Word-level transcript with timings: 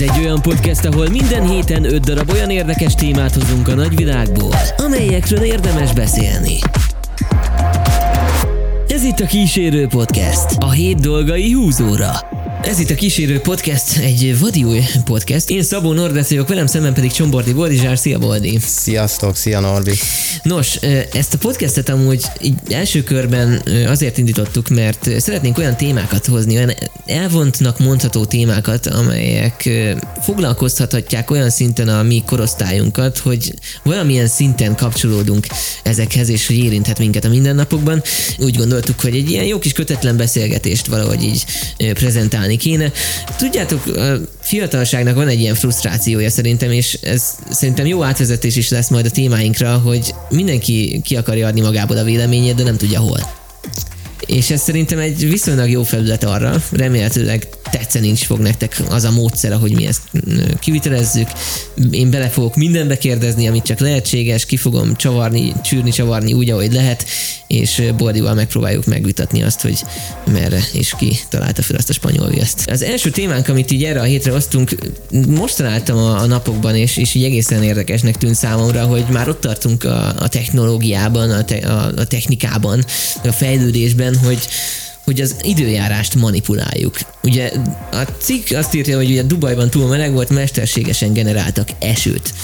Ez 0.00 0.10
egy 0.10 0.24
olyan 0.24 0.42
podcast, 0.42 0.84
ahol 0.84 1.08
minden 1.08 1.48
héten 1.48 1.84
öt 1.84 2.00
darab 2.00 2.30
olyan 2.30 2.50
érdekes 2.50 2.94
témát 2.94 3.34
hozunk 3.34 3.68
a 3.68 3.74
nagyvilágból, 3.74 4.54
amelyekről 4.76 5.42
érdemes 5.42 5.92
beszélni. 5.92 6.58
Ez 8.88 9.02
itt 9.02 9.20
a 9.20 9.26
Kísérő 9.26 9.86
Podcast, 9.86 10.56
a 10.58 10.70
hét 10.70 11.00
dolgai 11.00 11.52
húzóra. 11.52 12.39
Ez 12.64 12.78
itt 12.78 12.90
a 12.90 12.94
Kísérő 12.94 13.40
Podcast, 13.40 13.96
egy 13.96 14.38
vadi 14.38 14.64
új 14.64 14.80
podcast. 15.04 15.50
Én 15.50 15.62
Szabó 15.62 15.92
Nordes 15.92 16.28
vagyok, 16.28 16.48
velem 16.48 16.66
szemben 16.66 16.94
pedig 16.94 17.12
Csombordi 17.12 17.52
Boldizsár. 17.52 17.98
Szia 17.98 18.18
Boldi! 18.18 18.58
Sziasztok, 18.66 19.36
szia 19.36 19.60
Norbi! 19.60 19.92
Nos, 20.42 20.74
ezt 21.12 21.34
a 21.34 21.38
podcastet 21.38 21.88
amúgy 21.88 22.24
így 22.42 22.54
első 22.68 23.02
körben 23.02 23.62
azért 23.86 24.18
indítottuk, 24.18 24.68
mert 24.68 25.20
szeretnénk 25.20 25.58
olyan 25.58 25.76
témákat 25.76 26.26
hozni, 26.26 26.56
olyan 26.56 26.74
elvontnak 27.06 27.78
mondható 27.78 28.24
témákat, 28.24 28.86
amelyek 28.86 29.68
foglalkoztathatják 30.22 31.30
olyan 31.30 31.50
szinten 31.50 31.88
a 31.88 32.02
mi 32.02 32.22
korosztályunkat, 32.26 33.18
hogy 33.18 33.54
valamilyen 33.82 34.26
szinten 34.26 34.76
kapcsolódunk 34.76 35.46
ezekhez, 35.82 36.28
és 36.28 36.46
hogy 36.46 36.58
érinthet 36.58 36.98
minket 36.98 37.24
a 37.24 37.28
mindennapokban. 37.28 38.02
Úgy 38.38 38.56
gondoltuk, 38.56 39.00
hogy 39.00 39.16
egy 39.16 39.30
ilyen 39.30 39.44
jó 39.44 39.58
kis 39.58 39.72
kötetlen 39.72 40.16
beszélgetést 40.16 40.86
valahogy 40.86 41.22
így 41.22 41.44
prezentálni 41.76 42.49
kéne. 42.56 42.92
Tudjátok, 43.38 43.86
a 43.86 44.18
fiatalságnak 44.40 45.14
van 45.14 45.28
egy 45.28 45.40
ilyen 45.40 45.54
frusztrációja 45.54 46.30
szerintem, 46.30 46.70
és 46.70 46.98
ez 47.02 47.22
szerintem 47.50 47.86
jó 47.86 48.02
átvezetés 48.02 48.56
is 48.56 48.68
lesz 48.68 48.88
majd 48.88 49.06
a 49.06 49.10
témáinkra, 49.10 49.78
hogy 49.78 50.14
mindenki 50.28 51.00
ki 51.04 51.16
akarja 51.16 51.46
adni 51.46 51.60
magából 51.60 51.96
a 51.96 52.04
véleményét, 52.04 52.54
de 52.54 52.62
nem 52.62 52.76
tudja 52.76 53.00
hol. 53.00 53.39
És 54.30 54.50
ez 54.50 54.60
szerintem 54.60 54.98
egy 54.98 55.30
viszonylag 55.30 55.70
jó 55.70 55.82
felület 55.82 56.24
arra, 56.24 56.62
remélhetőleg 56.72 57.48
tetszeni 57.70 58.08
is 58.08 58.26
fog 58.26 58.38
nektek 58.38 58.82
az 58.88 59.04
a 59.04 59.10
módszer, 59.10 59.52
ahogy 59.52 59.74
mi 59.74 59.86
ezt 59.86 60.00
kivitelezzük. 60.60 61.28
Én 61.90 62.10
bele 62.10 62.28
fogok 62.28 62.56
mindenbe 62.56 62.98
kérdezni, 62.98 63.48
amit 63.48 63.62
csak 63.62 63.78
lehetséges, 63.78 64.46
ki 64.46 64.56
fogom 64.56 64.96
csavarni, 64.96 65.52
csűrni, 65.62 65.90
csavarni 65.90 66.32
úgy, 66.32 66.50
ahogy 66.50 66.72
lehet, 66.72 67.04
és 67.46 67.82
Bordival 67.96 68.34
megpróbáljuk 68.34 68.86
megvitatni 68.86 69.42
azt, 69.42 69.60
hogy 69.60 69.82
merre 70.32 70.60
és 70.72 70.94
ki 70.98 71.18
találta 71.28 71.62
fel 71.62 71.76
azt 71.76 71.88
a 71.88 71.92
spanyol 71.92 72.28
viaszt. 72.28 72.70
Az 72.70 72.82
első 72.82 73.10
témánk, 73.10 73.48
amit 73.48 73.70
így 73.70 73.84
erre 73.84 74.00
a 74.00 74.04
hétre 74.04 74.32
osztunk, 74.32 74.74
most 75.28 75.56
találtam 75.56 75.96
a, 75.96 76.20
a 76.20 76.26
napokban, 76.26 76.76
és, 76.76 76.96
és 76.96 77.14
így 77.14 77.24
egészen 77.24 77.62
érdekesnek 77.62 78.16
tűnt 78.16 78.34
számomra, 78.34 78.84
hogy 78.84 79.04
már 79.12 79.28
ott 79.28 79.40
tartunk 79.40 79.84
a, 79.84 80.14
a 80.18 80.28
technológiában, 80.28 81.30
a, 81.30 81.44
te, 81.44 81.56
a, 81.56 81.92
a 81.96 82.04
technikában, 82.04 82.84
a 83.24 83.32
fejlődésben, 83.32 84.19
hogy 84.24 84.48
hogy 85.04 85.20
az 85.20 85.36
időjárást 85.42 86.14
manipuláljuk. 86.14 86.98
Ugye 87.22 87.52
a 87.90 88.02
cikk 88.18 88.50
azt 88.50 88.74
írja, 88.74 88.96
hogy 88.96 89.10
ugye 89.10 89.22
Dubajban 89.22 89.70
túl 89.70 89.88
meleg 89.88 90.12
volt, 90.12 90.28
mesterségesen 90.28 91.12
generáltak 91.12 91.68
esőt. 91.78 92.34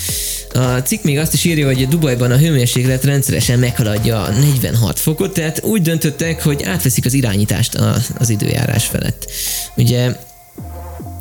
A 0.53 0.59
cikk 0.59 1.03
még 1.03 1.19
azt 1.19 1.35
is 1.35 1.45
írja, 1.45 1.67
hogy 1.67 1.89
Dubajban 1.89 2.31
a 2.31 2.37
hőmérséklet 2.37 3.05
rendszeresen 3.05 3.59
meghaladja 3.59 4.23
a 4.23 4.31
46 4.31 4.99
fokot, 4.99 5.33
tehát 5.33 5.63
úgy 5.65 5.83
döntöttek, 5.83 6.43
hogy 6.43 6.63
átveszik 6.63 7.05
az 7.05 7.15
irányítást 7.15 7.75
a, 7.75 7.97
az 8.19 8.31
időjárás 8.31 8.85
felett. 8.85 9.31
Ugye 9.77 10.17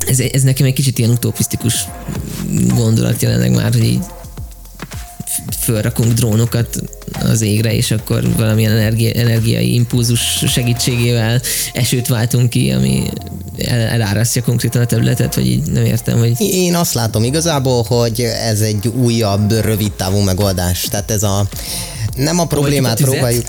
ez, 0.06 0.20
ez 0.20 0.42
nekem 0.42 0.66
egy 0.66 0.72
kicsit 0.72 0.98
ilyen 0.98 1.10
utopisztikus 1.10 1.74
gondolat 2.74 3.22
jelenleg 3.22 3.50
már, 3.50 3.72
hogy 3.72 3.84
így 3.84 4.04
fölrakunk 5.60 6.12
drónokat 6.12 6.82
az 7.22 7.40
égre, 7.40 7.74
és 7.74 7.90
akkor 7.90 8.34
valamilyen 8.36 8.72
energi- 8.72 9.18
energiai 9.18 9.74
impulzus 9.74 10.44
segítségével 10.46 11.40
esőt 11.72 12.06
váltunk 12.06 12.50
ki, 12.50 12.70
ami 12.70 13.02
el- 13.58 13.88
elárasztja 13.88 14.42
konkrétan 14.42 14.82
a 14.82 14.86
területet, 14.86 15.34
vagy 15.34 15.46
így 15.46 15.66
nem 15.66 15.84
értem, 15.84 16.18
hogy... 16.18 16.40
Én 16.40 16.74
azt 16.74 16.94
látom 16.94 17.24
igazából, 17.24 17.82
hogy 17.82 18.20
ez 18.20 18.60
egy 18.60 18.88
újabb, 18.88 19.52
rövid 19.52 19.92
távú 19.92 20.18
megoldás. 20.18 20.86
Tehát 20.90 21.10
ez 21.10 21.22
a 21.22 21.48
nem 22.16 22.38
a 22.38 22.44
problémát 22.44 23.00
próbáljuk, 23.00 23.44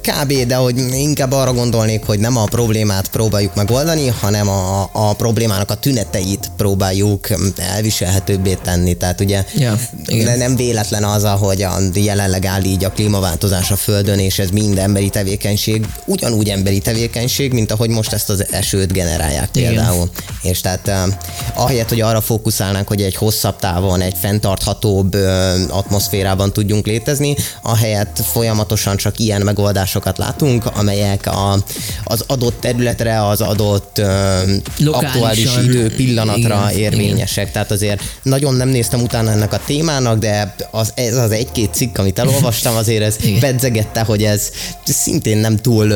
kb. 0.00 0.46
de 0.46 0.54
hogy 0.54 0.78
inkább 0.92 1.32
arra 1.32 1.52
gondolnék, 1.52 2.04
hogy 2.04 2.18
nem 2.18 2.36
a 2.36 2.44
problémát 2.44 3.08
próbáljuk 3.08 3.54
megoldani, 3.54 4.06
hanem 4.06 4.48
a, 4.48 4.90
a 4.92 5.12
problémának 5.12 5.70
a 5.70 5.74
tüneteit 5.74 6.50
próbáljuk 6.56 7.28
elviselhetőbbé 7.56 8.54
tenni. 8.62 8.94
Tehát 8.94 9.20
ugye 9.20 9.44
ja, 9.54 9.78
igen. 10.06 10.38
nem 10.38 10.56
véletlen 10.56 11.04
az, 11.04 11.24
hogy 11.38 11.62
a, 11.62 11.78
jelenleg 11.94 12.44
áll 12.44 12.64
így 12.64 12.84
a 12.84 12.90
klímaváltozás 12.90 13.70
a 13.70 13.76
Földön, 13.76 14.18
és 14.18 14.38
ez 14.38 14.50
mind 14.50 14.78
emberi 14.78 15.08
tevékenység, 15.08 15.86
ugyanúgy 16.04 16.48
emberi 16.48 16.78
tevékenység, 16.78 17.52
mint 17.52 17.72
ahogy 17.72 17.88
most 17.88 18.12
ezt 18.12 18.30
az 18.30 18.46
esőt 18.50 18.92
generálják 18.92 19.48
például. 19.48 20.10
Igen. 20.12 20.52
És 20.52 20.60
tehát 20.60 20.86
uh, 20.86 21.14
ahelyett, 21.54 21.88
hogy 21.88 22.00
arra 22.00 22.20
fókuszálnánk, 22.20 22.88
hogy 22.88 23.02
egy 23.02 23.16
hosszabb 23.16 23.56
távon, 23.56 24.00
egy 24.00 24.14
fenntarthatóbb 24.20 25.14
uh, 25.14 25.22
atmoszférában 25.68 26.52
tudjunk 26.52 26.86
létezni, 26.86 27.36
ahelyett 27.62 28.20
folyamatosan 28.32 28.96
csak 28.96 29.18
ilyen 29.18 29.42
megoldásokat 29.42 30.18
látunk, 30.18 30.66
amelyek 30.66 31.26
a, 31.26 31.64
az 32.04 32.24
adott 32.26 32.60
területre, 32.60 33.26
az 33.26 33.40
adott 33.40 33.98
uh, 33.98 34.94
aktuális 34.96 35.56
idő 35.64 35.94
pillanatra 35.94 36.66
igen, 36.70 36.80
érvényesek. 36.80 37.42
Igen. 37.42 37.52
Tehát 37.52 37.70
azért 37.70 38.02
nagyon 38.22 38.54
nem 38.54 38.68
néztem 38.68 39.02
utána 39.02 39.30
ennek 39.30 39.52
a 39.52 39.60
témának, 39.66 40.18
de 40.18 40.54
az, 40.70 40.92
ez 40.94 41.16
az 41.16 41.30
egy-két 41.30 41.74
cikk, 41.74 41.98
amit 41.98 42.18
elolvastam, 42.18 42.76
azért 42.76 43.02
ez 43.02 43.16
bedzegette, 43.40 44.00
hogy 44.00 44.22
ez 44.22 44.50
szintén 44.84 45.38
nem 45.38 45.56
túl, 45.56 45.94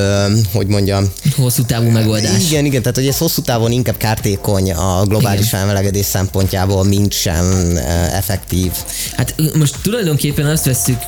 hogy 0.52 0.66
mondjam... 0.66 1.12
Hosszú 1.36 1.64
távú 1.64 1.88
megoldás. 1.90 2.50
Igen, 2.50 2.64
igen, 2.64 2.80
tehát 2.80 2.96
hogy 2.96 3.06
ez 3.06 3.18
hosszú 3.18 3.42
távon 3.42 3.70
inkább 3.70 3.96
kártékony 3.96 4.72
a 4.72 5.04
globális 5.04 5.46
igen. 5.46 5.60
felmelegedés 5.60 6.04
szempontjából, 6.04 6.84
mint 6.84 7.12
sem 7.12 7.76
effektív. 8.12 8.72
Hát 9.16 9.34
most 9.54 9.76
tulajdonképpen 9.82 10.46
azt 10.46 10.64
veszük 10.64 10.98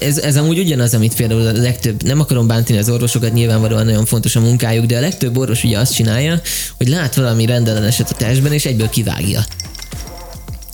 ez, 0.00 0.18
ez 0.18 0.36
amúgy 0.36 0.58
ugyanaz, 0.58 0.94
amit 0.94 1.14
például 1.14 1.46
a 1.46 1.52
legtöbb, 1.52 2.02
nem 2.02 2.20
akarom 2.20 2.46
bántani 2.46 2.78
az 2.78 2.88
orvosokat, 2.88 3.32
nyilvánvalóan 3.32 3.84
nagyon 3.84 4.04
fontos 4.04 4.36
a 4.36 4.40
munkájuk, 4.40 4.84
de 4.86 4.96
a 4.96 5.00
legtöbb 5.00 5.36
orvos 5.36 5.64
ugye 5.64 5.78
azt 5.78 5.94
csinálja, 5.94 6.40
hogy 6.76 6.88
lát 6.88 7.14
valami 7.14 7.46
rendelleneset 7.46 8.10
a 8.10 8.14
testben, 8.14 8.52
és 8.52 8.64
egyből 8.64 8.88
kivágja. 8.88 9.44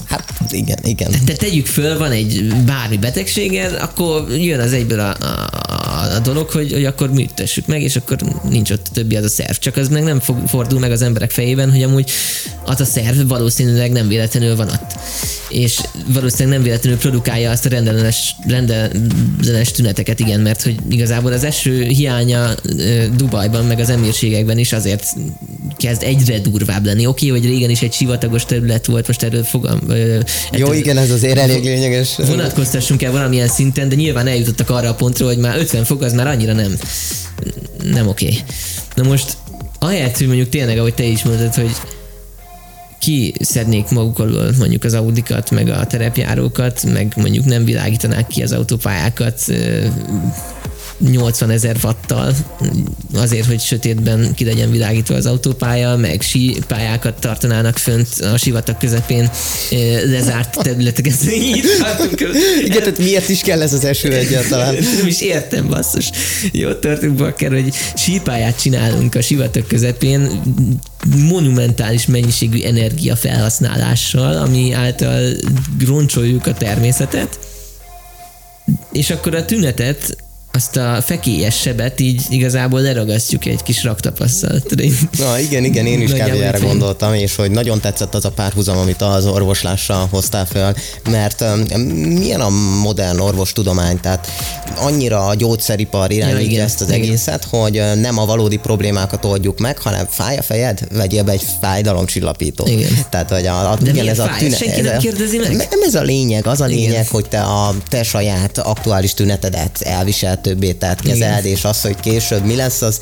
Hát 0.09 0.35
igen, 0.51 0.79
igen. 0.83 1.11
Te 1.25 1.33
tegyük 1.33 1.67
föl, 1.67 1.99
van 1.99 2.11
egy 2.11 2.55
bármi 2.67 2.97
betegséged, 2.97 3.79
akkor 3.81 4.31
jön 4.31 4.61
az 4.61 4.73
egyből 4.73 5.01
a, 5.01 5.17
a, 5.21 6.15
a 6.15 6.19
dolog, 6.19 6.51
hogy, 6.51 6.73
hogy 6.73 6.85
akkor 6.85 7.11
műtessük 7.11 7.67
meg, 7.67 7.83
és 7.83 7.97
akkor 7.97 8.19
nincs 8.49 8.71
ott 8.71 8.87
többi 8.93 9.17
az 9.17 9.25
a 9.25 9.29
szerv. 9.29 9.57
Csak 9.57 9.77
az 9.77 9.89
meg 9.89 10.03
nem 10.03 10.21
fordul 10.47 10.79
meg 10.79 10.91
az 10.91 11.03
emberek 11.03 11.31
fejében, 11.31 11.71
hogy 11.71 11.83
amúgy 11.83 12.11
az 12.65 12.81
a 12.81 12.85
szerv 12.85 13.29
valószínűleg 13.29 13.93
nem 13.93 14.09
véletlenül 14.09 14.57
van 14.57 14.69
ott 14.69 14.97
és 15.49 15.81
valószínűleg 16.07 16.59
nem 16.59 16.63
véletlenül 16.63 16.99
produkálja 16.99 17.51
azt 17.51 17.67
a 17.67 17.69
rendellenes, 17.69 18.37
rendellenes 18.47 19.71
tüneteket, 19.71 20.21
igen, 20.21 20.41
mert 20.41 20.63
hogy 20.63 20.77
igazából 20.89 21.33
az 21.33 21.45
eső 21.45 21.83
hiánya 21.83 22.55
Dubajban, 23.17 23.65
meg 23.65 23.79
az 23.79 23.91
emírségekben 23.91 24.59
is 24.59 24.73
azért 24.73 25.15
kezd 25.78 26.03
egyre 26.03 26.39
durvább 26.39 26.84
lenni. 26.84 27.06
Oké, 27.06 27.28
okay, 27.28 27.41
hogy 27.41 27.50
régen 27.50 27.71
is 27.71 27.83
egy 27.83 27.93
sivatagos 27.93 28.44
terület 28.44 28.87
volt, 28.87 29.06
most 29.06 29.22
erről 29.22 29.44
fogam... 29.44 29.81
Jó, 30.53 30.72
igen, 30.72 30.97
ez 30.97 31.11
azért 31.11 31.39
elég 31.39 31.65
lényeges. 31.65 32.16
Vonatkoztassunk 32.16 33.03
el 33.03 33.12
valamilyen 33.12 33.49
szinten, 33.49 33.89
de 33.89 33.94
nyilván 33.94 34.27
eljutottak 34.27 34.71
arra 34.71 34.89
a 34.89 34.94
pontra, 34.94 35.27
hogy 35.27 35.39
már 35.39 35.59
50 35.59 35.84
fok 35.84 36.03
az 36.03 36.12
már 36.12 36.27
annyira 36.27 36.53
nem, 36.53 36.78
nem 37.93 38.09
oké. 38.09 38.27
Okay. 38.27 38.39
Na 38.94 39.03
most 39.03 39.37
ahelyett, 39.78 40.16
hogy 40.16 40.27
mondjuk 40.27 40.49
tényleg, 40.49 40.78
ahogy 40.78 40.94
te 40.94 41.05
is 41.05 41.22
mondtad, 41.22 41.55
hogy 41.55 41.71
szednék 43.41 43.89
maguk 43.91 44.19
alól 44.19 44.50
mondjuk 44.59 44.84
az 44.84 44.95
Audikat, 44.95 45.50
meg 45.50 45.69
a 45.69 45.87
terepjárókat, 45.87 46.84
meg 46.93 47.12
mondjuk 47.16 47.45
nem 47.45 47.65
világítanák 47.65 48.27
ki 48.27 48.43
az 48.43 48.53
autópályákat 48.53 49.45
80 50.98 51.50
ezer 51.50 51.76
watttal, 51.82 52.34
azért, 53.14 53.47
hogy 53.47 53.60
sötétben 53.60 54.34
ki 54.34 54.44
legyen 54.44 54.70
világítva 54.70 55.14
az 55.14 55.26
autópálya, 55.26 55.97
meg 55.97 56.21
sípályákat 56.21 57.21
tartanának 57.21 57.77
fönt 57.77 58.09
a 58.21 58.36
sivatag 58.36 58.77
közepén 58.77 59.30
lezárt 60.04 60.59
területeket 60.62 61.22
Igen, 62.65 62.78
tehát 62.78 62.98
miért 62.98 63.28
is 63.28 63.41
kell 63.41 63.62
ez 63.62 63.72
az 63.72 63.84
eső 63.84 64.12
egyáltalán? 64.12 64.74
Nem 64.98 65.06
is 65.06 65.21
értem, 65.21 65.68
basszus. 65.68 66.10
Jó, 66.53 66.72
tartunk 66.72 67.16
bakker, 67.16 67.53
hogy 67.53 67.74
sípályát 67.97 68.60
csinálunk 68.60 69.15
a 69.15 69.22
sivatag 69.22 69.66
közepén, 69.66 70.42
monumentális 71.28 72.06
mennyiségű 72.06 72.62
energia 72.62 73.16
felhasználással, 73.16 74.36
ami 74.36 74.72
által 74.72 75.33
roncsoljuk 75.86 76.47
a 76.47 76.54
természetet, 76.54 77.39
és 78.92 79.10
akkor 79.10 79.34
a 79.34 79.44
tünetet 79.44 80.16
azt 80.59 80.77
a 80.77 81.03
fekélyes 81.03 81.60
sebet 81.60 82.01
így 82.01 82.22
igazából 82.28 82.81
leragasztjuk 82.81 83.45
egy 83.45 83.63
kis 83.63 83.84
raktapasszal. 83.84 84.63
Na 85.19 85.39
igen, 85.39 85.65
igen, 85.65 85.87
én 85.87 86.01
is 86.01 86.10
erre 86.10 86.59
gondoltam, 86.59 87.15
és 87.15 87.37
hogy 87.37 87.51
nagyon 87.51 87.81
tetszett 87.81 88.15
az 88.15 88.25
a 88.25 88.31
párhuzam, 88.31 88.78
amit 88.78 89.03
az 89.03 89.27
orvoslással 89.27 90.09
hoztál 90.10 90.47
fel, 90.47 90.77
mert 91.10 91.41
um, 91.41 91.81
milyen 91.91 92.41
a 92.41 92.49
modern 92.81 93.19
orvostudomány, 93.19 94.01
tehát 94.01 94.28
annyira 94.77 95.27
a 95.27 95.34
gyógyszeripar 95.34 96.10
irányítja 96.10 96.59
ja, 96.59 96.65
ezt 96.65 96.81
az 96.81 96.89
igen. 96.89 97.01
egészet, 97.01 97.45
hogy 97.45 97.83
nem 98.01 98.19
a 98.19 98.25
valódi 98.25 98.57
problémákat 98.57 99.25
oldjuk 99.25 99.59
meg, 99.59 99.78
hanem 99.78 100.07
fáj 100.11 100.37
a 100.37 100.43
fejed, 100.43 100.81
vegyél 100.93 101.22
be 101.22 101.33
egy 101.33 101.47
fájdalomcsillapító. 101.61 102.66
Igen. 102.66 102.91
Tehát, 103.11 103.31
hogy 103.31 103.47
a, 103.47 103.71
a, 103.71 103.77
De 103.77 103.91
igen, 103.91 104.09
ez 104.09 104.19
a 104.19 104.31
tünet, 104.39 104.59
Senki 104.59 104.81
nem 104.81 104.99
kérdezi 104.99 105.39
meg? 105.39 105.51
Nem 105.51 105.83
ez 105.87 105.95
a 105.95 106.03
lényeg, 106.03 106.47
az 106.47 106.61
a 106.61 106.66
lényeg, 106.66 106.91
igen. 106.91 107.07
hogy 107.11 107.28
te 107.28 107.41
a 107.41 107.75
te 107.89 108.03
saját 108.03 108.59
aktuális 108.59 109.15
tünetedet 109.15 109.81
elviseltőbbé 110.48 110.72
tehát 110.72 111.00
kezeld, 111.00 111.45
és 111.45 111.65
az, 111.65 111.80
hogy 111.80 111.97
később 112.00 112.45
mi 112.45 112.56
lesz, 112.56 112.83
az 112.83 112.98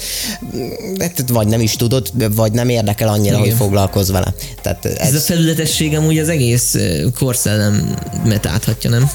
vagy 1.26 1.46
nem 1.46 1.60
is 1.60 1.76
tudod, 1.76 2.34
vagy 2.34 2.52
nem 2.52 2.69
érdekel 2.69 3.08
annyira, 3.08 3.37
igen. 3.37 3.48
hogy 3.48 3.56
foglalkozz 3.56 4.10
vele. 4.10 4.34
Tehát 4.62 4.84
ez, 4.84 4.94
ez 4.98 5.14
a 5.14 5.19
felületesség 5.20 5.96
amúgy 5.96 6.19
az 6.19 6.28
egész 6.28 6.76
korszellemet 7.19 8.46
áthatja, 8.46 8.90
nem? 8.90 9.10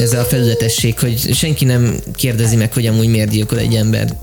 Ez 0.00 0.12
a 0.12 0.24
felületesség, 0.24 0.98
hogy 0.98 1.34
senki 1.34 1.64
nem 1.64 2.00
kérdezi 2.14 2.56
meg, 2.56 2.72
hogy 2.72 2.86
amúgy 2.86 3.08
miért 3.08 3.30
gyilkol 3.30 3.58
egy 3.58 3.74
ember. 3.74 4.16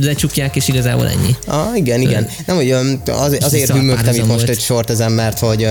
Lecsukják, 0.00 0.56
és 0.56 0.68
igazából 0.68 1.08
ennyi. 1.08 1.36
Ah, 1.46 1.76
igen, 1.76 2.00
igen. 2.00 2.28
Nem, 2.46 2.56
hogy 2.56 2.70
az, 2.70 3.36
azért 3.40 3.70
hűmögtem 3.70 4.14
itt 4.14 4.26
most 4.26 4.48
egy 4.48 4.60
sort 4.60 4.90
ezen, 4.90 5.12
mert 5.12 5.38
hogy 5.38 5.66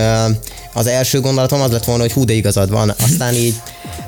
az 0.72 0.86
első 0.86 1.20
gondolatom 1.20 1.60
az 1.60 1.70
lett 1.70 1.84
volna, 1.84 2.02
hogy 2.02 2.12
hú, 2.12 2.24
de 2.24 2.32
igazad 2.32 2.70
van. 2.70 2.94
Aztán 2.98 3.34
így 3.34 3.54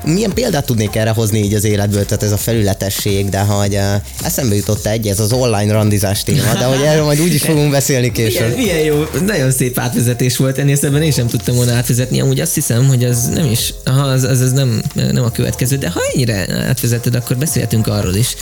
milyen 0.05 0.33
példát 0.33 0.67
tudnék 0.67 0.97
erre 0.97 1.11
hozni 1.11 1.39
így 1.39 1.55
az 1.55 1.65
életből, 1.65 2.05
tehát 2.05 2.23
ez 2.23 2.33
a 2.33 2.37
felületesség, 2.37 3.29
de 3.29 3.39
hogy 3.39 3.75
uh, 3.75 3.95
eszembe 4.25 4.55
jutott 4.55 4.87
egy, 4.87 5.07
ez 5.07 5.21
az 5.21 5.33
online 5.33 5.73
randizás 5.73 6.23
téma, 6.23 6.53
de 6.53 6.65
hogy 6.65 6.83
erről 6.83 7.05
majd 7.05 7.21
úgy 7.21 7.35
is 7.35 7.43
fogunk 7.43 7.71
beszélni 7.71 8.13
később. 8.13 8.57
Milyen, 8.57 8.77
milyen 8.77 8.85
jó, 8.85 9.05
nagyon 9.27 9.51
szép 9.51 9.79
átvezetés 9.79 10.37
volt, 10.37 10.59
ennél 10.59 10.77
szebben 10.77 11.03
én 11.03 11.13
sem 11.13 11.27
tudtam 11.27 11.55
volna 11.55 11.73
átvezetni, 11.73 12.21
amúgy 12.21 12.41
azt 12.41 12.55
hiszem, 12.55 12.87
hogy 12.87 13.05
az 13.05 13.29
nem 13.29 13.51
is, 13.51 13.75
aha, 13.85 14.03
az, 14.03 14.23
az, 14.23 14.41
az 14.41 14.53
nem, 14.53 14.83
nem 14.95 15.25
a 15.25 15.31
következő, 15.31 15.77
de 15.77 15.89
ha 15.89 16.01
ennyire 16.15 16.47
átvezeted, 16.69 17.15
akkor 17.15 17.37
beszélhetünk 17.37 17.87
arról 17.87 18.15
is. 18.15 18.35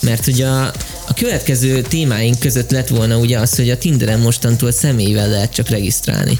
Mert 0.00 0.26
ugye 0.26 0.46
a, 0.46 0.72
a 1.08 1.14
következő 1.14 1.80
témáink 1.80 2.38
között 2.38 2.70
lett 2.70 2.88
volna 2.88 3.18
ugye 3.18 3.38
az, 3.38 3.56
hogy 3.56 3.70
a 3.70 3.78
Tinderen 3.78 4.20
mostantól 4.20 4.72
személyvel 4.72 5.28
lehet 5.28 5.52
csak 5.52 5.68
regisztrálni. 5.68 6.38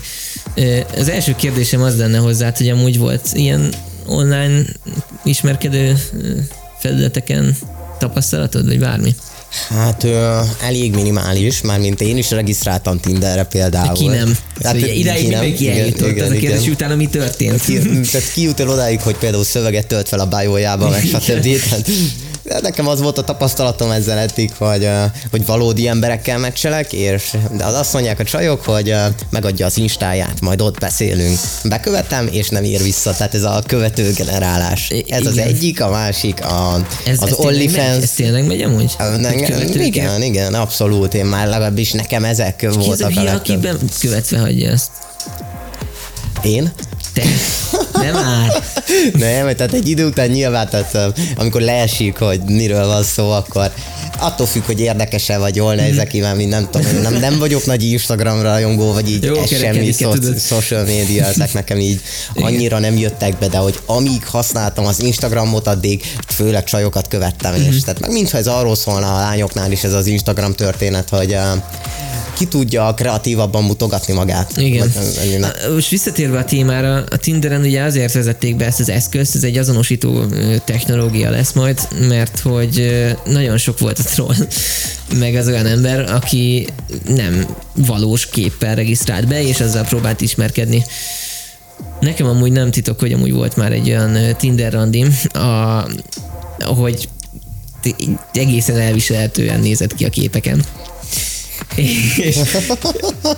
Az 0.97 1.09
első 1.09 1.35
kérdésem 1.37 1.83
az 1.83 1.97
lenne 1.97 2.19
hozzá, 2.19 2.53
hogy 2.57 2.69
amúgy 2.69 2.99
volt 2.99 3.29
ilyen 3.33 3.73
online 4.07 4.65
ismerkedő 5.25 5.97
felületeken 6.79 7.57
tapasztalatod, 7.99 8.67
vagy 8.67 8.79
bármi? 8.79 9.15
Hát 9.69 10.05
ö, 10.05 10.41
elég 10.63 10.95
minimális, 10.95 11.61
már 11.61 11.79
mint 11.79 12.01
én 12.01 12.17
is 12.17 12.31
regisztráltam 12.31 13.01
Tinderre 13.01 13.45
például. 13.45 13.93
Ki 13.93 14.07
nem? 14.07 14.37
Hát, 14.63 14.75
szóval 14.75 14.89
idáig 14.89 15.23
mindenki 15.23 15.71
eljutott, 15.71 16.09
igen, 16.09 16.25
az 16.25 16.31
a 16.31 16.35
kérdés, 16.35 16.61
igen. 16.61 16.73
utána 16.73 16.95
mi 16.95 17.07
történt? 17.07 17.61
Ki, 17.61 17.79
tehát 17.81 18.33
ki 18.33 18.43
jut 18.43 18.61
el 18.61 18.69
odáig, 18.69 19.01
hogy 19.01 19.17
például 19.17 19.45
szöveget 19.45 19.87
tölt 19.87 20.09
fel 20.09 20.21
a 20.21 20.27
bájójába, 20.27 20.89
meg 20.89 21.03
stb. 21.03 21.49
Nekem 22.61 22.89
az 22.89 23.01
volt 23.01 23.19
a 23.19 23.23
tapasztalatom 23.23 23.91
ezzel 23.91 24.19
eddig, 24.19 24.53
hogy, 24.59 24.89
hogy 25.31 25.47
valódi 25.47 25.89
emberekkel 25.89 26.39
megcselek, 26.39 26.93
és 26.93 27.37
de 27.57 27.65
az 27.65 27.75
azt 27.75 27.93
mondják 27.93 28.19
a 28.19 28.25
csajok, 28.25 28.65
hogy 28.65 28.95
megadja 29.31 29.67
az 29.67 29.77
instáját, 29.79 30.41
majd 30.41 30.61
ott 30.61 30.79
beszélünk. 30.79 31.39
Bekövetem, 31.65 32.29
és 32.31 32.49
nem 32.49 32.65
ír 32.65 32.83
vissza, 32.83 33.13
tehát 33.13 33.35
ez 33.35 33.43
a 33.43 33.63
követő 33.67 34.13
generálás. 34.13 34.91
Ez 34.91 34.99
igen. 34.99 35.27
az 35.27 35.39
egyik, 35.39 35.81
a 35.81 35.91
másik 35.91 36.45
a, 36.45 36.87
ez, 37.07 37.23
az 37.23 37.33
OnlyFans. 37.33 38.03
Ez 38.03 38.11
tényleg 38.11 38.47
megy 38.47 38.63
amúgy? 38.63 38.93
Ne, 39.17 39.35
igen, 39.85 40.23
igen, 40.23 40.55
abszolút. 40.55 41.15
Én 41.15 41.25
már 41.25 41.49
legalábbis 41.49 41.93
nekem 41.93 42.25
ezek 42.25 42.63
és 42.63 42.75
voltak 42.75 43.17
a, 43.17 43.21
a 43.21 43.35
aki 43.35 43.59
követve 44.01 44.39
hagyja 44.39 44.71
ezt? 44.71 44.91
Én? 46.43 46.73
Te. 47.15 47.23
Nem 47.97 48.15
már. 48.15 48.63
Nem, 49.13 49.55
tehát 49.55 49.73
egy 49.73 49.89
idő 49.89 50.07
után 50.07 50.29
nyilván, 50.29 50.69
tehát 50.69 51.19
amikor 51.37 51.61
leesik, 51.61 52.19
hogy 52.19 52.41
miről 52.47 52.87
van 52.87 53.03
szó, 53.03 53.31
akkor 53.31 53.71
attól 54.19 54.47
függ, 54.47 54.65
hogy 54.65 54.81
érdekese 54.81 55.39
vagy, 55.39 55.57
jól 55.57 55.75
nézek 55.75 56.09
ki, 56.09 56.21
mert 56.21 56.49
nem 56.49 56.69
tudom, 56.71 57.01
nem, 57.03 57.15
nem 57.15 57.39
vagyok 57.39 57.67
nagy 57.67 57.83
Instagram 57.83 58.43
rajongó, 58.43 58.93
vagy 58.93 59.11
így 59.11 59.25
Jó, 59.25 59.45
semmi 59.47 59.93
szo- 59.93 60.41
social 60.41 60.85
media, 60.85 61.25
ezek 61.25 61.53
nekem 61.53 61.79
így 61.79 62.01
annyira 62.35 62.79
nem 62.79 62.97
jöttek 62.97 63.39
be, 63.39 63.49
de 63.49 63.57
hogy 63.57 63.79
amíg 63.87 64.27
használtam 64.27 64.87
az 64.87 65.01
Instagramot, 65.01 65.67
addig 65.67 66.03
főleg 66.29 66.65
csajokat 66.65 67.09
követtem, 67.09 67.55
és 67.55 67.61
mhm. 67.61 67.79
tehát 67.79 68.01
meg 68.01 68.11
mintha 68.11 68.39
ez 68.39 68.47
arról 68.47 68.77
szólna 68.77 69.17
a 69.17 69.19
lányoknál 69.19 69.73
is 69.73 69.85
ez 69.85 69.93
az 69.93 70.07
Instagram 70.07 70.55
történet, 70.55 71.09
hogy 71.09 71.37
ki 72.37 72.47
tudja 72.47 72.95
kreatívabban 72.95 73.65
mutogatni 73.65 74.15
magát. 74.15 74.57
Igen. 74.57 74.93
Most 75.75 75.89
visszatérve 75.89 76.39
a 76.39 76.45
témára, 76.45 76.95
a 77.11 77.17
Tinderen 77.17 77.61
ugye 77.61 77.83
azért 77.83 78.13
vezették 78.13 78.57
be 78.57 78.65
ezt 78.65 78.81
az 78.81 78.89
eszközt, 78.89 79.35
ez 79.35 79.45
egy 79.45 79.59
azonosító 79.59 80.25
technológia 80.65 81.31
lesz 81.31 81.53
majd, 81.53 81.89
mert 82.09 82.39
hogy 82.39 83.07
nagyon 83.25 83.59
sok 83.59 83.79
volt 83.79 83.99
a 83.99 84.03
troll, 84.03 84.35
meg 85.19 85.35
az 85.35 85.47
olyan 85.47 85.67
ember, 85.67 86.01
aki 86.01 86.67
nem 87.07 87.47
valós 87.75 88.27
képpel 88.27 88.75
regisztrált 88.75 89.29
be, 89.29 89.43
és 89.43 89.61
azzal 89.61 89.85
próbált 89.85 90.21
ismerkedni. 90.21 90.85
Nekem 92.01 92.27
amúgy 92.27 92.53
nem 92.53 92.71
titok, 92.71 93.01
hogy 93.01 93.13
amúgy 93.13 93.33
volt 93.33 93.57
már 93.57 93.73
egy 93.73 93.89
olyan 93.89 94.37
Tinder 94.37 94.73
randim, 94.73 95.19
a, 95.33 95.85
hogy 96.65 97.09
egészen 98.33 98.79
elviselhetően 98.79 99.61
nézett 99.61 99.95
ki 99.95 100.05
a 100.05 100.11
képeken 100.11 100.65
és 102.17 102.37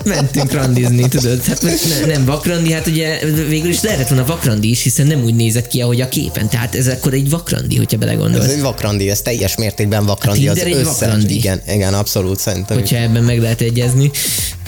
mentünk 0.04 0.52
randizni, 0.52 1.08
tudod? 1.08 1.44
Hát 1.44 1.62
ne, 1.62 2.06
nem 2.06 2.24
vakrandi, 2.24 2.72
hát 2.72 2.86
ugye 2.86 3.18
végül 3.48 3.70
is 3.70 3.80
lehetett 3.80 4.08
volna 4.08 4.24
vakrandi 4.24 4.70
is, 4.70 4.82
hiszen 4.82 5.06
nem 5.06 5.22
úgy 5.22 5.34
nézett 5.34 5.66
ki, 5.66 5.80
ahogy 5.80 6.00
a 6.00 6.08
képen. 6.08 6.48
Tehát 6.48 6.74
ez 6.74 6.88
akkor 6.88 7.12
egy 7.12 7.30
vakrandi, 7.30 7.76
hogyha 7.76 7.98
belegondolsz. 7.98 8.44
Ez 8.44 8.50
egy 8.50 8.60
vakrandi, 8.60 9.10
ez 9.10 9.20
teljes 9.20 9.56
mértékben 9.56 10.06
vakrandi. 10.06 10.48
Az 10.48 10.58
egy 10.58 10.72
összes, 10.72 10.84
vakrandi. 10.84 11.34
Igen, 11.34 11.60
igen, 11.68 11.94
abszolút 11.94 12.38
szerintem. 12.38 12.76
Hogyha 12.76 12.96
ebben 12.96 13.22
meg 13.22 13.40
lehet 13.40 13.60
egyezni. 13.60 14.10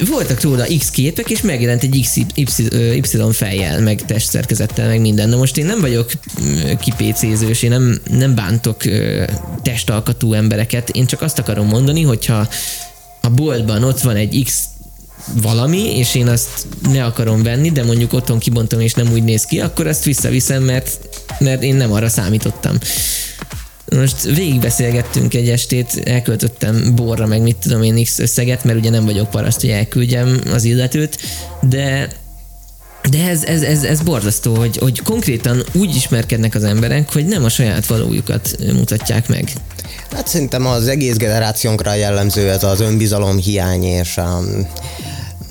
Voltak 0.08 0.40
róla 0.40 0.64
X 0.78 0.90
képek, 0.90 1.30
és 1.30 1.40
megjelent 1.40 1.82
egy 1.82 2.00
XY, 2.02 2.26
y 2.94 3.32
fejjel, 3.32 3.80
meg 3.80 4.04
testszerkezettel, 4.06 4.88
meg 4.88 5.00
minden. 5.00 5.28
Na 5.28 5.36
most 5.36 5.56
én 5.56 5.66
nem 5.66 5.80
vagyok 5.80 6.10
kipécézős, 6.80 7.62
én 7.62 7.70
nem, 7.70 8.00
nem 8.10 8.34
bántok 8.34 8.82
testalkatú 9.62 10.32
embereket, 10.32 10.88
én 10.88 11.06
csak 11.06 11.22
azt 11.22 11.38
akarom 11.38 11.66
mondani, 11.66 12.02
hogyha 12.02 12.48
a 13.20 13.30
boltban 13.30 13.84
ott 13.84 14.00
van 14.00 14.16
egy 14.16 14.42
X 14.44 14.64
valami, 15.42 15.98
és 15.98 16.14
én 16.14 16.28
azt 16.28 16.66
ne 16.92 17.04
akarom 17.04 17.42
venni, 17.42 17.70
de 17.70 17.84
mondjuk 17.84 18.12
otthon 18.12 18.38
kibontom, 18.38 18.80
és 18.80 18.94
nem 18.94 19.12
úgy 19.12 19.24
néz 19.24 19.44
ki, 19.44 19.60
akkor 19.60 19.86
azt 19.86 20.04
visszaviszem, 20.04 20.62
mert, 20.62 20.98
mert 21.38 21.62
én 21.62 21.74
nem 21.74 21.92
arra 21.92 22.08
számítottam. 22.08 22.78
Most 23.96 24.22
végigbeszélgettünk 24.22 25.34
egy 25.34 25.48
estét, 25.48 26.00
elköltöttem 26.04 26.94
borra, 26.94 27.26
meg 27.26 27.42
mit 27.42 27.56
tudom 27.56 27.82
én 27.82 28.04
X 28.04 28.18
összeget, 28.18 28.64
mert 28.64 28.78
ugye 28.78 28.90
nem 28.90 29.04
vagyok 29.04 29.30
paraszt, 29.30 29.60
hogy 29.60 29.70
elküldjem 29.70 30.40
az 30.52 30.64
illetőt, 30.64 31.18
de 31.60 32.08
de 33.10 33.28
ez, 33.28 33.44
ez, 33.44 33.62
ez, 33.62 33.82
ez 33.82 34.00
borzasztó, 34.00 34.54
hogy, 34.54 34.76
hogy 34.76 35.02
konkrétan 35.02 35.64
úgy 35.72 35.94
ismerkednek 35.94 36.54
az 36.54 36.64
emberek, 36.64 37.12
hogy 37.12 37.26
nem 37.26 37.44
a 37.44 37.48
saját 37.48 37.86
valójukat 37.86 38.56
mutatják 38.72 39.28
meg. 39.28 39.52
Hát 40.12 40.28
szerintem 40.28 40.66
az 40.66 40.88
egész 40.88 41.16
generációnkra 41.16 41.94
jellemző 41.94 42.50
ez 42.50 42.64
az 42.64 42.80
önbizalom 42.80 43.36
hiány, 43.36 43.82
és 43.82 44.16
um, 44.16 44.68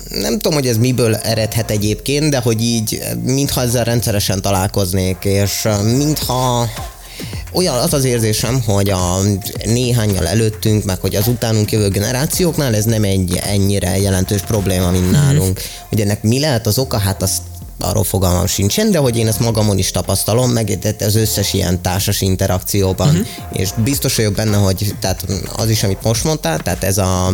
nem 0.08 0.32
tudom, 0.32 0.52
hogy 0.52 0.66
ez 0.66 0.76
miből 0.76 1.14
eredhet 1.14 1.70
egyébként, 1.70 2.30
de 2.30 2.38
hogy 2.38 2.62
így 2.62 3.02
mintha 3.22 3.60
ezzel 3.60 3.84
rendszeresen 3.84 4.42
találkoznék, 4.42 5.16
és 5.24 5.64
um, 5.64 5.86
mintha 5.86 6.68
olyan 7.52 7.76
az 7.76 7.92
az 7.92 8.04
érzésem, 8.04 8.62
hogy 8.66 8.90
a 8.90 9.18
néhányal 9.64 10.26
előttünk, 10.26 10.84
meg 10.84 11.00
hogy 11.00 11.14
az 11.14 11.28
utánunk 11.28 11.72
jövő 11.72 11.88
generációknál 11.88 12.74
ez 12.74 12.84
nem 12.84 13.04
egy 13.04 13.40
ennyire 13.42 13.98
jelentős 13.98 14.40
probléma, 14.40 14.90
mint 14.90 15.10
mhm. 15.10 15.12
nálunk. 15.12 15.60
Hogy 15.88 16.00
ennek 16.00 16.22
mi 16.22 16.40
lehet 16.40 16.66
az 16.66 16.78
oka, 16.78 16.98
hát 16.98 17.22
azt 17.22 17.42
arról 17.78 18.04
fogalmam 18.04 18.46
sincsen, 18.46 18.90
de 18.90 18.98
hogy 18.98 19.16
én 19.16 19.26
ezt 19.26 19.40
magamon 19.40 19.78
is 19.78 19.90
tapasztalom, 19.90 20.50
meg 20.50 20.78
az 20.98 21.14
összes 21.14 21.52
ilyen 21.52 21.82
társas 21.82 22.20
interakcióban, 22.20 23.08
uh-huh. 23.08 23.26
és 23.52 23.70
biztos 23.84 24.16
vagyok 24.16 24.34
benne, 24.34 24.56
hogy 24.56 24.94
tehát 25.00 25.24
az 25.56 25.70
is, 25.70 25.82
amit 25.82 26.02
most 26.02 26.24
mondtál, 26.24 26.58
tehát 26.58 26.84
ez 26.84 26.98
a 26.98 27.32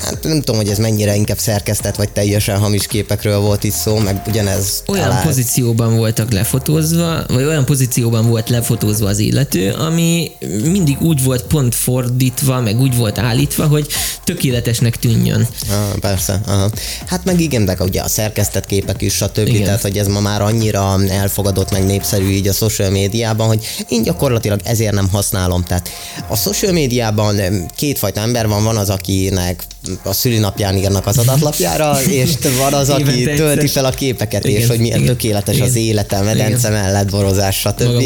hát 0.00 0.22
nem 0.22 0.38
tudom, 0.38 0.56
hogy 0.56 0.68
ez 0.68 0.78
mennyire 0.78 1.14
inkább 1.14 1.38
szerkesztett, 1.38 1.96
vagy 1.96 2.10
teljesen 2.12 2.58
hamis 2.58 2.86
képekről 2.86 3.38
volt 3.38 3.64
itt 3.64 3.72
szó, 3.72 3.98
meg 3.98 4.22
ugyanez 4.26 4.82
Olyan 4.86 5.08
talál... 5.08 5.22
pozícióban 5.22 5.96
voltak 5.96 6.32
lefotózva, 6.32 7.24
vagy 7.28 7.44
olyan 7.44 7.64
pozícióban 7.64 8.28
volt 8.28 8.48
lefotózva 8.48 9.08
az 9.08 9.18
illető, 9.18 9.70
ami 9.70 10.30
mindig 10.64 11.00
úgy 11.00 11.22
volt 11.22 11.42
pont 11.42 11.74
fordítva, 11.74 12.60
meg 12.60 12.80
úgy 12.80 12.96
volt 12.96 13.18
állítva, 13.18 13.66
hogy 13.66 13.86
tökéletesnek 14.24 14.96
tűnjön. 14.96 15.46
Ah, 15.70 15.98
persze. 16.00 16.40
Aha. 16.46 16.70
Hát 17.06 17.24
meg 17.24 17.40
igen, 17.40 17.64
de 17.64 17.76
ugye 17.80 18.00
a 18.00 18.08
szerkesztett 18.08 18.66
képek 18.66 19.02
is, 19.02 19.14
stb. 19.14 19.48
Igen. 19.48 19.62
Tehát, 19.62 19.82
hogy 19.82 19.98
ez 19.98 20.06
ma 20.06 20.20
már 20.20 20.42
annyira 20.42 20.96
elfogadott, 21.08 21.70
meg 21.70 21.84
népszerű 21.84 22.28
így 22.28 22.48
a 22.48 22.52
social 22.52 22.90
médiában, 22.90 23.46
hogy 23.46 23.66
én 23.88 24.02
gyakorlatilag 24.02 24.60
ezért 24.64 24.94
nem 24.94 25.08
használom. 25.08 25.64
Tehát 25.64 25.88
a 26.28 26.36
social 26.36 26.72
médiában 26.72 27.40
kétfajta 27.76 28.20
ember 28.20 28.48
van, 28.48 28.64
van 28.64 28.76
az, 28.76 28.90
akinek 28.90 29.64
a 30.02 30.12
szülinapján 30.12 30.76
írnak 30.76 31.06
az 31.06 31.18
adatlapjára, 31.18 32.02
és 32.22 32.30
van 32.58 32.72
az, 32.72 32.88
aki 32.88 33.24
tölti 33.36 33.66
fel 33.66 33.84
a 33.84 33.90
képeket, 33.90 34.44
igen, 34.44 34.60
és 34.60 34.66
hogy 34.66 34.78
milyen 34.78 35.00
igen, 35.00 35.14
tökéletes 35.14 35.54
igen, 35.54 35.66
az 35.68 35.76
élete, 35.76 36.22
medence 36.22 36.68
igen. 36.68 36.82
mellett 36.82 37.10
borozás, 37.10 37.56
stb. 37.58 37.82
Maga 37.82 38.00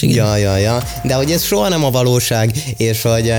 igen. 0.00 0.24
Ja, 0.24 0.36
ja, 0.36 0.56
ja. 0.56 0.82
De 1.02 1.14
hogy 1.14 1.30
ez 1.30 1.42
soha 1.42 1.68
nem 1.68 1.84
a 1.84 1.90
valóság, 1.90 2.52
és 2.76 3.02
hogy 3.02 3.32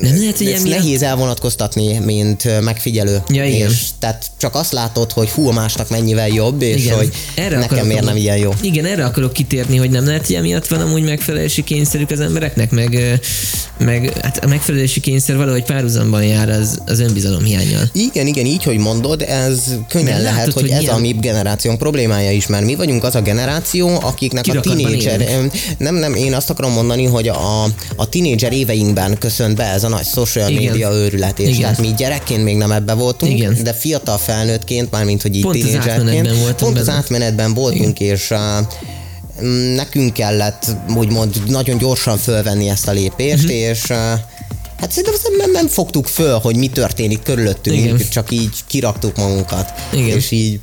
nem 0.00 0.18
lehet, 0.18 0.38
hogy 0.38 0.46
ezt 0.46 0.68
nehéz 0.68 1.02
elvonatkoztatni, 1.02 1.98
mint 1.98 2.60
megfigyelő. 2.60 3.22
Ja, 3.28 3.44
igen. 3.44 3.68
És 3.68 3.88
tehát 3.98 4.30
csak 4.36 4.54
azt 4.54 4.72
látod, 4.72 5.12
hogy 5.12 5.28
hú, 5.28 5.48
a 5.48 5.52
másnak 5.52 5.90
mennyivel 5.90 6.28
jobb, 6.28 6.62
és 6.62 6.84
igen. 6.84 6.96
hogy 6.96 7.12
erre 7.34 7.58
nekem 7.58 7.86
miért 7.86 8.04
nem 8.04 8.16
ilyen 8.16 8.36
jó. 8.36 8.52
Igen, 8.60 8.84
erre 8.84 9.04
akarok 9.04 9.32
kitérni, 9.32 9.76
hogy 9.76 9.90
nem 9.90 10.06
lehet, 10.06 10.26
hogy 10.26 10.34
emiatt 10.34 10.66
van 10.66 10.80
amúgy 10.80 11.02
megfelelési 11.02 11.64
kényszerük 11.64 12.10
az 12.10 12.20
embereknek, 12.20 12.70
meg, 12.70 13.20
meg 13.78 14.12
hát 14.22 14.44
a 14.44 14.46
megfelelési 14.46 15.00
kényszer 15.00 15.36
valahogy 15.36 15.64
párhuzamban 15.64 16.24
jár 16.24 16.48
az, 16.48 16.78
az 16.86 17.00
önbizalom 17.00 17.44
hiányjal. 17.44 17.90
Igen, 17.92 18.26
igen, 18.26 18.46
így, 18.46 18.62
hogy 18.62 18.78
mondod, 18.78 19.22
ez 19.22 19.62
könnyen 19.88 20.12
nem 20.12 20.22
lehet, 20.22 20.38
látod, 20.38 20.52
hogy, 20.52 20.62
hogy 20.62 20.70
ez 20.70 20.78
milyen... 20.78 20.94
a 20.94 20.98
mi 20.98 21.12
generációnk 21.20 21.78
problémája 21.78 22.30
is, 22.30 22.46
mert 22.46 22.64
mi 22.64 22.74
vagyunk 22.74 23.04
az 23.04 23.14
a 23.14 23.22
generáció, 23.22 23.98
akiknek 24.02 24.42
Kirakatban 24.42 24.84
a 24.84 24.86
tinédzser, 24.86 25.48
nem, 25.78 25.94
nem, 25.94 26.14
én 26.14 26.34
azt 26.34 26.50
akarom 26.50 26.72
mondani, 26.72 27.04
hogy 27.04 27.28
a, 27.28 27.64
a 27.96 28.08
tinédzser 28.08 28.52
éveinkben 28.52 29.18
köszönt 29.18 29.56
be 29.56 29.69
ez 29.70 29.84
a 29.84 29.88
nagy 29.88 30.06
social 30.06 30.50
Igen. 30.50 30.64
media 30.64 30.90
őrület, 30.90 31.38
és 31.38 31.48
Igen. 31.48 31.60
tehát 31.60 31.78
mi 31.78 31.94
gyerekként 31.96 32.44
még 32.44 32.56
nem 32.56 32.70
ebbe 32.70 32.92
voltunk, 32.92 33.32
Igen. 33.32 33.62
de 33.62 33.72
fiatal 33.72 34.18
felnőttként, 34.18 34.90
már 34.90 35.04
mint 35.04 35.22
hogy 35.22 35.36
így 35.36 35.42
pont 35.42 35.54
tínédzserként, 35.54 36.54
pont 36.54 36.78
az 36.78 36.88
átmenetben 36.88 37.54
voltunk, 37.54 38.00
Igen. 38.00 38.14
és 38.14 38.30
uh, 38.30 38.38
nekünk 39.74 40.12
kellett 40.12 40.66
úgymond 40.96 41.42
nagyon 41.46 41.78
gyorsan 41.78 42.18
fölvenni 42.18 42.68
ezt 42.68 42.88
a 42.88 42.92
lépést, 42.92 43.44
uh-huh. 43.44 43.58
és 43.58 43.82
uh, 43.90 43.96
Hát 44.80 44.92
szerintem 44.92 45.36
nem, 45.36 45.50
nem 45.50 45.66
fogtuk 45.66 46.06
föl, 46.06 46.38
hogy 46.38 46.56
mi 46.56 46.68
történik 46.68 47.22
körülöttünk, 47.22 47.78
Igen. 47.78 48.00
csak 48.10 48.30
így 48.30 48.56
kiraktuk 48.66 49.16
magunkat. 49.16 49.72
Igen. 49.92 50.16
És 50.16 50.30
így 50.30 50.58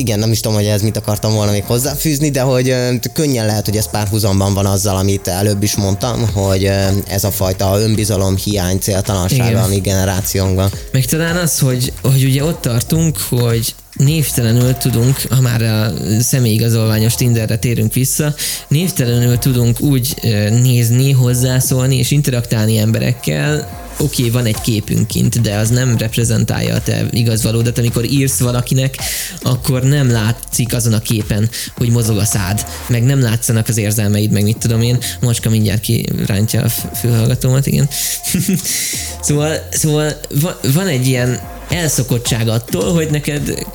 igen, 0.00 0.18
nem 0.18 0.32
is 0.32 0.40
tudom, 0.40 0.56
hogy 0.56 0.66
ez 0.66 0.82
mit 0.82 0.96
akartam 0.96 1.34
volna 1.34 1.52
még 1.52 1.64
hozzáfűzni, 1.64 2.30
de 2.30 2.40
hogy 2.40 2.74
könnyen 3.12 3.46
lehet, 3.46 3.64
hogy 3.64 3.76
ez 3.76 3.90
párhuzamban 3.90 4.54
van 4.54 4.66
azzal, 4.66 4.96
amit 4.96 5.28
előbb 5.28 5.62
is 5.62 5.76
mondtam, 5.76 6.28
hogy 6.32 6.70
ez 7.06 7.24
a 7.24 7.30
fajta 7.30 7.80
önbizalom 7.80 8.36
hiány, 8.36 8.78
céltalansága 8.78 9.62
a 9.62 9.68
mi 9.68 9.78
generációnkban. 9.78 10.70
Meg 10.92 11.04
talán 11.04 11.36
az, 11.36 11.58
hogy, 11.58 11.92
hogy 12.02 12.24
ugye 12.24 12.44
ott 12.44 12.60
tartunk, 12.60 13.18
hogy 13.28 13.74
névtelenül 13.92 14.74
tudunk, 14.74 15.16
ha 15.30 15.40
már 15.40 15.62
a 15.62 15.92
személyigazolványos 16.20 17.14
Tinderre 17.14 17.56
térünk 17.56 17.92
vissza, 17.92 18.34
névtelenül 18.68 19.38
tudunk 19.38 19.80
úgy 19.80 20.14
nézni, 20.62 21.12
hozzászólni 21.12 21.96
és 21.96 22.10
interaktálni 22.10 22.78
emberekkel, 22.78 23.79
oké, 24.00 24.22
okay, 24.22 24.30
van 24.30 24.46
egy 24.46 24.60
képünk 24.60 25.06
kint, 25.06 25.40
de 25.40 25.56
az 25.56 25.68
nem 25.68 25.96
reprezentálja 25.96 26.74
a 26.74 26.82
te 26.82 27.06
igaz 27.10 27.42
valódat. 27.42 27.78
Amikor 27.78 28.04
írsz 28.04 28.38
valakinek, 28.38 28.96
akkor 29.42 29.82
nem 29.82 30.10
látszik 30.10 30.74
azon 30.74 30.92
a 30.92 31.00
képen, 31.00 31.48
hogy 31.76 31.90
mozog 31.90 32.16
a 32.16 32.24
szád, 32.24 32.66
meg 32.88 33.02
nem 33.02 33.20
látszanak 33.20 33.68
az 33.68 33.76
érzelmeid, 33.76 34.30
meg 34.30 34.42
mit 34.42 34.58
tudom 34.58 34.82
én. 34.82 34.98
Mocska 35.20 35.50
mindjárt 35.50 35.80
kirántja 35.80 36.62
a 36.62 36.68
fülhallgatómat, 36.94 37.66
igen. 37.66 37.88
szóval, 39.22 39.68
szóval 39.70 40.20
van 40.74 40.86
egy 40.86 41.06
ilyen 41.06 41.40
elszokottság 41.68 42.48
attól, 42.48 42.92
hogy 42.92 43.10
neked 43.10 43.66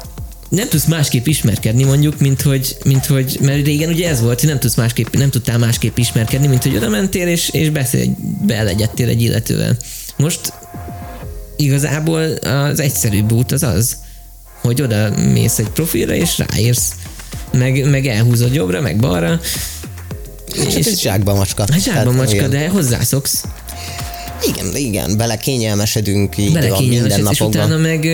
nem 0.49 0.67
tudsz 0.69 0.85
másképp 0.85 1.25
ismerkedni 1.25 1.83
mondjuk, 1.83 2.19
mint 2.19 2.41
hogy, 2.41 2.77
mint 2.85 3.05
hogy 3.05 3.37
mert 3.41 3.65
régen 3.65 3.89
ugye 3.89 4.09
ez 4.09 4.21
volt, 4.21 4.39
hogy 4.39 4.49
nem, 4.49 4.59
tudsz 4.59 4.75
másképp, 4.75 5.15
nem 5.15 5.29
tudtál 5.29 5.57
másképp 5.57 5.97
ismerkedni, 5.97 6.47
mint 6.47 6.63
hogy 6.63 6.75
oda 6.75 6.89
mentél 6.89 7.27
és, 7.27 7.49
és 7.49 7.69
beszélj, 7.69 8.09
beelegyedtél 8.45 9.07
egy 9.07 9.21
illetővel. 9.21 9.77
Most 10.17 10.53
igazából 11.55 12.21
az 12.33 12.79
egyszerűbb 12.79 13.31
út 13.31 13.51
az 13.51 13.63
az, 13.63 13.97
hogy 14.61 14.81
oda 14.81 15.09
mész 15.33 15.59
egy 15.59 15.69
profilra 15.69 16.13
és 16.13 16.37
ráírsz, 16.37 16.93
meg, 17.51 17.89
meg 17.89 18.07
elhúzod 18.07 18.53
jobbra, 18.53 18.81
meg 18.81 18.99
balra. 18.99 19.27
Hát 20.57 20.73
és 20.75 20.85
ez 20.85 20.99
zsákba 20.99 21.35
macska. 21.35 21.65
Hát 21.71 21.83
zsákba 21.83 22.11
macska, 22.11 22.35
igen. 22.35 22.49
de 22.49 22.69
hozzászoksz. 22.69 23.43
Igen, 24.47 24.75
igen, 24.75 25.17
bele 25.17 25.37
kényelmesedünk 25.37 26.37
így 26.37 26.53
bele 26.53 26.67
a 26.67 26.79
napokban. 26.79 27.31
És 27.31 27.39
utána 27.39 27.77
meg 27.77 28.07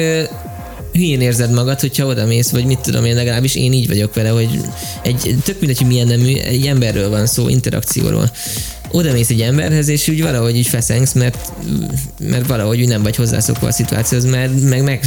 hülyén 0.93 1.21
érzed 1.21 1.51
magad, 1.51 1.79
hogyha 1.79 2.05
oda 2.05 2.25
mész, 2.25 2.49
vagy 2.49 2.65
mit 2.65 2.79
tudom 2.79 3.05
én, 3.05 3.15
legalábbis 3.15 3.55
én 3.55 3.73
így 3.73 3.87
vagyok 3.87 4.13
vele, 4.13 4.29
hogy 4.29 4.61
egy, 5.03 5.35
tök 5.43 5.59
mindegy, 5.59 5.77
hogy 5.77 5.87
milyen 5.87 6.07
nemű, 6.07 6.35
egy 6.35 6.65
emberről 6.67 7.09
van 7.09 7.25
szó, 7.25 7.49
interakcióról 7.49 8.31
oda 8.91 9.11
mész 9.11 9.29
egy 9.29 9.41
emberhez, 9.41 9.87
és 9.87 10.07
úgy 10.07 10.21
valahogy 10.21 10.57
így 10.57 10.67
feszengsz, 10.67 11.13
mert, 11.13 11.51
mert 12.19 12.47
valahogy 12.47 12.81
úgy 12.81 12.87
nem 12.87 13.03
vagy 13.03 13.15
hozzászokva 13.15 13.67
a 13.67 13.71
szituációhoz, 13.71 14.29
mert 14.29 14.61
meg, 14.61 14.83
meg 14.83 15.01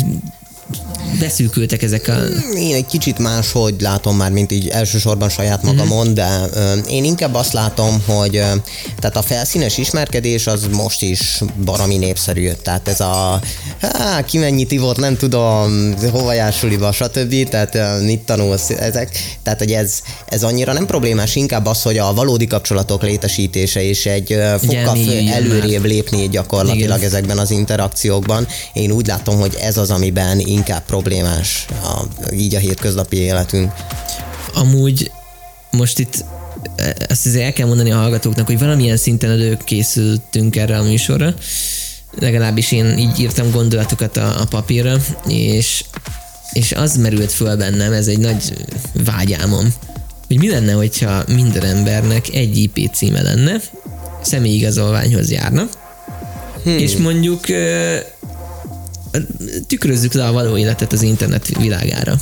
beszűkültek 1.19 1.83
ezek 1.83 2.09
a... 2.09 2.17
Én 2.57 2.75
egy 2.75 2.87
kicsit 2.87 3.19
máshogy 3.19 3.75
látom 3.81 4.17
már, 4.17 4.31
mint 4.31 4.53
így 4.53 4.69
elsősorban 4.69 5.29
saját 5.29 5.63
magamon, 5.63 5.99
uh-huh. 5.99 6.13
de 6.13 6.41
ö, 6.53 6.75
én 6.89 7.05
inkább 7.05 7.35
azt 7.35 7.53
látom, 7.53 8.03
hogy 8.07 8.37
ö, 8.37 8.45
tehát 8.99 9.17
a 9.17 9.23
felszínes 9.23 9.79
ismerkedés 9.79 10.47
az 10.47 10.67
most 10.73 11.03
is 11.03 11.41
barami 11.65 11.97
népszerű. 11.97 12.51
Tehát 12.63 12.89
ez 12.89 13.01
a 13.01 13.41
há, 13.81 14.25
ki 14.25 14.39
mennyit 14.39 14.73
ivott, 14.73 14.97
nem 14.97 15.17
tudom, 15.17 15.95
hova 16.11 16.33
jár 16.33 16.53
suliba, 16.53 16.93
stb. 16.93 17.49
Tehát 17.49 17.75
ö, 17.75 18.05
mit 18.05 18.21
tanulsz, 18.21 18.71
ezek. 18.71 19.39
Tehát, 19.43 19.59
hogy 19.59 19.73
ez, 19.73 20.01
ez 20.29 20.43
annyira 20.43 20.73
nem 20.73 20.87
problémás, 20.87 21.37
inkább 21.37 21.67
az, 21.67 21.83
hogy 21.83 21.99
a 21.99 22.15
valódi 22.15 22.47
kapcsolatok 22.47 23.03
létesítése 23.03 23.83
és 23.83 24.07
egy 24.07 24.33
ö, 24.33 24.55
fokkal 24.59 24.99
előrébb 25.33 25.85
lépni 25.85 26.29
gyakorlatilag 26.29 26.99
Igen. 26.99 27.09
ezekben 27.09 27.39
az 27.39 27.51
interakciókban. 27.51 28.47
Én 28.73 28.91
úgy 28.91 29.07
látom, 29.07 29.39
hogy 29.39 29.57
ez 29.61 29.77
az, 29.77 29.91
amiben 29.91 30.39
inkább 30.39 30.85
problémás 30.85 31.03
a, 31.83 32.03
így 32.33 32.55
a 32.55 32.59
hétköznapi 32.59 33.17
életünk. 33.17 33.73
Amúgy 34.55 35.11
most 35.71 35.99
itt 35.99 36.25
e, 36.77 36.97
azt 37.09 37.27
azért 37.27 37.45
el 37.45 37.53
kell 37.53 37.67
mondani 37.67 37.91
a 37.91 37.97
hallgatóknak, 37.97 38.47
hogy 38.47 38.59
valamilyen 38.59 38.97
szinten 38.97 39.31
előbb 39.31 39.65
készültünk 39.65 40.57
erre 40.57 40.79
a 40.79 40.83
műsorra, 40.83 41.35
legalábbis 42.19 42.73
én 42.73 42.99
így 42.99 43.21
írtam 43.21 43.51
gondolatokat 43.51 44.17
a, 44.17 44.41
a 44.41 44.45
papírra, 44.45 44.97
és, 45.29 45.85
és 46.53 46.73
az 46.73 46.97
merült 46.97 47.33
föl 47.33 47.57
bennem, 47.57 47.93
ez 47.93 48.07
egy 48.07 48.19
nagy 48.19 48.67
vágyálmom, 49.05 49.75
hogy 50.27 50.39
mi 50.39 50.51
lenne, 50.51 50.73
hogyha 50.73 51.25
minden 51.29 51.65
embernek 51.65 52.29
egy 52.29 52.57
IP 52.57 52.91
címe 52.93 53.23
lenne, 53.23 53.61
személyigazolványhoz 54.23 55.31
járna, 55.31 55.69
hmm. 56.65 56.79
és 56.79 56.97
mondjuk 56.97 57.41
tükrözzük 59.67 60.13
le 60.13 60.27
a 60.27 60.33
való 60.33 60.57
életet 60.57 60.93
az 60.93 61.03
internet 61.03 61.59
világára. 61.59 62.17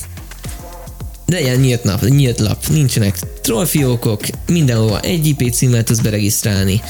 De 1.27 1.41
ilyen 1.41 1.61
nyílt, 1.61 1.85
nap, 1.85 2.05
nyílt 2.05 2.41
lap, 2.41 2.67
nincsenek 2.67 3.19
trollfiókok, 3.41 4.21
mindenhova 4.47 5.01
egy 5.01 5.27
IP 5.27 5.53
címmel 5.53 5.83
tudsz 5.83 5.99
beregisztrálni. 5.99 6.81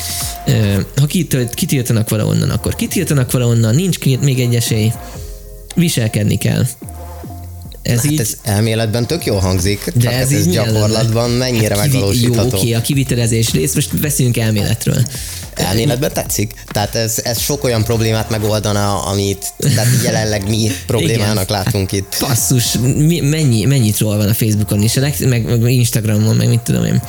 Ha 0.97 1.06
kitiltanak 1.54 2.09
valahonnan, 2.09 2.50
akkor 2.50 2.75
kitiltanak 2.75 3.32
valahonnan, 3.32 3.75
nincs 3.75 3.99
még 4.21 4.40
egy 4.40 4.54
esély. 4.54 4.92
Viselkedni 5.75 6.37
kell. 6.37 6.66
Ez 7.82 8.00
hát 8.00 8.11
így... 8.11 8.21
ez 8.21 8.37
elméletben 8.42 9.06
tök 9.06 9.25
jó 9.25 9.37
hangzik, 9.37 9.92
de 9.94 10.11
ez, 10.11 10.32
ez 10.32 10.47
gyakorlatban 10.47 11.30
mennyire 11.30 11.76
hát 11.76 11.87
megvalósítható. 11.87 12.56
Jó, 12.56 12.61
oké, 12.62 12.73
a 12.73 12.80
kivitelezés 12.80 13.52
rész, 13.52 13.75
most 13.75 14.00
beszéljünk 14.00 14.37
elméletről. 14.37 15.06
Elméletben 15.54 16.12
tetszik? 16.12 16.54
Tehát 16.66 16.94
ez, 16.94 17.21
ez 17.25 17.40
sok 17.40 17.64
olyan 17.64 17.85
problémát 17.85 18.30
megoldana, 18.30 19.02
amit 19.02 19.52
tehát 19.59 19.88
jelenleg 20.02 20.49
mi 20.49 20.71
problémának 20.87 21.44
Igen. 21.44 21.62
látunk 21.64 21.92
itt. 21.92 22.16
Passzus, 22.18 22.73
mi, 22.97 23.21
mennyi, 23.21 23.64
mennyit 23.64 23.99
ról 23.99 24.16
van 24.16 24.28
a 24.28 24.35
Facebookon 24.35 24.82
is, 24.82 24.94
meg, 25.18 25.61
meg 25.61 25.73
Instagramon, 25.73 26.37
meg 26.37 26.49
mit 26.49 26.61
tudom 26.61 26.85
én 26.85 27.02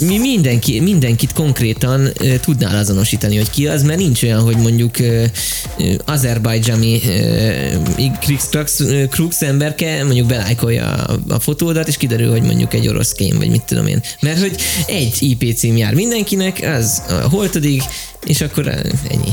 mi 0.00 0.18
mindenki, 0.18 0.80
mindenkit 0.80 1.32
konkrétan 1.32 2.00
uh, 2.00 2.34
tudnál 2.34 2.76
azonosítani, 2.76 3.36
hogy 3.36 3.50
ki 3.50 3.66
az, 3.66 3.82
mert 3.82 3.98
nincs 3.98 4.22
olyan, 4.22 4.40
hogy 4.40 4.56
mondjuk 4.56 4.94
uh, 5.00 5.24
uh, 5.78 5.94
azerbajdzsami 6.04 7.00
Krux 9.10 9.42
emberke 9.42 10.04
mondjuk 10.04 10.26
belájkolja 10.26 10.92
a, 10.92 11.18
a 11.28 11.40
fotódat, 11.40 11.88
és 11.88 11.96
kiderül, 11.96 12.30
hogy 12.30 12.42
mondjuk 12.42 12.74
egy 12.74 12.88
orosz 12.88 13.12
kém, 13.12 13.38
vagy 13.38 13.50
mit 13.50 13.62
tudom 13.62 13.86
én. 13.86 14.02
Mert 14.20 14.40
hogy 14.40 14.56
egy 14.86 15.16
IP 15.20 15.54
cím 15.54 15.76
jár 15.76 15.94
mindenkinek, 15.94 16.60
az 16.78 17.02
a 17.08 17.12
holtodig, 17.12 17.82
és 18.24 18.40
akkor 18.40 18.68
ennyi. 19.10 19.32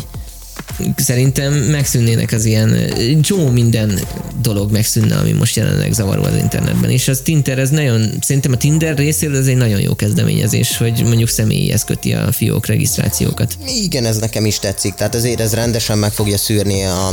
Szerintem 0.95 1.53
megszűnnének 1.53 2.31
az 2.31 2.45
ilyen, 2.45 2.93
csomó 3.21 3.49
minden 3.49 3.99
dolog 4.41 4.71
megszűnne, 4.71 5.15
ami 5.15 5.31
most 5.31 5.55
jelenleg 5.55 5.93
zavaró 5.93 6.23
az 6.23 6.35
internetben. 6.35 6.89
És 6.89 7.07
az 7.07 7.19
Tinder, 7.23 7.59
ez 7.59 7.69
nagyon, 7.69 8.09
szerintem 8.21 8.51
a 8.51 8.57
Tinder 8.57 8.97
részéről 8.97 9.37
ez 9.37 9.47
egy 9.47 9.57
nagyon 9.57 9.79
jó 9.79 9.95
kezdeményezés, 9.95 10.77
hogy 10.77 11.03
mondjuk 11.03 11.29
személyhez 11.29 11.83
köti 11.83 12.13
a 12.13 12.31
fiók 12.31 12.65
regisztrációkat. 12.65 13.57
Igen, 13.65 14.05
ez 14.05 14.17
nekem 14.17 14.45
is 14.45 14.59
tetszik, 14.59 14.93
tehát 14.93 15.15
azért 15.15 15.39
ez 15.39 15.53
rendesen 15.53 15.97
meg 15.97 16.11
fogja 16.11 16.37
szűrni 16.37 16.83
a, 16.83 17.09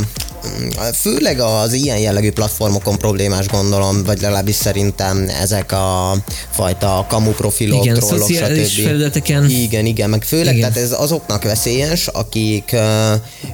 főleg 0.94 1.40
az 1.40 1.72
ilyen 1.72 1.98
jellegű 1.98 2.30
platformokon 2.30 2.98
problémás 2.98 3.46
gondolom, 3.46 4.04
vagy 4.04 4.20
legalábbis 4.20 4.54
szerintem 4.54 5.28
ezek 5.40 5.72
a 5.72 6.16
fajta 6.50 7.06
kamu 7.08 7.30
profilok, 7.30 7.84
igen, 7.84 7.94
trollok, 7.94 8.30
stb. 8.30 8.82
felületeken. 8.84 9.50
Igen, 9.50 9.86
igen, 9.86 10.10
meg 10.10 10.22
főleg 10.22 10.56
igen. 10.56 10.72
tehát 10.72 10.84
ez 10.84 11.00
azoknak 11.00 11.42
veszélyes, 11.42 12.06
akik 12.06 12.76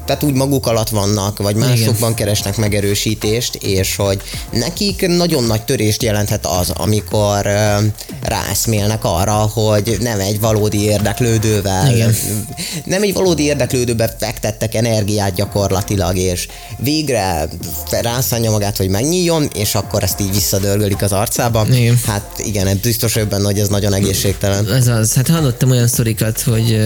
tehát 0.04 0.22
úgy 0.22 0.34
maguk 0.34 0.66
alatt 0.66 0.88
vannak, 0.88 1.38
vagy 1.38 1.54
másokban 1.54 2.10
igen. 2.10 2.14
keresnek 2.14 2.56
megerősítést, 2.56 3.54
és 3.54 3.96
hogy 3.96 4.20
nekik 4.52 5.06
nagyon 5.06 5.44
nagy 5.44 5.62
törést 5.62 6.02
jelenthet 6.02 6.46
az, 6.46 6.70
amikor 6.70 7.48
rászmélnek 8.22 9.04
arra, 9.04 9.32
hogy 9.32 9.96
nem 10.00 10.20
egy 10.20 10.40
valódi 10.40 10.82
érdeklődővel, 10.82 11.94
igen. 11.94 12.14
nem 12.84 13.02
egy 13.02 13.12
valódi 13.12 13.42
érdeklődőbe 13.42 14.14
fektettek 14.18 14.74
energiát 14.74 15.34
gyakorlatilag, 15.34 16.16
és 16.16 16.48
végre 16.78 17.48
rászánja 17.90 18.50
magát, 18.50 18.76
hogy 18.76 18.88
megnyíljon, 18.88 19.48
és 19.54 19.74
akkor 19.74 20.02
ezt 20.02 20.20
így 20.20 20.32
visszadörgölik 20.32 21.02
az 21.02 21.12
arcába. 21.12 21.66
Igen. 21.70 22.00
Hát 22.06 22.42
igen, 22.44 22.78
biztos 22.82 23.14
vagyok 23.14 23.28
benne, 23.28 23.44
hogy 23.44 23.58
ez 23.58 23.68
nagyon 23.68 23.94
egészségtelen. 23.94 24.72
Ez 24.72 24.86
az. 24.86 25.14
Hát 25.14 25.28
hallottam 25.28 25.70
olyan 25.70 25.86
sztorikat, 25.86 26.40
hogy 26.40 26.78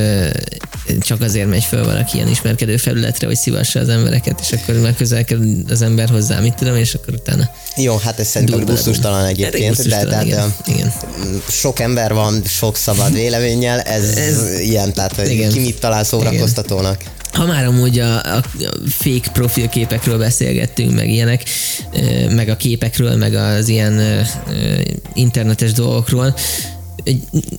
csak 0.99 1.21
azért 1.21 1.49
megy 1.49 1.65
föl 1.65 1.85
valaki 1.85 2.17
ilyen 2.17 2.29
ismerkedő 2.29 2.77
felületre, 2.77 3.27
hogy 3.27 3.37
szívassa 3.37 3.81
az 3.81 3.89
embereket, 3.89 4.41
és 4.41 4.53
akkor 4.53 4.75
már 4.75 4.95
közel 4.95 5.25
kell 5.25 5.39
az 5.69 5.83
ember 5.83 6.09
hozzá, 6.09 6.41
mit 6.41 6.55
tudom, 6.55 6.77
és 6.77 6.95
akkor 6.95 7.15
utána. 7.15 7.51
Jó, 7.77 7.97
hát 7.97 8.19
ez 8.19 8.27
szerintem 8.27 8.65
gusztustalan 8.65 9.25
egyébként, 9.25 9.89
de, 9.89 10.05
de, 10.05 10.23
igen, 10.25 10.55
de 10.67 10.73
igen. 10.73 10.93
sok 11.49 11.81
ember 11.81 12.13
van, 12.13 12.43
sok 12.45 12.77
szabad 12.77 13.13
véleménnyel, 13.23 13.81
ez, 13.81 14.17
ez 14.17 14.61
ilyen, 14.61 14.93
tehát 14.93 15.17
hogy 15.17 15.31
igen. 15.31 15.53
ki 15.53 15.61
mit 15.61 15.81
talál 15.81 16.05
szórakoztatónak. 16.05 17.01
Igen 17.01 17.19
ha 17.33 17.47
már 17.47 17.65
amúgy 17.65 17.99
a, 17.99 18.37
a 18.37 18.43
fake 18.89 19.31
profilképekről 19.33 20.19
beszélgettünk, 20.19 20.95
meg 20.95 21.09
ilyenek, 21.09 21.43
meg 22.31 22.49
a 22.49 22.57
képekről, 22.57 23.17
meg 23.17 23.35
az 23.35 23.69
ilyen 23.69 24.27
internetes 25.15 25.73
dolgokról, 25.73 26.35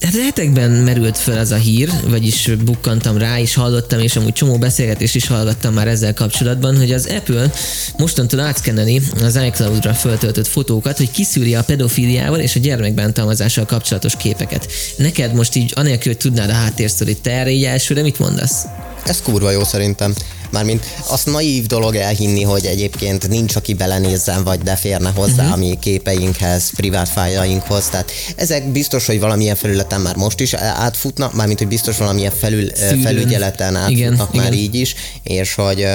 hát 0.01 0.15
hetekben 0.15 0.71
merült 0.71 1.17
fel 1.17 1.37
ez 1.37 1.51
a 1.51 1.55
hír, 1.55 1.89
vagyis 2.09 2.49
bukkantam 2.63 3.17
rá, 3.17 3.39
és 3.39 3.53
hallottam, 3.53 3.99
és 3.99 4.15
amúgy 4.15 4.33
csomó 4.33 4.57
beszélgetést 4.57 5.15
is 5.15 5.27
hallgattam 5.27 5.73
már 5.73 5.87
ezzel 5.87 6.13
kapcsolatban, 6.13 6.77
hogy 6.77 6.91
az 6.91 7.05
Apple 7.05 7.51
mostantól 7.97 8.39
átszkenneli 8.39 9.01
az 9.21 9.35
iCloud-ra 9.35 9.93
föltöltött 9.93 10.47
fotókat, 10.47 10.97
hogy 10.97 11.11
kiszűri 11.11 11.55
a 11.55 11.63
pedofiliával 11.63 12.39
és 12.39 12.55
a 12.55 12.59
gyermekbántalmazással 12.59 13.65
kapcsolatos 13.65 14.15
képeket. 14.17 14.71
Neked 14.97 15.33
most 15.33 15.55
így, 15.55 15.71
anélkül, 15.75 16.11
hogy 16.11 16.21
tudnád 16.21 16.49
a 16.49 16.53
háttérsztorit, 16.53 17.21
te 17.21 17.31
erre 17.31 17.49
így 17.49 17.63
elsőre 17.63 18.01
mit 18.01 18.19
mondasz? 18.19 18.65
Ez 19.05 19.21
kurva 19.21 19.51
jó 19.51 19.63
szerintem. 19.63 20.13
Mármint 20.51 20.85
azt 21.07 21.25
naív 21.25 21.65
dolog 21.65 21.95
elhinni, 21.95 22.43
hogy 22.43 22.65
egyébként 22.65 23.27
nincs, 23.27 23.55
aki 23.55 23.73
belenézzen, 23.73 24.43
vagy 24.43 24.59
de 24.59 24.75
férne 24.75 25.11
hozzá 25.15 25.43
uh-huh. 25.43 25.51
a 25.51 25.55
mi 25.55 25.77
képeinkhez, 25.79 26.69
privát 26.75 27.09
fájlainkhoz. 27.09 27.89
Tehát 27.89 28.11
ezek 28.35 28.71
biztos, 28.71 29.05
hogy 29.05 29.19
valamilyen 29.19 29.55
felületen 29.55 30.01
már 30.01 30.15
most 30.15 30.39
is 30.39 30.53
átfutnak, 30.53 31.33
mármint, 31.33 31.59
hogy 31.59 31.67
biztos 31.67 31.97
valamilyen 31.97 32.31
felül, 32.39 32.69
felügyeleten 33.03 33.75
átfutnak 33.75 34.29
igen, 34.29 34.43
már 34.43 34.53
igen. 34.53 34.63
így 34.63 34.75
is, 34.75 34.95
és 35.23 35.55
hogy 35.55 35.87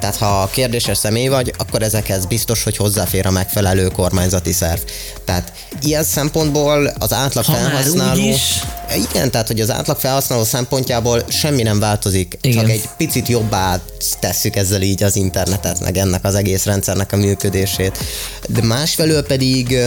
tehát 0.00 0.16
ha 0.16 0.48
kérdéses 0.52 0.98
személy 0.98 1.28
vagy, 1.28 1.54
akkor 1.58 1.82
ezekhez 1.82 2.26
biztos, 2.26 2.62
hogy 2.62 2.76
hozzáfér 2.76 3.26
a 3.26 3.30
megfelelő 3.30 3.88
kormányzati 3.88 4.52
szerv. 4.52 4.80
Tehát 5.24 5.52
ilyen 5.82 6.04
szempontból 6.04 6.92
az 6.98 7.12
átlag 7.12 7.44
ha 7.44 7.52
felhasználó... 7.52 8.34
Igen, 8.92 9.30
tehát 9.30 9.46
hogy 9.46 9.60
az 9.60 9.70
átlag 9.70 9.98
felhasználó 9.98 10.44
szempontjából 10.44 11.22
semmi 11.28 11.62
nem 11.62 11.78
változik, 11.78 12.38
igen. 12.40 12.58
csak 12.58 12.70
egy 12.70 12.88
picit 12.96 13.28
jobbá 13.28 13.80
tesszük 14.20 14.56
ezzel 14.56 14.82
így 14.82 15.02
az 15.02 15.16
internetet, 15.16 15.80
meg 15.80 15.96
ennek 15.96 16.24
az 16.24 16.34
egész 16.34 16.64
rendszernek 16.64 17.12
a 17.12 17.16
működését. 17.16 17.98
De 18.48 18.62
másfelől 18.62 19.26
pedig 19.26 19.78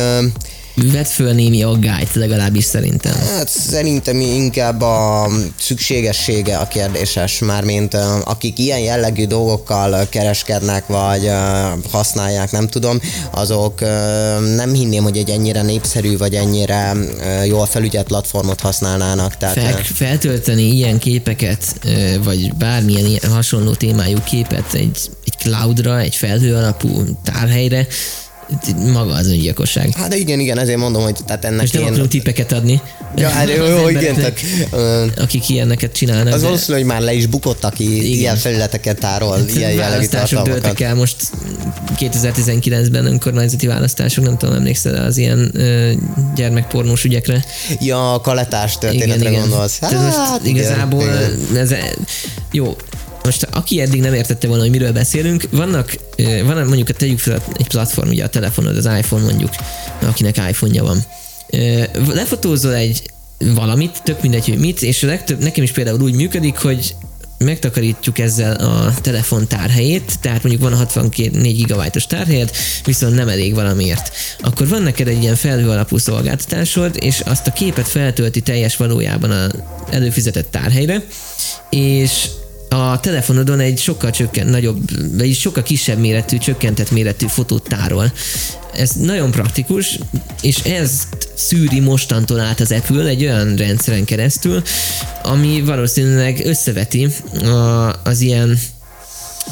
vet 0.85 1.07
föl 1.07 1.33
némi 1.33 1.63
aggályt, 1.63 2.13
legalábbis 2.13 2.63
szerintem. 2.63 3.13
Hát 3.13 3.49
szerintem 3.49 4.19
inkább 4.19 4.81
a 4.81 5.29
szükségessége 5.59 6.57
a 6.57 6.67
kérdéses, 6.67 7.39
mármint 7.39 7.93
akik 8.23 8.59
ilyen 8.59 8.79
jellegű 8.79 9.25
dolgokkal 9.25 10.07
kereskednek, 10.09 10.87
vagy 10.87 11.31
használják, 11.91 12.51
nem 12.51 12.67
tudom, 12.67 12.99
azok 13.31 13.79
nem 14.55 14.73
hinném, 14.73 15.03
hogy 15.03 15.17
egy 15.17 15.29
ennyire 15.29 15.61
népszerű, 15.61 16.17
vagy 16.17 16.33
ennyire 16.35 16.93
jól 17.45 17.65
felügyelt 17.65 18.07
platformot 18.07 18.59
használnának. 18.59 19.37
Tehát 19.37 19.55
Fel, 19.55 19.83
feltölteni 19.83 20.63
ilyen 20.63 20.99
képeket, 20.99 21.79
vagy 22.23 22.53
bármilyen 22.53 23.05
ilyen 23.05 23.31
hasonló 23.31 23.73
témájú 23.73 24.17
képet 24.23 24.73
egy, 24.73 24.97
egy 25.25 25.33
cloudra, 25.37 25.99
egy 25.99 26.15
felhő 26.15 26.55
alapú 26.55 27.19
tárhelyre, 27.23 27.87
maga 28.93 29.13
az 29.13 29.27
öngyilkosság. 29.27 29.93
Hát 29.93 30.09
de 30.09 30.15
igen, 30.15 30.39
igen, 30.39 30.57
ezért 30.57 30.77
mondom, 30.77 31.03
hogy 31.03 31.15
tehát 31.25 31.45
ennek 31.45 31.63
És 31.63 31.71
nem 31.71 31.81
én... 31.81 31.87
akarunk 31.87 32.09
tippeket 32.09 32.51
adni. 32.51 32.81
Ja, 33.15 33.29
hát 33.29 33.49
jó, 33.49 33.65
jó 33.65 33.89
igen. 33.89 34.15
Tehát, 34.15 34.39
akik 35.17 35.49
ilyeneket 35.49 35.91
csinálnak. 35.91 36.33
Az 36.33 36.41
valószínű, 36.41 36.77
hogy 36.77 36.87
már 36.87 37.01
le 37.01 37.13
is 37.13 37.25
bukott, 37.25 37.63
aki 37.63 37.95
igen. 37.95 38.05
ilyen 38.05 38.35
felületeket 38.35 38.99
tárol, 38.99 39.37
hát, 39.37 39.55
ilyen 39.55 39.71
jellegű 39.71 40.05
tartalmakat. 40.05 40.81
el 40.81 40.95
most 40.95 41.15
2019-ben 41.97 43.05
önkormányzati 43.05 43.67
választások, 43.67 44.23
nem 44.23 44.37
tudom, 44.37 44.55
emlékszel 44.55 45.05
az 45.05 45.17
ilyen 45.17 45.51
ö, 45.53 45.91
gyermekpornós 46.35 47.03
ügyekre. 47.03 47.45
Ja, 47.79 48.13
a 48.13 48.21
kaletás 48.21 48.77
történetre 48.77 49.15
igen, 49.15 49.31
igen. 49.31 49.41
gondolsz. 49.41 49.79
Hát, 49.79 49.91
most 49.91 50.17
igen, 50.43 50.55
igazából 50.55 51.03
igen. 51.03 51.57
Ez, 51.57 51.73
jó, 52.51 52.75
most 53.27 53.47
aki 53.51 53.81
eddig 53.81 54.01
nem 54.01 54.13
értette 54.13 54.47
volna, 54.47 54.61
hogy 54.61 54.71
miről 54.71 54.91
beszélünk, 54.91 55.47
vannak, 55.51 55.97
van 56.45 56.65
mondjuk, 56.65 56.91
tegyük 56.91 57.19
fel 57.19 57.43
egy 57.57 57.67
platform, 57.67 58.09
ugye 58.09 58.23
a 58.23 58.29
telefonod, 58.29 58.77
az 58.77 58.85
iPhone 58.85 59.23
mondjuk, 59.23 59.49
akinek 60.01 60.37
iPhone-ja 60.49 60.83
van. 60.83 61.03
Lefotózol 62.13 62.73
egy 62.73 63.11
valamit, 63.37 64.01
tök 64.03 64.21
mindegy, 64.21 64.47
hogy 64.47 64.57
mit, 64.57 64.81
és 64.81 65.03
a 65.03 65.07
legtöbb, 65.07 65.41
nekem 65.41 65.63
is 65.63 65.71
például 65.71 66.01
úgy 66.01 66.15
működik, 66.15 66.57
hogy 66.57 66.95
megtakarítjuk 67.37 68.19
ezzel 68.19 68.55
a 68.55 68.93
telefon 69.01 69.47
tárhelyét, 69.47 70.19
tehát 70.21 70.43
mondjuk 70.43 70.63
van 70.63 70.73
a 70.73 70.75
64 70.75 71.55
gigabájtos 71.55 72.05
tárhelyed, 72.05 72.51
viszont 72.85 73.15
nem 73.15 73.27
elég 73.27 73.53
valamiért. 73.53 74.11
Akkor 74.39 74.67
van 74.67 74.81
neked 74.81 75.07
egy 75.07 75.21
ilyen 75.21 75.35
felhő 75.35 75.69
alapú 75.69 75.97
szolgáltatásod, 75.97 76.95
és 76.99 77.19
azt 77.19 77.47
a 77.47 77.51
képet 77.51 77.87
feltölti 77.87 78.41
teljes 78.41 78.77
valójában 78.77 79.31
a 79.31 79.47
előfizetett 79.89 80.51
tárhelyre, 80.51 81.03
és 81.69 82.27
a 82.69 82.99
telefonodon 82.99 83.59
egy 83.59 83.79
sokkal 83.79 84.11
csökken, 84.11 84.47
nagyobb, 84.47 84.79
vagy 85.17 85.35
sokkal 85.35 85.63
kisebb 85.63 85.99
méretű, 85.99 86.37
csökkentett 86.37 86.91
méretű 86.91 87.25
fotót 87.27 87.63
tárol. 87.63 88.11
Ez 88.73 88.91
nagyon 88.91 89.31
praktikus, 89.31 89.99
és 90.41 90.57
ezt 90.57 91.07
szűri 91.35 91.79
mostantól 91.79 92.39
át 92.39 92.59
az 92.59 92.71
Apple 92.71 93.05
egy 93.05 93.23
olyan 93.23 93.55
rendszeren 93.55 94.05
keresztül, 94.05 94.61
ami 95.23 95.61
valószínűleg 95.61 96.41
összeveti 96.45 97.07
a, 97.43 98.01
az 98.03 98.21
ilyen 98.21 98.59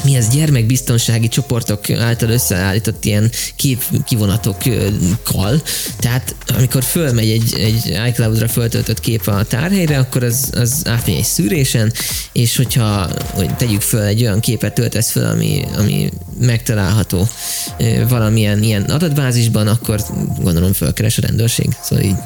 mi 0.04 0.16
ez 0.16 0.28
gyermekbiztonsági 0.28 1.28
csoportok 1.28 1.90
által 1.90 2.28
összeállított 2.28 3.04
ilyen 3.04 3.30
kép 3.56 3.82
kivonatokkal. 4.04 5.62
Tehát 5.98 6.34
amikor 6.56 6.84
fölmegy 6.84 7.30
egy, 7.30 7.54
egy 7.58 8.08
iCloud-ra 8.08 8.48
föltöltött 8.48 9.00
kép 9.00 9.26
a 9.26 9.44
tárhelyre, 9.44 9.98
akkor 9.98 10.22
az, 10.22 10.50
az 10.54 10.82
átmegy 10.84 11.14
egy 11.14 11.24
szűrésen, 11.24 11.92
és 12.32 12.56
hogyha 12.56 13.10
hogy 13.30 13.56
tegyük 13.56 13.80
föl 13.80 14.02
egy 14.02 14.22
olyan 14.22 14.40
képet 14.40 14.74
töltesz 14.74 15.10
föl, 15.10 15.24
ami, 15.24 15.64
ami 15.76 16.10
megtalálható 16.40 17.28
valamilyen 18.08 18.62
ilyen 18.62 18.82
adatbázisban, 18.82 19.66
akkor 19.66 20.00
gondolom 20.42 20.72
fölkeres 20.72 21.18
a 21.18 21.22
rendőrség. 21.22 21.68
Szóval 21.82 22.04
így 22.04 22.16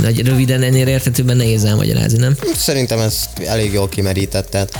nagy 0.00 0.26
röviden 0.26 0.62
ennél 0.62 0.86
értetőben 0.86 1.36
nehéz 1.36 1.64
elmagyarázni, 1.64 2.18
nem? 2.18 2.36
Szerintem 2.56 2.98
ez 2.98 3.28
elég 3.46 3.72
jól 3.72 3.88
kimerített, 3.88 4.50
tehát 4.50 4.78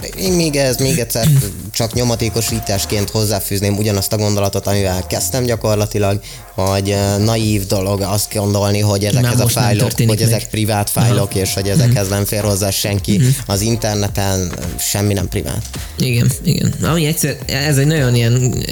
tehát 0.00 0.14
én 0.14 0.32
még 0.32 0.56
ez 0.56 0.76
még 0.76 0.98
egyszer 0.98 1.28
csak 1.72 1.92
nyomatékosításként 1.92 3.10
hozzáfűzném 3.10 3.76
ugyanazt 3.76 4.12
a 4.12 4.16
gondolatot, 4.16 4.66
amivel 4.66 5.06
kezdtem 5.06 5.44
gyakorlatilag, 5.44 6.20
hogy 6.54 6.96
naív 7.24 7.66
dolog 7.66 8.00
azt 8.00 8.34
gondolni, 8.34 8.80
hogy 8.80 9.04
ezek 9.04 9.26
ez 9.32 9.40
a 9.40 9.48
fájlok, 9.48 9.90
hogy 9.96 10.06
meg. 10.06 10.20
ezek 10.20 10.48
privát 10.48 10.90
fájlok, 10.90 11.30
Aha. 11.30 11.40
és 11.40 11.54
hogy 11.54 11.68
ezekhez 11.68 12.08
nem 12.08 12.24
fér 12.24 12.42
hozzá 12.42 12.70
senki. 12.70 13.16
Uh-huh. 13.16 13.34
Az 13.46 13.60
interneten 13.60 14.52
semmi 14.78 15.12
nem 15.12 15.28
privát. 15.28 15.62
Igen, 15.98 16.30
igen. 16.44 16.74
Ami 16.82 17.06
egyszer, 17.06 17.36
ez 17.46 17.76
egy 17.76 17.86
nagyon 17.86 18.14
ilyen 18.14 18.64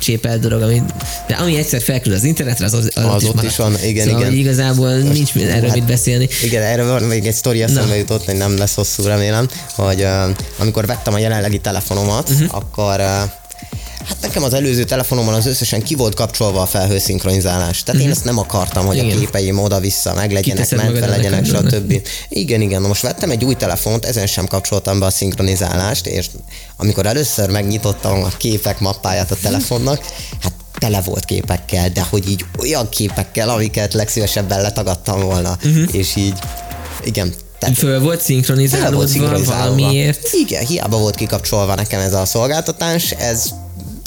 csépelt 0.00 0.40
dolog, 0.40 0.62
ami, 0.62 0.82
de 1.26 1.34
ami 1.34 1.56
egyszer 1.56 1.82
felkerül 1.82 2.14
az 2.14 2.24
internetre, 2.24 2.64
az, 2.64 2.72
az, 2.72 2.90
az, 2.94 3.04
az 3.04 3.24
ott, 3.24 3.36
ott 3.36 3.42
is 3.42 3.56
van, 3.56 3.76
igen, 3.84 4.06
szóval 4.06 4.20
igen. 4.20 4.32
igazából 4.32 4.98
Most, 4.98 5.12
nincs 5.12 5.34
erről 5.34 5.68
hát, 5.68 5.76
mit 5.76 5.86
beszélni. 5.86 6.28
Igen, 6.42 6.62
erről 6.62 6.88
van 6.88 7.02
még 7.02 7.26
egy 7.26 7.34
sztori 7.34 7.62
eszembe 7.62 7.96
jutott, 7.96 8.24
hogy 8.24 8.36
nem 8.36 8.58
lesz 8.58 8.74
hosszú, 8.74 9.02
remélem, 9.02 9.48
hogy 9.74 10.02
uh, 10.02 10.36
amikor 10.58 10.86
vettem 10.86 11.14
a 11.14 11.18
jelenlegi 11.18 11.58
telefonomat, 11.58 12.30
uh-huh. 12.30 12.54
akkor 12.56 13.00
Hát 14.08 14.16
nekem 14.20 14.42
az 14.42 14.54
előző 14.54 14.84
telefonomon 14.84 15.34
az 15.34 15.46
összesen 15.46 15.82
ki 15.82 15.94
volt 15.94 16.14
kapcsolva 16.14 16.62
a 16.62 16.66
felhőszinkronizálás. 16.66 17.82
Tehát 17.82 18.00
mm-hmm. 18.00 18.00
én 18.00 18.06
mhm. 18.06 18.16
ezt 18.16 18.24
nem 18.24 18.38
akartam, 18.38 18.86
hogy 18.86 18.96
igen. 18.96 19.16
a 19.16 19.18
képeim 19.18 19.58
oda-vissza 19.58 20.14
meg 20.14 20.32
legyenek, 20.32 20.70
mentve 20.70 21.06
legyenek, 21.06 21.44
stb. 21.44 22.00
Igen, 22.28 22.60
igen. 22.60 22.82
Na 22.82 22.88
most 22.88 23.02
vettem 23.02 23.30
egy 23.30 23.44
új 23.44 23.54
telefont, 23.54 24.04
ezen 24.04 24.26
sem 24.26 24.46
kapcsoltam 24.46 24.98
be 24.98 25.06
a 25.06 25.10
szinkronizálást, 25.10 26.06
és 26.06 26.26
amikor 26.76 27.06
először 27.06 27.50
megnyitottam 27.50 28.22
a 28.22 28.28
képek 28.36 28.80
mappáját 28.80 29.30
a 29.30 29.36
telefonnak, 29.42 30.06
hát 30.40 30.52
tele 30.78 31.00
volt 31.00 31.24
képekkel, 31.24 31.88
de 31.88 32.06
hogy 32.10 32.28
így 32.28 32.44
olyan 32.58 32.88
képekkel, 32.88 33.48
amiket 33.48 33.94
legszívesebben 33.94 34.60
letagadtam 34.60 35.20
volna. 35.20 35.56
Uh-huh. 35.64 35.94
És 35.94 36.16
így, 36.16 36.38
igen, 37.04 37.34
tehát 37.58 37.76
Föl 37.76 38.00
volt 38.00 38.20
szinkronizálódva, 38.20 38.96
volt 38.96 39.08
szinkronizálódva 39.08 39.76
valamiért? 39.76 40.28
Igen, 40.32 40.66
hiába 40.66 40.98
volt 40.98 41.14
kikapcsolva 41.14 41.74
nekem 41.74 42.00
ez 42.00 42.12
a 42.12 42.24
szolgáltatás, 42.24 43.10
ez 43.10 43.54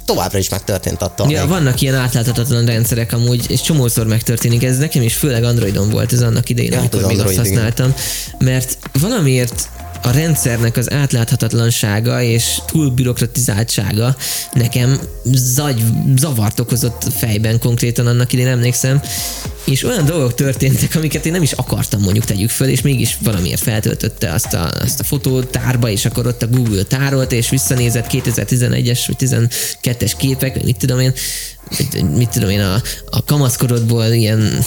továbbra 0.07 0.37
is 0.37 0.49
megtörtént 0.49 1.01
attól. 1.01 1.29
Ja, 1.29 1.39
még. 1.39 1.49
vannak 1.49 1.81
ilyen 1.81 1.95
átláthatatlan 1.95 2.65
rendszerek 2.65 3.13
amúgy, 3.13 3.51
és 3.51 3.61
csomószor 3.61 4.07
megtörténik. 4.07 4.63
Ez 4.63 4.77
nekem 4.77 5.01
is 5.01 5.13
főleg 5.13 5.43
Androidon 5.43 5.89
volt 5.89 6.13
ez 6.13 6.21
annak 6.21 6.49
idején, 6.49 6.71
ja, 6.71 6.79
amikor 6.79 6.99
hát 6.99 7.09
még 7.09 7.19
Android, 7.19 7.37
azt 7.37 7.47
használtam. 7.47 7.87
Igen. 7.87 8.53
Mert 8.53 8.77
valamiért 8.99 9.69
a 10.01 10.11
rendszernek 10.11 10.77
az 10.77 10.91
átláthatatlansága 10.91 12.21
és 12.21 12.57
túl 12.65 12.89
bürokratizáltsága 12.89 14.15
nekem 14.53 14.99
zagy, 15.31 15.83
zavart 16.15 16.59
okozott 16.59 17.03
fejben 17.17 17.59
konkrétan 17.59 18.07
annak 18.07 18.33
idén 18.33 18.47
emlékszem, 18.47 19.01
és 19.65 19.83
olyan 19.83 20.05
dolgok 20.05 20.33
történtek, 20.33 20.95
amiket 20.95 21.25
én 21.25 21.31
nem 21.31 21.41
is 21.41 21.51
akartam 21.51 22.01
mondjuk 22.01 22.25
tegyük 22.25 22.49
föl, 22.49 22.67
és 22.67 22.81
mégis 22.81 23.17
valamiért 23.23 23.61
feltöltötte 23.61 24.31
azt 24.31 24.53
a, 24.53 24.71
azt 24.81 24.99
a 24.99 25.03
fotótárba, 25.03 25.89
és 25.89 26.05
akkor 26.05 26.27
ott 26.27 26.41
a 26.41 26.47
Google 26.47 26.83
tárolt, 26.83 27.31
és 27.31 27.49
visszanézett 27.49 28.07
2011-es 28.11 28.99
vagy 29.07 29.15
12-es 29.19 30.11
képek, 30.17 30.63
mit 30.63 30.77
tudom 30.77 30.99
én, 30.99 31.13
mit 32.15 32.29
tudom 32.29 32.49
én, 32.49 32.59
a, 32.59 32.81
a 33.09 33.23
kamaszkorodból 33.23 34.05
ilyen 34.05 34.65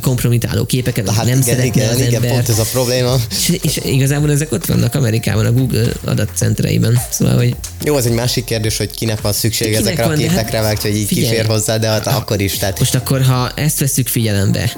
kompromitáló 0.00 0.64
képeket, 0.64 1.10
hát 1.10 1.24
nem 1.24 1.26
igen, 1.26 1.42
szeretne 1.42 1.64
igen, 1.64 1.88
az 1.88 2.00
igen, 2.00 2.14
ember. 2.14 2.30
pont 2.30 2.48
ez 2.48 2.58
a 2.58 2.64
probléma. 2.72 3.16
És, 3.30 3.58
és, 3.62 3.80
igazából 3.84 4.30
ezek 4.30 4.52
ott 4.52 4.66
vannak 4.66 4.94
Amerikában, 4.94 5.46
a 5.46 5.52
Google 5.52 5.86
adatcentreiben. 6.04 7.00
Szóval, 7.10 7.36
hogy... 7.36 7.56
Jó, 7.84 7.96
az 7.96 8.06
egy 8.06 8.12
másik 8.12 8.44
kérdés, 8.44 8.76
hogy 8.76 8.90
kinek 8.90 9.20
van 9.20 9.32
szükség 9.32 9.66
kinek 9.66 9.82
ezekre 9.82 10.04
van, 10.04 10.12
a 10.12 10.16
képekre, 10.16 10.58
hát, 10.58 10.66
vagy 10.66 10.82
hogy 10.82 10.96
így 10.96 11.06
figyelj, 11.06 11.28
kifér 11.28 11.46
hozzá, 11.46 11.76
de 11.76 11.88
hát 11.88 12.06
akkor 12.06 12.40
is. 12.40 12.56
Tehát... 12.58 12.78
Most 12.78 12.94
akkor, 12.94 13.22
ha 13.22 13.50
ezt 13.54 13.78
veszük 13.78 14.08
figyelembe, 14.08 14.72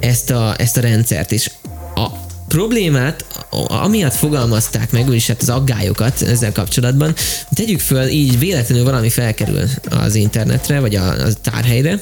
ezt 0.00 0.30
a, 0.30 0.54
ezt 0.58 0.76
a 0.76 0.80
rendszert, 0.80 1.32
és 1.32 1.50
a 1.94 2.21
problémát, 2.52 3.24
amiatt 3.66 4.14
fogalmazták 4.14 4.90
meg, 4.90 5.08
úgyis 5.08 5.26
hát 5.26 5.42
az 5.42 5.48
aggályokat 5.48 6.22
ezzel 6.22 6.52
kapcsolatban, 6.52 7.14
tegyük 7.54 7.80
föl, 7.80 8.08
így 8.08 8.38
véletlenül 8.38 8.84
valami 8.84 9.08
felkerül 9.08 9.64
az 9.90 10.14
internetre, 10.14 10.80
vagy 10.80 10.94
a, 10.94 11.10
a 11.10 11.32
tárhelyre, 11.42 12.00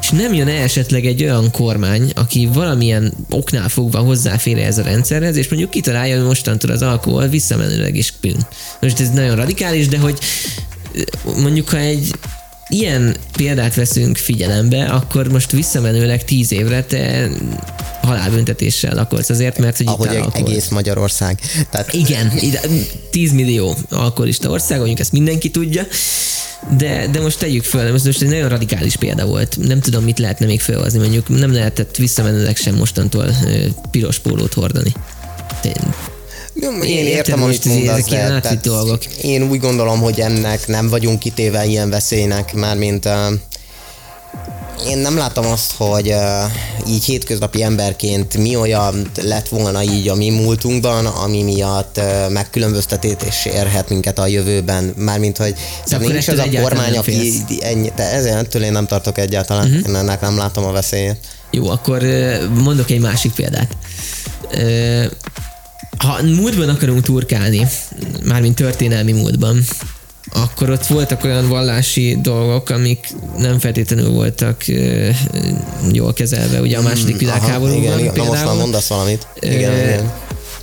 és 0.00 0.10
nem 0.10 0.34
jön 0.34 0.48
el 0.48 0.62
esetleg 0.62 1.06
egy 1.06 1.22
olyan 1.22 1.50
kormány, 1.50 2.10
aki 2.14 2.48
valamilyen 2.52 3.12
oknál 3.30 3.68
fogva 3.68 3.98
hozzáfér 3.98 4.58
ez 4.58 4.78
a 4.78 4.82
rendszerhez, 4.82 5.36
és 5.36 5.48
mondjuk 5.48 5.70
kitalálja, 5.70 6.16
hogy 6.16 6.26
mostantól 6.26 6.70
az 6.70 6.82
alkohol 6.82 7.26
visszamenőleg 7.26 7.96
is 7.96 8.12
bűn. 8.20 8.46
Most 8.80 9.00
ez 9.00 9.10
nagyon 9.10 9.36
radikális, 9.36 9.88
de 9.88 9.98
hogy 9.98 10.18
mondjuk 11.24 11.68
ha 11.68 11.78
egy 11.78 12.10
ilyen 12.68 13.16
példát 13.36 13.74
veszünk 13.74 14.16
figyelembe, 14.16 14.84
akkor 14.84 15.28
most 15.28 15.50
visszamenőleg 15.50 16.24
tíz 16.24 16.52
évre 16.52 16.84
te 16.84 17.28
halálbüntetéssel 18.06 18.94
lakolsz 18.94 19.30
azért, 19.30 19.58
mert 19.58 19.76
hogy 19.76 19.86
Ahogy 19.86 20.12
itt 20.12 20.34
egész 20.34 20.68
Magyarország. 20.68 21.40
Tehát... 21.70 21.92
Igen, 21.92 22.32
10 23.10 23.32
millió 23.32 23.76
alkoholista 23.90 24.50
ország, 24.50 24.76
mondjuk 24.76 25.00
ezt 25.00 25.12
mindenki 25.12 25.50
tudja, 25.50 25.82
de, 26.76 27.06
de 27.12 27.20
most 27.20 27.38
tegyük 27.38 27.64
föl, 27.64 27.92
most, 27.92 28.04
most 28.04 28.22
egy 28.22 28.28
nagyon 28.28 28.48
radikális 28.48 28.96
példa 28.96 29.26
volt. 29.26 29.56
Nem 29.60 29.80
tudom, 29.80 30.04
mit 30.04 30.18
lehetne 30.18 30.46
még 30.46 30.60
felhozni, 30.60 30.98
mondjuk 30.98 31.28
nem 31.28 31.52
lehetett 31.52 31.96
visszamenőleg 31.96 32.56
sem 32.56 32.74
mostantól 32.74 33.34
piros 33.90 34.18
pólót 34.18 34.54
hordani. 34.54 34.92
Én, 36.60 36.82
én 36.82 37.06
értem, 37.06 37.42
amit 37.42 37.64
mondasz, 37.64 38.08
de 38.08 38.58
dolgok. 38.62 39.04
én 39.04 39.42
úgy 39.42 39.60
gondolom, 39.60 40.00
hogy 40.00 40.20
ennek 40.20 40.66
nem 40.66 40.88
vagyunk 40.88 41.18
kitéve 41.18 41.66
ilyen 41.66 41.90
veszélynek, 41.90 42.54
mármint 42.54 43.08
én 44.88 44.98
nem 44.98 45.16
látom 45.16 45.46
azt, 45.46 45.72
hogy 45.76 46.08
uh, 46.08 46.88
így 46.88 47.04
hétköznapi 47.04 47.62
emberként 47.62 48.36
mi 48.36 48.56
olyan 48.56 49.10
lett 49.22 49.48
volna 49.48 49.82
így 49.82 50.08
a 50.08 50.14
mi 50.14 50.30
múltunkban, 50.30 51.06
ami 51.06 51.42
miatt 51.42 51.96
uh, 51.98 52.30
megkülönböztetés 52.30 53.44
érhet 53.44 53.88
minket 53.88 54.18
a 54.18 54.26
jövőben. 54.26 54.94
Mármint, 54.96 55.36
hogy 55.36 55.54
nincs 55.98 56.28
az 56.28 56.38
a 56.38 56.60
kormány, 56.60 56.96
aki 56.96 57.32
ennyi, 57.60 57.92
de 57.96 58.10
ezért 58.10 58.54
én 58.54 58.72
nem 58.72 58.86
tartok 58.86 59.18
egyáltalán, 59.18 59.66
uh-huh. 59.66 59.88
én 59.88 59.94
ennek 59.94 60.20
nem 60.20 60.36
látom 60.36 60.64
a 60.64 60.72
veszélyét. 60.72 61.18
Jó, 61.50 61.68
akkor 61.68 62.02
mondok 62.54 62.90
egy 62.90 63.00
másik 63.00 63.32
példát 63.32 63.76
ha 65.98 66.22
múltban 66.22 66.68
akarunk 66.68 67.02
turkálni, 67.02 67.66
mármint 68.24 68.54
történelmi 68.54 69.12
múltban, 69.12 69.64
akkor 70.32 70.70
ott 70.70 70.86
voltak 70.86 71.24
olyan 71.24 71.48
vallási 71.48 72.18
dolgok, 72.20 72.68
amik 72.68 73.08
nem 73.38 73.58
feltétlenül 73.58 74.10
voltak 74.10 74.64
uh, 74.68 75.08
jól 75.92 76.12
kezelve, 76.12 76.60
ugye 76.60 76.78
a 76.78 76.82
második 76.82 77.16
hmm, 77.16 77.18
világháborúban. 77.18 77.82
Igen, 77.82 77.98
igen. 77.98 78.12
Na 78.16 78.24
most 78.24 78.44
már 78.44 78.56
mondasz 78.56 78.88
valamit. 78.88 79.26
Igen, 79.40 79.72
uh, 79.72 79.78
igen. 79.78 80.12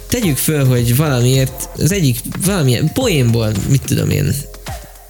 Tegyük 0.07 0.37
föl, 0.37 0.65
hogy 0.65 0.95
valamiért, 0.95 1.69
az 1.77 1.91
egyik 1.91 2.19
valamilyen 2.45 2.91
poénból, 2.93 3.51
mit 3.69 3.81
tudom 3.85 4.09
én, 4.09 4.33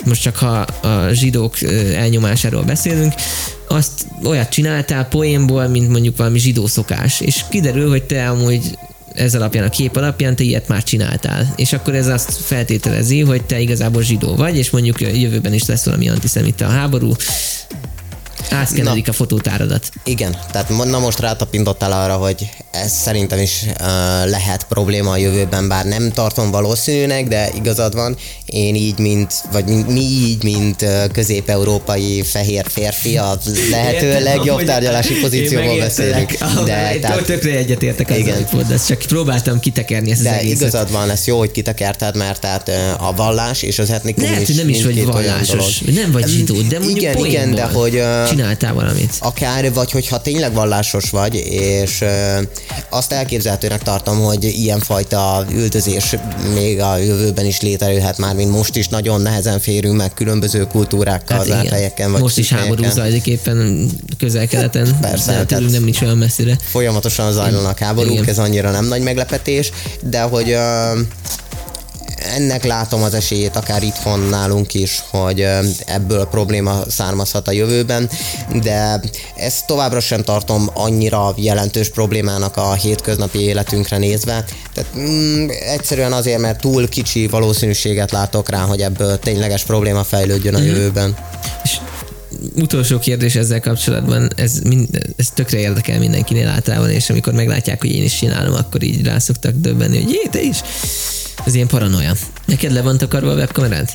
most 0.05 0.21
csak 0.21 0.35
ha 0.35 0.59
a 0.61 1.09
zsidók 1.11 1.61
elnyomásáról 1.95 2.63
beszélünk, 2.63 3.13
azt 3.67 4.05
olyat 4.23 4.49
csináltál 4.49 5.07
poénból, 5.07 5.67
mint 5.67 5.89
mondjuk 5.89 6.17
valami 6.17 6.39
zsidó 6.39 6.67
szokás, 6.67 7.21
és 7.21 7.43
kiderül, 7.49 7.89
hogy 7.89 8.03
te 8.03 8.29
amúgy 8.29 8.77
ez 9.13 9.35
alapján, 9.35 9.65
a 9.65 9.69
kép 9.69 9.95
alapján 9.95 10.35
te 10.35 10.43
ilyet 10.43 10.67
már 10.67 10.83
csináltál. 10.83 11.53
És 11.55 11.73
akkor 11.73 11.95
ez 11.95 12.07
azt 12.07 12.33
feltételezi, 12.33 13.19
hogy 13.19 13.43
te 13.43 13.59
igazából 13.59 14.01
zsidó 14.01 14.35
vagy, 14.35 14.57
és 14.57 14.69
mondjuk 14.69 15.01
jövőben 15.01 15.53
is 15.53 15.65
lesz 15.65 15.85
valami 15.85 16.09
antiszemita 16.09 16.65
háború, 16.65 17.11
átszkennelik 18.53 19.07
a 19.07 19.13
fotótáradat. 19.13 19.89
Igen, 20.03 20.37
tehát 20.51 20.69
na 20.69 20.99
most 20.99 21.19
rátapintottál 21.19 21.91
arra, 21.91 22.15
hogy 22.15 22.49
ez 22.71 22.91
szerintem 22.91 23.39
is 23.39 23.65
uh, 23.67 23.75
lehet 24.29 24.65
probléma 24.69 25.11
a 25.11 25.17
jövőben, 25.17 25.67
bár 25.67 25.85
nem 25.85 26.11
tartom 26.11 26.51
valószínűnek, 26.51 27.27
de 27.27 27.49
igazad 27.55 27.93
van. 27.93 28.17
Én 28.45 28.75
így, 28.75 28.99
mint, 28.99 29.33
vagy 29.51 29.65
mi 29.65 30.01
így, 30.01 30.43
mint 30.43 30.81
uh, 30.81 31.11
közép-európai 31.11 32.23
fehér 32.23 32.65
férfi, 32.69 33.17
a 33.17 33.37
lehető 33.69 34.07
Értem, 34.07 34.23
legjobb 34.23 34.63
tárgyalási 34.63 35.13
pozícióban 35.21 35.77
beszélünk. 35.77 36.31
De, 36.65 36.97
tehát, 37.01 37.25
tökre 37.25 37.51
egyetértek 37.51 38.09
ezzel, 38.09 38.47
hogy 38.51 38.65
de 38.65 38.75
csak 38.87 38.97
próbáltam 38.97 39.59
kitekerni 39.59 40.11
ezt 40.11 40.23
de 40.23 40.29
az 40.29 40.35
egészet. 40.35 40.61
igazad 40.61 40.91
van, 40.91 41.09
ez 41.09 41.25
jó, 41.27 41.37
hogy 41.37 41.51
kitekerted, 41.51 42.15
mert 42.15 42.41
tehát 42.41 42.67
uh, 42.67 43.07
a 43.07 43.13
vallás 43.13 43.61
és 43.61 43.79
az 43.79 43.89
etnikum 43.89 44.23
Lehet, 44.23 44.49
is, 44.49 44.55
nem 44.55 44.69
is 44.69 44.83
vagy 44.83 45.05
vallásos, 45.05 45.79
nem 45.79 46.11
vagy 46.11 46.27
zsidó, 46.27 46.61
de 46.61 46.79
mondjuk 46.79 46.99
igen, 46.99 47.25
igen, 47.25 47.55
de 47.55 47.63
hogy 47.63 47.95
uh, 47.95 48.29
csináltál 48.43 48.73
valamit. 48.73 49.15
Akár, 49.19 49.73
vagy 49.73 49.91
hogyha 49.91 50.21
tényleg 50.21 50.53
vallásos 50.53 51.09
vagy, 51.09 51.35
és 51.35 52.03
azt 52.89 53.11
elképzelhetőnek 53.11 53.81
tartom, 53.81 54.19
hogy 54.19 54.43
ilyenfajta 54.43 55.45
üldözés 55.51 56.15
még 56.53 56.79
a 56.79 56.97
jövőben 56.97 57.45
is 57.45 57.61
létrejöhet 57.61 58.17
már, 58.17 58.35
mint 58.35 58.51
most 58.51 58.75
is 58.75 58.87
nagyon 58.87 59.21
nehezen 59.21 59.59
férünk 59.59 59.95
meg 59.95 60.13
különböző 60.13 60.67
kultúrákkal, 60.67 61.37
hát 61.37 61.45
zárt 61.45 61.69
helyeken. 61.69 62.11
Vagy 62.11 62.21
most 62.21 62.37
is 62.37 62.49
háború 62.49 62.83
zajlik 62.89 63.27
éppen 63.27 63.89
közel-keleten, 64.17 64.97
Persze, 65.01 65.43
de 65.47 65.59
nem 65.59 65.83
nincs 65.83 66.01
olyan 66.01 66.17
messzire. 66.17 66.57
Folyamatosan 66.69 67.31
zajlanak 67.31 67.77
háborúk, 67.77 68.11
igen. 68.13 68.27
ez 68.27 68.37
annyira 68.37 68.71
nem 68.71 68.85
nagy 68.85 69.01
meglepetés, 69.01 69.71
de 70.01 70.21
hogy 70.21 70.51
uh, 70.51 70.99
ennek 72.33 72.63
látom 72.63 73.03
az 73.03 73.13
esélyét 73.13 73.55
akár 73.55 73.83
itthon 73.83 74.19
nálunk 74.19 74.73
is, 74.73 75.03
hogy 75.09 75.47
ebből 75.85 76.19
a 76.19 76.25
probléma 76.25 76.81
származhat 76.87 77.47
a 77.47 77.51
jövőben, 77.51 78.09
de 78.61 79.01
ezt 79.35 79.65
továbbra 79.65 79.99
sem 79.99 80.23
tartom 80.23 80.69
annyira 80.73 81.33
jelentős 81.37 81.89
problémának 81.89 82.57
a 82.57 82.73
hétköznapi 82.73 83.39
életünkre 83.39 83.97
nézve. 83.97 84.45
Tehát 84.73 84.89
mm, 84.97 85.47
egyszerűen 85.49 86.13
azért, 86.13 86.39
mert 86.39 86.59
túl 86.59 86.89
kicsi 86.89 87.27
valószínűséget 87.27 88.11
látok 88.11 88.49
rá, 88.49 88.61
hogy 88.61 88.81
ebből 88.81 89.19
tényleges 89.19 89.63
probléma 89.63 90.03
fejlődjön 90.03 90.55
a 90.55 90.57
mm-hmm. 90.57 90.67
jövőben. 90.67 91.15
És 91.63 91.77
utolsó 92.55 92.99
kérdés 92.99 93.35
ezzel 93.35 93.59
kapcsolatban, 93.59 94.29
ez, 94.35 94.59
mind, 94.59 95.13
ez 95.15 95.29
tökre 95.33 95.59
érdekel 95.59 95.99
mindenkinél 95.99 96.47
általában, 96.47 96.89
és 96.89 97.09
amikor 97.09 97.33
meglátják, 97.33 97.81
hogy 97.81 97.95
én 97.95 98.03
is 98.03 98.17
csinálom, 98.17 98.53
akkor 98.53 98.83
így 98.83 99.05
rá 99.05 99.19
szoktak 99.19 99.53
döbbenni, 99.55 100.01
hogy 100.01 100.11
jé, 100.11 100.27
te 100.31 100.41
is. 100.41 100.57
Ez 101.45 101.53
ilyen 101.53 101.67
paranoia. 101.67 102.13
Neked 102.45 102.71
le 102.71 102.81
van 102.81 102.97
takarva 102.97 103.31
a 103.31 103.35
webkamerád? 103.35 103.89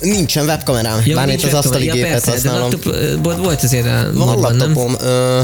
Nincsen 0.00 0.44
webkamerám, 0.44 1.00
ja, 1.04 1.14
bármint 1.14 1.44
az 1.44 1.54
asztali 1.54 1.84
ja, 1.84 1.92
gépet 1.92 2.10
persze, 2.10 2.30
használom. 2.30 2.70
De 2.70 2.76
laptopod 2.76 3.44
volt 3.44 3.62
azért 3.62 3.86
a 3.86 4.10
Van 4.14 4.40
laptopom, 4.40 4.94
ö, 5.00 5.40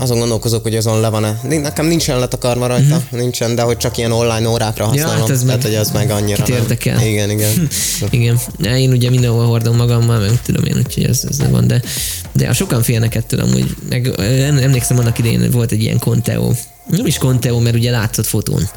Azon 0.00 0.18
gondolkozok, 0.18 0.62
hogy 0.62 0.76
azon 0.76 1.00
le 1.00 1.08
van-e. 1.08 1.40
Nekem 1.42 1.86
nincsen 1.86 2.18
letakarva 2.18 2.66
rajta, 2.66 2.96
uh-huh. 2.96 3.20
nincsen, 3.20 3.54
de 3.54 3.62
hogy 3.62 3.76
csak 3.76 3.98
ilyen 3.98 4.12
online 4.12 4.48
órákra 4.48 4.84
használom. 4.84 5.12
Ja, 5.12 5.20
hát 5.20 5.30
ez 5.30 5.40
tehát, 5.40 5.56
meg, 5.56 5.64
hogy 5.66 5.74
az 5.74 5.90
meg 5.90 6.10
annyira 6.10 6.44
nem. 6.46 6.56
érdekel. 6.56 7.06
Igen, 7.06 7.30
igen. 7.30 7.68
igen. 8.10 8.38
Én 8.62 8.90
ugye 8.90 9.10
mindenhol 9.10 9.46
hordom 9.46 9.76
magammal, 9.76 10.18
meg 10.18 10.42
tudom 10.42 10.64
én, 10.64 10.76
úgyhogy 10.76 11.04
ez, 11.04 11.24
ez 11.28 11.50
van, 11.50 11.66
de, 11.66 11.82
de 12.32 12.48
a 12.48 12.52
sokan 12.52 12.82
félnek 12.82 13.14
ettől 13.14 13.40
amúgy. 13.40 13.74
Meg 13.88 14.10
emlékszem, 14.62 14.98
annak 14.98 15.18
idején 15.18 15.50
volt 15.50 15.72
egy 15.72 15.82
ilyen 15.82 15.98
Conteo. 15.98 16.52
Nem 16.86 17.06
is 17.06 17.18
Conteo, 17.18 17.58
mert 17.58 17.76
ugye 17.76 17.90
látszott 17.90 18.26
fotón 18.26 18.68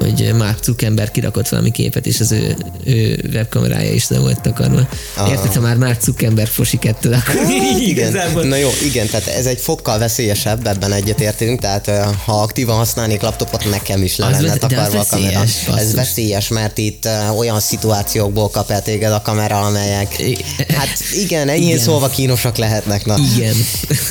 hogy 0.00 0.34
Mark 0.34 0.64
Zuckerberg 0.64 1.10
kirakott 1.10 1.48
valami 1.48 1.70
képet, 1.70 2.06
és 2.06 2.20
az 2.20 2.32
ő, 2.32 2.56
ő 2.84 3.24
webkamerája 3.32 3.92
is 3.92 4.08
le 4.08 4.18
volt 4.18 4.40
takarva. 4.40 4.88
Aha. 5.16 5.30
Érted, 5.30 5.52
ha 5.52 5.60
már 5.60 5.76
Mark 5.76 6.02
Zuckerberg 6.02 6.48
fosik 6.48 6.84
ettől, 6.84 7.14
akkor 7.14 7.34
hát, 7.34 7.50
igen. 7.50 7.80
Igazából... 7.80 8.42
Na 8.42 8.56
jó, 8.56 8.70
igen, 8.84 9.06
tehát 9.06 9.26
ez 9.26 9.46
egy 9.46 9.60
fokkal 9.60 9.98
veszélyesebb, 9.98 10.66
ebben 10.66 10.92
egyetértünk, 10.92 11.60
tehát 11.60 11.90
ha 12.24 12.42
aktívan 12.42 12.76
használnék 12.76 13.20
laptopot, 13.20 13.70
nekem 13.70 14.02
is 14.02 14.16
le 14.16 14.26
az 14.26 14.40
lenne 14.40 14.56
takarva 14.56 15.00
a 15.00 15.06
kamera. 15.10 15.42
Ez 15.76 15.94
veszélyes, 15.94 16.48
mert 16.48 16.78
itt 16.78 17.08
olyan 17.36 17.60
szituációkból 17.60 18.50
kap 18.50 18.70
el 18.70 18.82
téged 18.82 19.12
a 19.12 19.22
kamera, 19.22 19.60
amelyek, 19.60 20.22
hát 20.68 20.98
igen, 21.14 21.48
ennyi 21.48 21.78
szólva 21.78 22.08
kínosak 22.08 22.56
lehetnek. 22.56 23.04
Na. 23.04 23.16
Igen. 23.34 23.54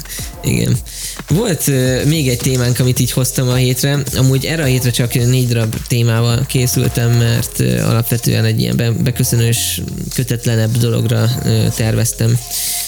igen. 0.53 0.77
Volt 1.27 1.67
uh, 1.67 2.05
még 2.05 2.27
egy 2.27 2.37
témánk, 2.37 2.79
amit 2.79 2.99
így 2.99 3.11
hoztam 3.11 3.47
a 3.47 3.55
hétre. 3.55 3.99
Amúgy 4.17 4.45
erre 4.45 4.63
a 4.63 4.65
hétre 4.65 4.89
csak 4.89 5.13
négy 5.13 5.47
darab 5.47 5.75
témával 5.87 6.45
készültem, 6.45 7.11
mert 7.11 7.59
uh, 7.59 7.89
alapvetően 7.89 8.45
egy 8.45 8.59
ilyen 8.59 8.75
be- 8.75 8.91
beköszönős, 8.91 9.81
kötetlenebb 10.15 10.77
dologra 10.77 11.23
uh, 11.23 11.67
terveztem, 11.67 12.37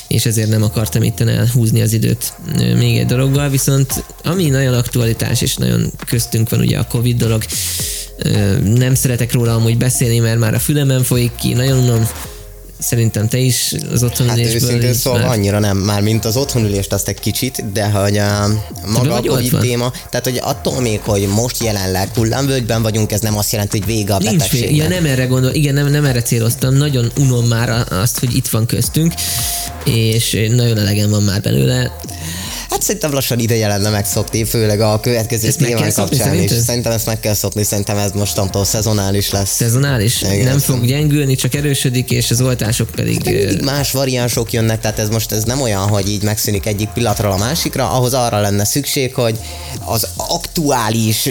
és 0.07 0.25
ezért 0.25 0.49
nem 0.49 0.63
akartam 0.63 1.03
itt 1.03 1.19
elhúzni 1.19 1.81
az 1.81 1.93
időt 1.93 2.33
uh, 2.47 2.73
még 2.77 2.97
egy 2.97 3.05
dologgal, 3.05 3.49
viszont 3.49 4.03
ami 4.23 4.49
nagyon 4.49 4.73
aktualitás 4.73 5.41
és 5.41 5.55
nagyon 5.55 5.91
köztünk 6.05 6.49
van 6.49 6.59
ugye 6.59 6.77
a 6.77 6.87
Covid 6.87 7.17
dolog, 7.17 7.43
uh, 8.25 8.59
nem 8.59 8.95
szeretek 8.95 9.33
róla 9.33 9.55
amúgy 9.55 9.77
beszélni, 9.77 10.19
mert 10.19 10.39
már 10.39 10.53
a 10.53 10.59
fülemen 10.59 11.03
folyik 11.03 11.35
ki, 11.35 11.53
nagyon 11.53 11.77
unom, 11.77 12.07
Szerintem 12.81 13.27
te 13.27 13.37
is 13.37 13.73
az 13.91 14.03
otthonülésből... 14.03 14.53
Hát 14.53 14.61
őszintén 14.61 14.93
szóval 14.93 15.19
már... 15.19 15.29
annyira 15.29 15.59
nem, 15.59 15.77
már 15.77 16.01
mint 16.01 16.25
az 16.25 16.37
otthonülést 16.37 16.93
azt 16.93 17.07
egy 17.07 17.19
kicsit, 17.19 17.71
de 17.71 17.89
hogy 17.89 18.17
a 18.17 18.47
maga 18.85 19.15
a 19.15 19.21
Covid 19.21 19.57
téma, 19.59 19.91
tehát 20.09 20.25
hogy 20.25 20.39
attól 20.43 20.81
még, 20.81 20.99
hogy 20.99 21.27
most 21.27 21.63
jelenleg 21.63 22.09
hullámvölgyben 22.15 22.81
vagyunk, 22.81 23.11
ez 23.11 23.19
nem 23.19 23.37
azt 23.37 23.51
jelenti, 23.51 23.77
hogy 23.79 23.87
vége 23.87 24.13
a 24.13 24.17
Nincs 24.17 24.31
betegségnek. 24.31 24.75
Ja, 24.75 24.87
nem 24.87 25.05
erre 25.05 25.25
gondol, 25.25 25.51
igen, 25.51 25.73
nem, 25.73 25.87
nem 25.87 26.05
erre 26.05 26.21
céloztam, 26.21 26.73
nagyon 26.73 27.11
unom 27.19 27.45
már 27.45 27.85
azt, 27.89 28.19
hogy 28.19 28.35
itt 28.35 28.47
van 28.47 28.65
köztünk, 28.65 29.13
és 29.85 30.37
nagyon 30.49 30.77
elegem 30.77 31.09
van 31.09 31.23
már 31.23 31.41
belőle. 31.41 31.91
Hát 32.71 32.81
szerintem 32.81 33.13
lassan 33.13 33.39
ideje 33.39 33.67
lenne 33.67 33.89
megszokni, 33.89 34.43
főleg 34.43 34.81
a 34.81 34.99
következő 34.99 35.47
ezt 35.47 35.57
témán 35.57 35.93
kapcsán 35.93 36.35
is. 36.35 36.51
Szerintem 36.51 36.91
ezt 36.91 37.05
meg 37.05 37.19
kell 37.19 37.33
szokni, 37.33 37.63
szerintem 37.63 37.97
ez 37.97 38.11
mostantól 38.11 38.65
szezonális 38.65 39.31
lesz. 39.31 39.55
Szezonális? 39.55 40.21
Igen, 40.21 40.45
nem 40.45 40.59
fog 40.59 40.85
gyengülni, 40.85 41.35
csak 41.35 41.53
erősödik, 41.53 42.11
és 42.11 42.31
az 42.31 42.41
oltások 42.41 42.89
pedig... 42.89 43.45
Hát 43.47 43.61
más 43.61 43.91
variánsok 43.91 44.53
jönnek, 44.53 44.79
tehát 44.79 44.99
ez 44.99 45.09
most 45.09 45.31
ez 45.31 45.43
nem 45.43 45.61
olyan, 45.61 45.87
hogy 45.87 46.09
így 46.09 46.23
megszűnik 46.23 46.65
egyik 46.65 46.89
pillanatról 46.89 47.31
a 47.31 47.37
másikra, 47.37 47.91
ahhoz 47.91 48.13
arra 48.13 48.39
lenne 48.39 48.65
szükség, 48.65 49.13
hogy 49.13 49.37
az 49.85 50.07
aktuális 50.15 51.29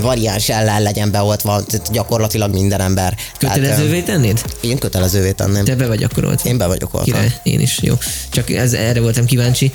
variáns 0.00 0.48
ellen 0.48 0.82
legyen 0.82 1.10
beoltva 1.10 1.62
gyakorlatilag 1.92 2.52
minden 2.52 2.80
ember. 2.80 3.16
Kötelezővé 3.38 4.00
tennéd? 4.00 4.42
Én 4.60 4.78
kötelezővé 4.78 5.32
tenném. 5.32 5.64
Te 5.64 5.74
be 5.74 5.86
vagy 5.86 6.02
akkor 6.02 6.24
ott? 6.24 6.44
Én 6.44 6.58
be 6.58 6.66
vagyok 6.66 6.94
ott. 6.94 7.04
Király, 7.04 7.32
én 7.42 7.60
is, 7.60 7.78
jó. 7.82 7.94
Csak 8.30 8.50
ez, 8.50 8.72
erre 8.72 9.00
voltam 9.00 9.24
kíváncsi 9.24 9.70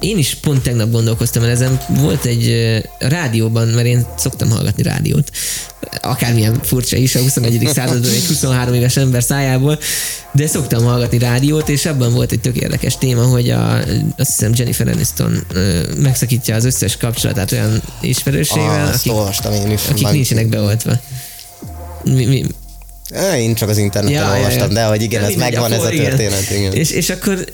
én 0.00 0.18
is 0.18 0.34
pont 0.34 0.62
tegnap 0.62 0.90
gondolkoztam 0.90 1.42
el 1.42 1.50
ezen. 1.50 1.80
Volt 1.88 2.24
egy 2.24 2.48
uh, 2.48 3.08
rádióban, 3.08 3.68
mert 3.68 3.86
én 3.86 4.06
szoktam 4.16 4.50
hallgatni 4.50 4.82
rádiót, 4.82 5.30
akármilyen 6.00 6.60
furcsa 6.62 6.96
is 6.96 7.14
a 7.14 7.20
21. 7.20 7.68
században 7.74 8.10
egy 8.10 8.26
23 8.26 8.74
éves 8.74 8.96
ember 8.96 9.22
szájából, 9.22 9.78
de 10.32 10.46
szoktam 10.46 10.84
hallgatni 10.84 11.18
rádiót, 11.18 11.68
és 11.68 11.86
abban 11.86 12.12
volt 12.12 12.32
egy 12.32 12.40
tök 12.40 12.56
érdekes 12.56 12.98
téma, 12.98 13.22
hogy 13.22 13.50
a, 13.50 13.76
azt 14.16 14.30
hiszem 14.30 14.52
Jennifer 14.54 14.88
Aniston 14.88 15.46
uh, 15.54 15.96
megszakítja 15.96 16.54
az 16.54 16.64
összes 16.64 16.96
kapcsolatát 16.96 17.52
olyan 17.52 17.82
ismerősével, 18.00 18.86
ah, 18.86 18.94
akik, 18.94 19.12
olvastam 19.12 19.52
én 19.52 19.70
is. 19.70 19.80
akik 19.90 20.08
nincsenek 20.08 20.48
beoltva. 20.48 20.92
Mi, 22.04 22.24
mi, 22.24 22.44
én 23.36 23.54
csak 23.54 23.68
az 23.68 23.78
interneten 23.78 24.22
ja, 24.22 24.36
olvastam, 24.36 24.58
ja, 24.58 24.66
ja. 24.66 24.72
de 24.72 24.84
hogy 24.84 25.02
igen, 25.02 25.22
ja, 25.22 25.28
ez 25.28 25.34
megvan 25.34 25.72
ez 25.72 25.82
a 25.82 25.88
történet. 25.88 26.50
Igen. 26.50 26.72
És, 26.72 26.90
és 26.90 27.10
akkor 27.10 27.44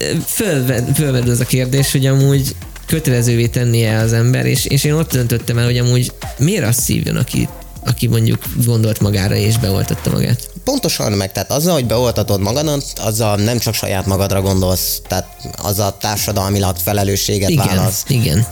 fölved 0.94 1.28
az 1.28 1.40
a 1.40 1.44
kérdés, 1.44 1.92
hogy 1.92 2.06
amúgy 2.06 2.54
kötelezővé 2.86 3.46
tennie 3.46 3.98
az 3.98 4.12
ember, 4.12 4.46
és, 4.46 4.64
és 4.64 4.84
én 4.84 4.92
ott 4.92 5.12
döntöttem 5.12 5.58
el, 5.58 5.64
hogy 5.64 5.78
amúgy 5.78 6.12
miért 6.38 6.64
azt 6.64 6.80
szívjon, 6.80 7.16
aki, 7.16 7.48
aki 7.84 8.06
mondjuk 8.06 8.42
gondolt 8.64 9.00
magára 9.00 9.34
és 9.34 9.58
beoltatta 9.58 10.10
magát. 10.10 10.50
Pontosan 10.64 11.12
meg, 11.12 11.32
tehát 11.32 11.50
azzal, 11.50 11.74
hogy 11.74 11.86
beoltatod 11.86 12.40
magadat, 12.40 12.84
azzal 12.96 13.36
nem 13.36 13.58
csak 13.58 13.74
saját 13.74 14.06
magadra 14.06 14.42
gondolsz, 14.42 15.00
tehát 15.08 15.26
az 15.62 15.78
a 15.78 15.96
társadalmilag 16.00 16.76
felelősséget 16.76 17.50
igen, 17.50 17.66
válasz. 17.66 18.04
Igen, 18.08 18.46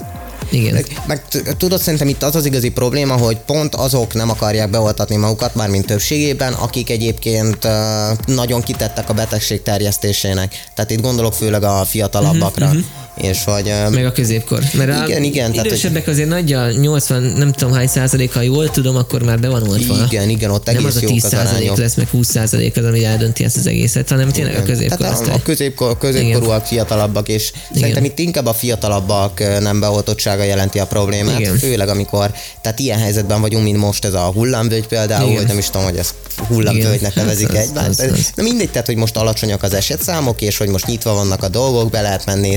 igen. 0.53 0.73
Meg, 0.73 0.87
meg 1.07 1.23
tudod, 1.57 1.81
szerintem 1.81 2.09
itt 2.09 2.23
az 2.23 2.35
az 2.35 2.45
igazi 2.45 2.71
probléma, 2.71 3.17
hogy 3.17 3.37
pont 3.37 3.75
azok 3.75 4.15
nem 4.15 4.31
akarják 4.31 4.71
beoltatni 4.71 5.17
magukat, 5.17 5.55
már 5.55 5.69
mint 5.69 5.87
többségében, 5.87 6.53
akik 6.53 6.91
egyébként 6.91 7.65
uh, 7.65 8.35
nagyon 8.35 8.63
kitettek 8.63 9.09
a 9.09 9.15
betegség 9.15 9.63
terjesztésének. 9.63 10.71
Tehát 10.75 10.91
itt 10.91 11.01
gondolok 11.01 11.35
főleg 11.35 11.63
a 11.63 11.85
fiatalabbakra. 11.85 12.67
Uh-huh, 12.67 12.81
uh-huh 12.81 13.03
és 13.17 13.45
vagy... 13.45 13.73
Meg 13.91 14.05
a 14.05 14.13
középkor. 14.13 14.63
Mert 14.73 15.09
igen, 15.09 15.23
a 15.23 15.25
igen. 15.25 15.53
Idősebbek 15.53 16.05
tehát, 16.05 16.09
azért 16.09 16.29
nagyja 16.29 16.71
80, 16.71 17.23
nem 17.23 17.53
tudom 17.53 17.75
hány 17.75 17.87
százalék, 17.87 18.33
ha 18.33 18.41
jól 18.41 18.71
tudom, 18.71 18.97
akkor 18.97 19.23
már 19.23 19.41
be 19.41 19.49
van 19.49 19.69
oltva. 19.69 19.97
Igen, 20.11 20.29
igen, 20.29 20.51
ott 20.51 20.69
egész 20.69 20.81
Nem 20.81 20.89
az 20.89 20.97
a 20.97 21.07
10 21.07 21.25
százalék 21.27 21.75
lesz, 21.75 21.95
meg 21.95 22.09
20 22.09 22.29
százalék 22.29 22.77
az, 22.77 22.85
ami 22.85 23.05
eldönti 23.05 23.45
ezt 23.45 23.57
az 23.57 23.67
egészet, 23.67 24.09
hanem 24.09 24.29
igen. 24.29 24.43
tényleg 24.43 24.63
a 24.63 24.65
középkor. 24.65 24.99
Tehát 24.99 25.29
a, 25.29 25.33
a 25.33 25.43
középkor, 25.43 25.99
középkorúak 25.99 26.67
fiatalabbak, 26.67 27.29
és 27.29 27.53
igen. 27.53 27.81
szerintem 27.81 28.05
itt 28.05 28.19
inkább 28.19 28.47
a 28.47 28.55
fiatalabbak 28.55 29.61
nem 29.61 29.81
beoltottsága 29.81 30.42
jelenti 30.45 30.79
a 30.79 30.87
problémát, 30.87 31.41
igen. 31.41 31.59
főleg 31.59 31.89
amikor, 31.89 32.33
tehát 32.61 32.79
ilyen 32.79 32.99
helyzetben 32.99 33.41
vagyunk, 33.41 33.65
mint 33.65 33.77
most 33.77 34.05
ez 34.05 34.15
a 34.15 34.31
hullámvölgy 34.35 34.87
például, 34.87 35.25
igen. 35.25 35.37
hogy 35.37 35.47
nem 35.47 35.59
is 35.59 35.67
tudom, 35.67 35.85
hogy 35.85 35.97
ez 35.97 36.15
hullámvölgynek 36.49 37.15
nevezik 37.15 37.55
egymást. 37.65 38.33
Na 38.35 38.43
mindegy, 38.43 38.71
tehát, 38.71 38.87
hogy 38.87 38.97
most 38.97 39.17
alacsonyak 39.17 39.63
az 39.63 39.75
esetszámok, 39.75 40.41
és 40.41 40.57
hogy 40.57 40.69
most 40.69 40.87
nyitva 40.87 41.15
vannak 41.15 41.43
a 41.43 41.49
dolgok, 41.49 41.91
be 41.91 42.01
lehet 42.01 42.27
menni 42.27 42.51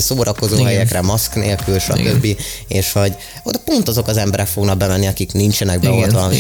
találkozó 0.45 0.56
Igen. 0.56 0.65
helyekre, 0.65 1.02
maszk 1.02 1.36
nélkül, 1.36 1.80
stb. 1.80 2.28
És 2.67 2.91
hogy 2.91 3.15
oda 3.43 3.60
pont 3.65 3.88
azok 3.88 4.08
az 4.08 4.17
emberek 4.17 4.48
fognak 4.48 4.78
bemenni, 4.78 5.08
akik 5.08 5.32
nincsenek 5.32 5.80
beoltva. 5.80 6.32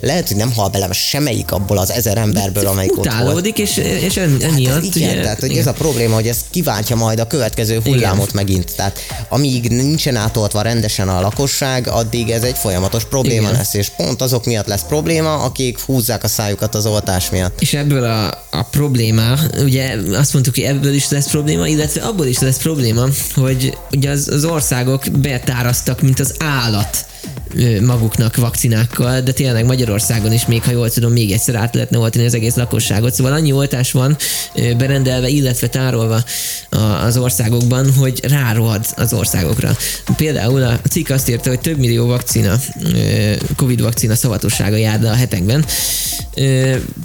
Lehet, 0.00 0.28
hogy 0.28 0.36
nem 0.36 0.52
hal 0.52 0.68
bele 0.68 0.92
semmelyik 0.92 1.52
abból 1.52 1.78
az 1.78 1.90
ezer 1.90 2.16
emberből, 2.16 2.66
amelyik 2.66 2.98
ott 2.98 3.12
volt. 3.12 3.46
és, 3.46 3.76
és 3.76 4.16
emiatt. 4.16 4.72
Hát 4.72 4.94
igen, 4.94 5.10
ugye, 5.10 5.22
tehát 5.22 5.40
hogy 5.40 5.50
igen. 5.50 5.60
ez 5.60 5.66
a 5.66 5.72
probléma, 5.72 6.14
hogy 6.14 6.28
ez 6.28 6.38
kiváltja 6.50 6.96
majd 6.96 7.18
a 7.18 7.26
következő 7.26 7.80
hullámot 7.84 8.30
igen. 8.30 8.44
megint. 8.44 8.74
Tehát 8.76 8.98
amíg 9.28 9.68
nincsen 9.68 10.16
átoltva 10.16 10.62
rendesen 10.96 11.08
a 11.08 11.20
lakosság, 11.20 11.88
addig 11.88 12.30
ez 12.30 12.42
egy 12.42 12.56
folyamatos 12.56 13.04
probléma 13.04 13.48
igen. 13.48 13.52
lesz, 13.52 13.74
és 13.74 13.88
pont 13.96 14.22
azok 14.22 14.44
miatt 14.44 14.66
lesz 14.66 14.82
probléma, 14.82 15.34
akik 15.34 15.80
húzzák 15.80 16.24
a 16.24 16.28
szájukat 16.28 16.74
az 16.74 16.86
oltás 16.86 17.30
miatt. 17.30 17.60
És 17.60 17.74
ebből 17.74 18.04
a, 18.04 18.26
a 18.50 18.62
probléma, 18.62 19.34
ugye 19.58 19.96
azt 20.12 20.32
mondtuk, 20.32 20.54
hogy 20.54 20.64
ebből 20.64 20.94
is 20.94 21.08
lesz 21.08 21.30
probléma, 21.30 21.66
illetve 21.66 22.02
abból 22.02 22.26
is 22.26 22.38
lesz 22.38 22.58
probléma, 22.58 23.04
hogy 23.34 23.78
ugye 23.92 24.10
az, 24.10 24.28
az 24.28 24.44
országok 24.44 25.04
betáraztak, 25.10 26.00
mint 26.00 26.20
az 26.20 26.34
állat 26.38 27.06
maguknak 27.86 28.36
vakcinákkal, 28.36 29.20
de 29.20 29.32
tényleg 29.32 29.64
Magyarországon 29.64 30.32
is 30.32 30.46
még, 30.46 30.62
ha 30.62 30.70
jól 30.70 30.90
tudom, 30.90 31.12
még 31.12 31.32
egyszer 31.32 31.54
át 31.54 31.74
lehetne 31.74 31.98
oltani 31.98 32.24
az 32.24 32.34
egész 32.34 32.54
lakosságot. 32.54 33.14
Szóval 33.14 33.32
annyi 33.32 33.52
oltás 33.52 33.92
van 33.92 34.16
berendelve, 34.78 35.28
illetve 35.28 35.68
tárolva 35.68 36.24
az 37.04 37.16
országokban, 37.16 37.92
hogy 37.92 38.20
rárohad 38.22 38.84
az 38.96 39.12
országokra. 39.12 39.76
Például 40.16 40.62
a 40.62 40.80
cikk 40.90 41.08
azt 41.08 41.28
írta, 41.28 41.48
hogy 41.48 41.60
több 41.60 41.78
millió 41.78 42.06
vakcina, 42.06 42.54
Covid 43.56 43.80
vakcina 43.80 44.14
szavatossága 44.14 44.76
jár 44.76 45.04
a 45.04 45.12
hetekben. 45.14 45.64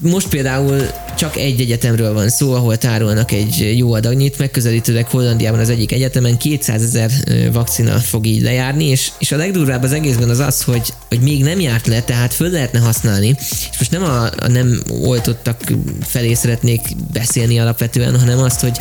Most 0.02 0.28
például 0.28 0.88
csak 1.18 1.38
egy 1.38 1.62
egyetemről 1.62 2.14
van 2.14 2.30
szó, 2.30 2.54
ahol 2.54 2.78
tárolnak 2.78 3.32
egy 3.32 3.74
jó 3.78 3.94
adagnyit, 3.94 4.38
megközelítőleg 4.38 5.08
Hollandiában 5.08 5.60
az 5.60 5.70
egyik 5.70 5.92
egyetemen 5.92 6.38
200 6.38 6.84
ezer 6.84 7.12
vakcina 7.52 7.98
fog 7.98 8.26
így 8.26 8.42
lejárni, 8.42 8.86
és, 8.86 9.12
és 9.20 9.32
a 9.32 9.38
legdurvább 9.38 9.84
az 9.84 9.92
egészben 9.92 10.30
az 10.34 10.40
az, 10.40 10.62
hogy, 10.62 10.94
hogy 11.10 11.20
még 11.20 11.44
nem 11.44 11.60
járt 11.60 11.88
le, 11.88 12.02
tehát 12.02 12.34
föl 12.34 12.50
lehetne 12.50 12.80
használni, 12.80 13.36
és 13.72 13.78
most 13.78 13.92
nem 13.92 14.04
a, 14.04 14.24
a 14.24 14.48
nem 14.48 14.84
oltottak 14.90 15.62
felé 16.02 16.34
szeretnék 16.34 16.82
beszélni 17.14 17.60
alapvetően, 17.60 18.20
hanem 18.20 18.40
azt, 18.40 18.60
hogy 18.60 18.78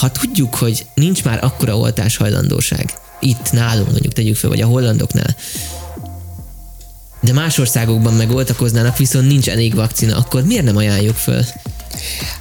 ha 0.00 0.10
tudjuk, 0.10 0.54
hogy 0.54 0.86
nincs 0.94 1.24
már 1.24 1.44
akkora 1.44 1.78
oltás 1.78 2.16
hajlandóság, 2.16 2.92
itt 3.20 3.52
nálunk 3.52 3.90
mondjuk 3.90 4.12
tegyük 4.12 4.36
fel, 4.36 4.50
vagy 4.50 4.60
a 4.60 4.66
hollandoknál, 4.66 5.36
de 7.20 7.32
más 7.32 7.58
országokban 7.58 8.14
meg 8.14 8.30
oltakoznának, 8.30 8.96
viszont 8.96 9.26
nincs 9.26 9.48
elég 9.48 9.74
vakcina, 9.74 10.16
akkor 10.16 10.42
miért 10.42 10.64
nem 10.64 10.76
ajánljuk 10.76 11.16
föl? 11.16 11.44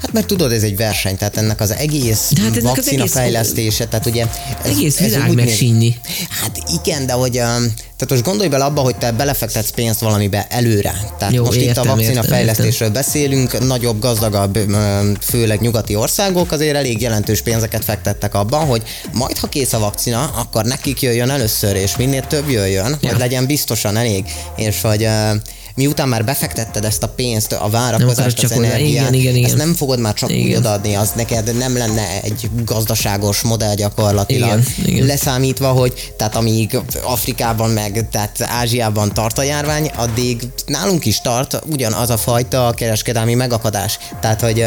Hát 0.01 0.11
mert 0.13 0.25
tudod, 0.27 0.51
ez 0.51 0.63
egy 0.63 0.75
verseny, 0.75 1.17
tehát 1.17 1.37
ennek 1.37 1.59
az 1.59 1.71
egész 1.73 2.29
De 2.31 2.41
hát 2.41 2.49
ennek 2.51 2.57
az 2.57 2.63
vakcina 2.75 3.01
egész- 3.01 3.13
fejlesztése, 3.13 3.85
tehát 3.87 4.05
ugye... 4.05 4.25
Ez, 4.63 4.69
Egész 4.69 4.99
ez 4.99 5.09
világ 5.13 5.25
néz- 5.27 5.35
megsínni. 5.35 5.97
Hát 6.29 6.57
igen, 6.83 7.05
de 7.05 7.13
hogy... 7.13 7.37
um, 7.37 7.73
Tehát 7.97 8.09
most 8.09 8.23
gondolj 8.23 8.49
bele 8.49 8.63
abba, 8.63 8.81
hogy 8.81 8.95
te 8.95 9.11
belefektetsz 9.11 9.69
pénzt 9.69 9.99
valamibe 9.99 10.47
előre. 10.49 10.95
Tehát 11.17 11.33
Jó, 11.33 11.43
most 11.43 11.57
itt 11.57 11.63
a 11.63 11.67
értem, 11.67 11.85
vakcina 11.85 12.09
értem, 12.11 12.23
fejlesztésről 12.29 12.89
beszélünk, 12.89 13.65
nagyobb, 13.67 13.99
gazdagabb, 13.99 14.55
öm, 14.55 15.15
főleg 15.21 15.61
nyugati 15.61 15.95
országok 15.95 16.51
azért 16.51 16.75
elég 16.75 17.01
jelentős 17.01 17.41
pénzeket 17.41 17.83
fektettek 17.83 18.33
abban, 18.33 18.65
hogy 18.65 18.83
majd 19.13 19.37
ha 19.37 19.47
kész 19.47 19.73
a 19.73 19.79
vakcina, 19.79 20.23
akkor 20.35 20.63
nekik 20.65 21.01
jöjjön 21.01 21.29
először, 21.29 21.75
és 21.75 21.95
minél 21.97 22.27
több 22.27 22.49
jöjjön, 22.49 22.97
Ja. 23.01 23.09
hogy 23.09 23.19
legyen 23.19 23.45
biztosan 23.45 23.97
elég, 23.97 24.25
és 24.55 24.81
hogy 24.81 25.03
ö, 25.03 25.31
miután 25.75 26.07
már 26.07 26.25
befektetted 26.25 26.85
ezt 26.85 27.03
a 27.03 27.07
pénzt, 27.07 27.51
a 27.51 27.69
várakozást, 27.69 28.43
az 28.43 28.51
energiát, 28.51 29.01
igen, 29.01 29.13
igen, 29.13 29.35
igen. 29.35 29.49
ezt 29.49 29.57
nem 29.57 29.73
fogod 29.73 29.99
már 29.99 30.13
csak 30.13 30.29
úgy 30.29 30.35
Igen. 30.35 30.57
odaadni, 30.57 30.95
az 30.95 31.11
neked 31.15 31.57
nem 31.57 31.77
lenne 31.77 32.21
egy 32.21 32.49
gazdaságos 32.65 33.41
modell 33.41 33.75
gyakorlatilag. 33.75 34.59
Igen, 34.77 34.93
igen. 34.95 35.05
Leszámítva, 35.05 35.71
hogy 35.71 36.13
tehát 36.17 36.35
amíg 36.35 36.79
Afrikában 37.03 37.69
meg 37.69 38.07
tehát 38.11 38.41
Ázsiában 38.41 39.13
tart 39.13 39.37
a 39.37 39.43
járvány, 39.43 39.91
addig 39.95 40.41
nálunk 40.65 41.05
is 41.05 41.21
tart 41.21 41.61
ugyanaz 41.65 42.09
a 42.09 42.17
fajta 42.17 42.73
kereskedelmi 42.75 43.33
megakadás. 43.33 43.97
Tehát, 44.21 44.41
hogy 44.41 44.65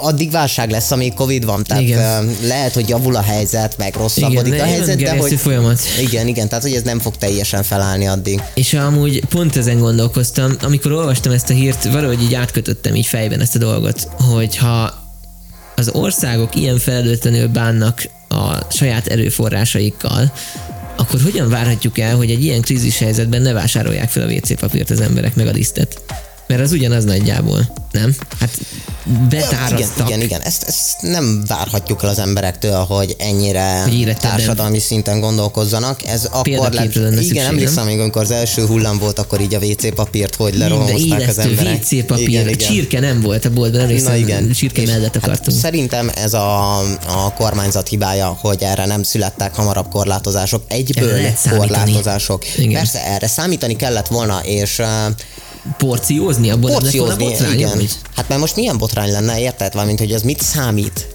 addig 0.00 0.30
válság 0.30 0.70
lesz, 0.70 0.90
amíg 0.90 1.14
Covid 1.14 1.44
van. 1.44 1.64
Tehát 1.64 1.82
Igen. 1.82 2.36
lehet, 2.42 2.74
hogy 2.74 2.88
javul 2.88 3.16
a 3.16 3.22
helyzet, 3.22 3.76
meg 3.78 3.94
rosszabbodik 3.96 4.52
Igen, 4.52 4.66
a 4.66 4.68
helyzet, 4.68 5.02
de 5.02 5.16
hogy... 5.16 5.34
folyamat. 5.34 5.80
Igen, 6.00 6.26
igen, 6.26 6.48
tehát 6.48 6.64
hogy 6.64 6.74
ez 6.74 6.82
nem 6.82 6.98
fog 6.98 7.16
teljesen 7.16 7.62
felállni 7.62 8.06
addig. 8.06 8.42
És 8.54 8.74
amúgy 8.74 9.24
pont 9.24 9.56
ezen 9.56 9.78
gondolkoztam, 9.78 10.56
amikor 10.62 10.92
olvastam 10.92 11.32
ezt 11.32 11.50
a 11.50 11.52
hírt, 11.52 11.84
valahogy 11.84 12.22
így 12.22 12.34
átkötöttem 12.34 12.94
így 12.94 13.06
fejben 13.06 13.40
ezt 13.40 13.54
a 13.54 13.58
dolgot, 13.58 14.08
hogy 14.18 14.56
ha 14.56 14.94
az 15.76 15.90
országok 15.92 16.54
ilyen 16.54 16.78
felelőtlenül 16.78 17.48
bánnak 17.48 18.08
a 18.28 18.72
saját 18.72 19.06
erőforrásaikkal, 19.06 20.32
akkor 20.96 21.20
hogyan 21.20 21.48
várhatjuk 21.48 21.98
el, 21.98 22.16
hogy 22.16 22.30
egy 22.30 22.44
ilyen 22.44 22.60
krízis 22.60 22.98
helyzetben 22.98 23.42
ne 23.42 23.52
vásárolják 23.52 24.08
fel 24.08 24.28
a 24.28 24.32
WC 24.32 24.60
papírt 24.60 24.90
az 24.90 25.00
emberek 25.00 25.34
meg 25.34 25.46
a 25.46 25.50
lisztet? 25.50 26.00
Mert 26.50 26.62
az 26.62 26.72
ugyanaz 26.72 27.04
nagyjából, 27.04 27.72
nem? 27.90 28.16
Hát 28.40 28.58
betárasztak. 29.28 29.96
Igen, 29.96 30.06
igen, 30.06 30.20
igen. 30.20 30.40
Ezt, 30.40 30.62
ezt 30.62 30.96
nem 31.00 31.42
várhatjuk 31.46 32.02
el 32.02 32.08
az 32.08 32.18
emberektől, 32.18 32.84
hogy 32.84 33.16
ennyire 33.18 33.82
Hogy 33.82 34.16
társadalmi 34.20 34.78
szinten 34.78 35.20
gondolkozzanak. 35.20 36.06
Ez 36.06 36.24
akkor 36.24 36.70
lenne 36.72 36.84
igen, 36.84 37.12
szükség, 37.12 37.36
emlékszem 37.36 37.86
még, 37.86 37.98
amikor 37.98 38.22
az 38.22 38.30
első 38.30 38.66
hullám 38.66 38.98
volt, 38.98 39.18
akkor 39.18 39.40
így 39.40 39.54
a 39.54 39.58
WC 39.58 39.94
papírt, 39.94 40.34
hogy 40.34 40.56
lerohamozták 40.56 41.28
az 41.28 41.38
emberek. 41.38 41.80
WC 41.80 42.06
papír, 42.06 42.28
Igen, 42.28 42.48
igen. 42.48 42.68
csirke 42.68 43.00
nem 43.00 43.20
volt 43.20 43.44
a 43.44 43.50
boltban, 43.50 43.80
emlékszem, 43.80 44.12
Na 44.12 44.18
igen. 44.18 44.52
csirke 44.52 44.82
mellett 44.86 45.14
hát 45.14 45.24
akartunk. 45.24 45.58
szerintem 45.58 46.10
ez 46.14 46.34
a, 46.34 46.78
a 47.06 47.32
kormányzat 47.36 47.88
hibája, 47.88 48.38
hogy 48.40 48.62
erre 48.62 48.86
nem 48.86 49.02
születtek 49.02 49.54
hamarabb 49.54 49.88
korlátozások. 49.88 50.62
Egyből 50.68 51.20
korlátozások. 51.50 52.58
Igen. 52.58 52.72
Persze 52.72 53.06
erre 53.06 53.26
számítani 53.26 53.76
kellett 53.76 54.06
volna, 54.06 54.40
és 54.44 54.82
Porciózni, 55.78 56.50
abból 56.50 56.70
nem 56.70 56.82
lett 56.82 56.92
volna 56.92 57.16
porciózni, 57.16 57.30
botrány, 57.30 57.58
igen. 57.58 57.70
amúgy? 57.70 57.92
Hát 58.16 58.28
mert 58.28 58.40
most 58.40 58.56
milyen 58.56 58.78
botrány 58.78 59.10
lenne, 59.10 59.40
érted? 59.40 59.72
Valamint, 59.72 59.98
hogy 59.98 60.12
az 60.12 60.22
mit 60.22 60.40
számít? 60.42 61.06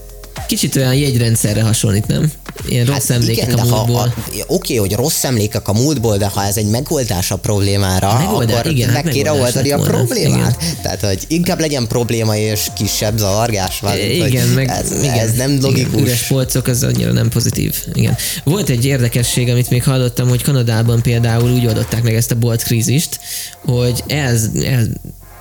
Kicsit 0.47 0.75
olyan 0.75 0.93
jegyrendszerre 0.95 1.62
hasonlít, 1.62 2.08
nem? 2.08 2.31
Ilyen 2.67 2.86
rossz 2.86 3.10
emlékek 3.10 3.43
Hát 3.43 3.53
igen, 3.53 3.60
a 3.60 3.65
de 3.65 3.71
ha 3.71 3.86
múltból. 3.86 4.13
a, 4.27 4.43
oké, 4.47 4.75
hogy 4.75 4.93
rossz 4.93 5.23
emlékek 5.23 5.67
a 5.67 5.73
múltból, 5.73 6.17
de 6.17 6.27
ha 6.27 6.43
ez 6.45 6.58
egy 6.58 6.65
megoldás 6.69 7.31
a 7.31 7.36
problémára, 7.36 8.17
Megoldás, 8.17 8.60
akkor 8.60 8.71
igen, 8.71 8.89
hát 8.89 9.03
meg 9.03 9.13
kéne 9.13 9.31
oldani 9.31 9.71
a 9.71 9.77
problémát. 9.79 10.58
Tehát, 10.81 11.01
hogy 11.01 11.19
inkább 11.27 11.60
legyen 11.60 11.88
probléma 11.88 12.36
és 12.38 12.67
kisebb 12.75 13.17
zavargás. 13.17 13.79
Valamint, 13.79 14.21
hogy 14.21 14.29
Igen, 14.29 14.47
meg 14.47 14.67
ez, 14.69 14.91
igen, 15.03 15.13
ez 15.19 15.31
nem 15.36 15.49
Igen, 15.49 15.62
logikus. 15.62 16.01
üres 16.01 16.21
polcok, 16.21 16.67
az 16.67 16.84
annyira 16.84 17.12
nem 17.12 17.29
pozitív. 17.29 17.75
Igen. 17.93 18.15
Volt 18.43 18.69
egy 18.69 18.86
érdekesség, 18.86 19.49
amit 19.49 19.69
még 19.69 19.84
hallottam, 19.84 20.27
hogy 20.29 20.43
Kanadában 20.43 21.01
például 21.01 21.51
úgy 21.51 21.65
oldották 21.65 22.03
meg 22.03 22.15
ezt 22.15 22.31
a 22.31 22.36
bolt 22.36 22.63
krízist, 22.63 23.19
hogy 23.65 24.03
el, 24.08 24.38
el, 24.63 24.88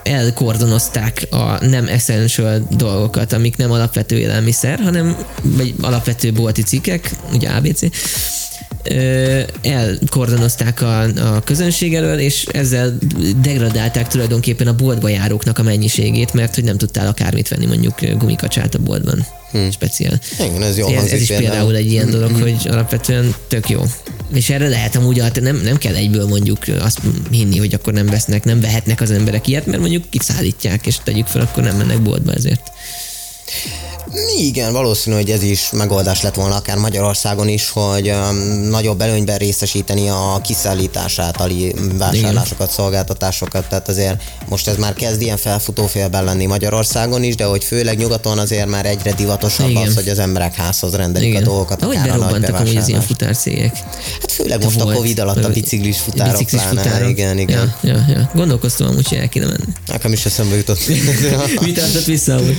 elkordonozták 0.04 1.26
a 1.30 1.64
nem 1.64 1.88
essential 1.88 2.66
dolgokat, 2.70 3.32
amik 3.32 3.56
nem 3.56 3.70
alapvető 3.70 4.18
élelmiszer, 4.18 4.80
hanem 4.80 5.16
vagy 5.42 5.74
alapvető 5.80 6.32
bolti 6.32 6.62
cikkek, 6.62 7.10
ugye 7.32 7.48
ABC, 7.48 7.80
elkordonozták 9.62 10.80
a, 10.80 11.02
a 11.02 11.40
közönség 11.44 11.94
elől, 11.94 12.18
és 12.18 12.44
ezzel 12.52 12.98
degradálták 13.42 14.08
tulajdonképpen 14.08 14.66
a 14.66 14.74
boltba 14.74 15.08
járóknak 15.08 15.58
a 15.58 15.62
mennyiségét, 15.62 16.32
mert 16.32 16.54
hogy 16.54 16.64
nem 16.64 16.76
tudtál 16.76 17.06
akármit 17.06 17.48
venni, 17.48 17.66
mondjuk 17.66 17.94
gumikacsát 18.18 18.74
a 18.74 18.78
boltban. 18.78 19.26
Hmm. 19.50 19.70
Speciál. 19.70 20.20
Igen, 20.40 20.62
ez 20.62 20.78
jó 20.78 20.88
ez, 20.88 21.10
ez 21.10 21.20
is 21.20 21.26
például. 21.26 21.76
egy 21.76 21.90
ilyen 21.90 22.10
dolog, 22.10 22.40
hogy 22.40 22.68
alapvetően 22.68 23.34
tök 23.48 23.68
jó. 23.68 23.82
És 24.32 24.50
erre 24.50 24.68
lehet 24.68 24.96
amúgy, 24.96 25.22
nem, 25.40 25.56
nem 25.56 25.76
kell 25.76 25.94
egyből 25.94 26.26
mondjuk 26.26 26.58
azt 26.80 27.00
hinni, 27.30 27.58
hogy 27.58 27.74
akkor 27.74 27.92
nem 27.92 28.06
vesznek, 28.06 28.44
nem 28.44 28.60
vehetnek 28.60 29.00
az 29.00 29.10
emberek 29.10 29.46
ilyet, 29.46 29.66
mert 29.66 29.80
mondjuk 29.80 30.10
kiszállítják, 30.10 30.86
és 30.86 30.96
tegyük 31.04 31.26
fel, 31.26 31.40
akkor 31.40 31.62
nem 31.62 31.76
mennek 31.76 32.02
boltba 32.02 32.32
ezért. 32.32 32.72
Igen, 34.36 34.72
valószínű, 34.72 35.16
hogy 35.16 35.30
ez 35.30 35.42
is 35.42 35.70
megoldás 35.72 36.22
lett 36.22 36.34
volna 36.34 36.54
akár 36.54 36.76
Magyarországon 36.76 37.48
is, 37.48 37.70
hogy 37.70 38.10
um, 38.10 38.36
nagyobb 38.68 39.00
előnyben 39.00 39.36
részesíteni 39.36 40.08
a 40.08 40.40
kiszállítás 40.42 41.18
általi 41.18 41.74
vásárlásokat, 41.98 42.70
szolgáltatásokat, 42.70 43.68
tehát 43.68 43.88
azért 43.88 44.22
most 44.48 44.68
ez 44.68 44.76
már 44.76 44.92
kezd 44.94 45.20
ilyen 45.20 45.36
felfutófélben 45.36 46.24
lenni 46.24 46.46
Magyarországon 46.46 47.22
is, 47.22 47.34
de 47.34 47.44
hogy 47.44 47.64
főleg 47.64 47.98
nyugaton 47.98 48.38
azért 48.38 48.68
már 48.68 48.86
egyre 48.86 49.12
divatosabb 49.12 49.68
Igen. 49.68 49.86
az, 49.86 49.94
hogy 49.94 50.08
az 50.08 50.18
emberek 50.18 50.54
házhoz 50.54 50.94
rendelik 50.94 51.36
a 51.36 51.40
dolgokat, 51.40 51.82
Ahogy 51.82 51.96
a 51.96 52.02
berobbantak 52.02 52.58
amúgy 52.58 52.76
az 52.76 52.88
ilyen 52.88 53.02
futárcégek. 53.02 53.76
Hát 54.20 54.32
főleg 54.32 54.62
most 54.64 54.80
a 54.80 54.84
Volt. 54.84 54.96
Covid 54.96 55.18
alatt 55.18 55.44
a 55.44 55.48
biciklis 55.50 55.98
futárok 55.98 56.32
Biciklis 56.38 56.62
pláne, 56.62 56.82
futárok. 56.82 57.08
igen, 57.08 57.38
igen. 57.38 57.74
Ja, 57.82 57.90
ja, 57.90 58.04
ja. 58.08 58.30
Gondolkoztam 58.34 58.86
amúgy, 58.86 59.08
hogy 59.08 59.18
el 59.18 59.28
kéne 59.28 59.46
menni. 59.46 59.72
Nekem 59.86 60.12
is 60.12 60.24
eszembe 60.24 60.56
jutott. 60.56 60.78
Mi 61.64 61.72
tartott 61.72 62.04
vissza 62.04 62.34
amúgy? 62.34 62.56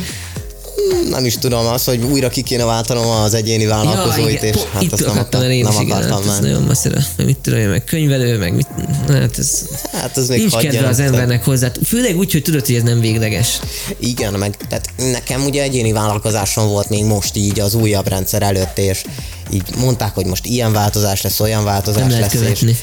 Nem 1.09 1.25
is 1.25 1.38
tudom, 1.38 1.65
az, 1.65 1.83
hogy 1.83 2.03
újra 2.03 2.29
ki 2.29 2.41
kéne 2.41 2.63
váltanom 2.63 3.07
az 3.07 3.33
egyéni 3.33 3.65
vállalkozóit, 3.65 4.43
és 4.43 4.51
Po- 4.51 4.67
hát 4.73 4.81
itt 4.81 4.91
azt 4.91 5.05
nem, 5.05 5.11
akadtam 5.11 5.39
akar, 5.39 5.51
el 5.51 5.57
én 5.57 5.63
nem 5.63 5.71
is, 5.71 5.79
igen, 5.79 5.97
akartam 5.97 6.17
hát 6.17 6.21
ez 6.21 6.27
már. 6.27 6.41
nagyon 6.41 6.61
messzire, 6.63 7.05
meg 7.17 7.25
mit 7.25 7.38
tudom 7.38 7.59
én, 7.59 7.67
meg 7.67 7.83
könyvelő, 7.83 8.38
meg 8.38 8.55
mit, 8.55 8.67
hát 9.07 9.38
ez 9.38 9.61
Hát 9.91 10.17
ez 10.17 10.27
még 10.27 10.39
nincs 10.39 10.55
kedve 10.55 10.88
az 10.88 10.99
embernek 10.99 11.43
hozzá, 11.43 11.71
főleg 11.85 12.17
úgy, 12.17 12.31
hogy 12.31 12.41
tudod, 12.41 12.65
hogy 12.65 12.75
ez 12.75 12.83
nem 12.83 12.99
végleges. 12.99 13.59
Igen, 13.99 14.33
meg 14.33 14.57
tehát 14.69 14.89
nekem 15.11 15.45
ugye 15.45 15.61
egyéni 15.61 15.91
vállalkozásom 15.91 16.67
volt 16.67 16.89
még 16.89 17.03
most 17.03 17.35
így 17.35 17.59
az 17.59 17.73
újabb 17.73 18.07
rendszer 18.07 18.41
előtt, 18.41 18.77
és 18.77 19.03
így 19.51 19.63
mondták, 19.77 20.13
hogy 20.13 20.25
most 20.25 20.45
ilyen 20.45 20.71
változás 20.73 21.21
lesz, 21.21 21.39
olyan 21.39 21.63
változás 21.63 22.12
Nem 22.12 22.19
lesz, 22.19 22.31
követni. 22.31 22.75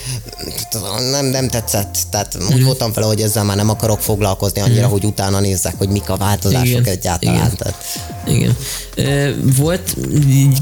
és 0.46 0.62
nem, 1.10 1.26
nem 1.26 1.48
tetszett. 1.48 1.98
Tehát 2.10 2.36
úgy 2.48 2.54
Mhm. 2.56 2.64
voltam 2.64 2.92
vele, 2.92 3.06
hogy 3.06 3.20
ezzel 3.20 3.44
már 3.44 3.56
nem 3.56 3.68
akarok 3.68 4.00
foglalkozni 4.00 4.60
annyira, 4.60 4.86
hogy 4.86 5.04
utána 5.04 5.40
nézzek, 5.40 5.74
hogy 5.78 5.88
mik 5.88 6.08
a 6.10 6.16
változások 6.16 6.66
Igen, 6.66 6.84
egyáltalán. 6.84 7.34
igen. 7.36 7.56
Tehát, 7.56 7.84
Igen. 8.26 8.56
Ö, 8.94 9.30
Volt 9.56 9.96
így 10.28 10.58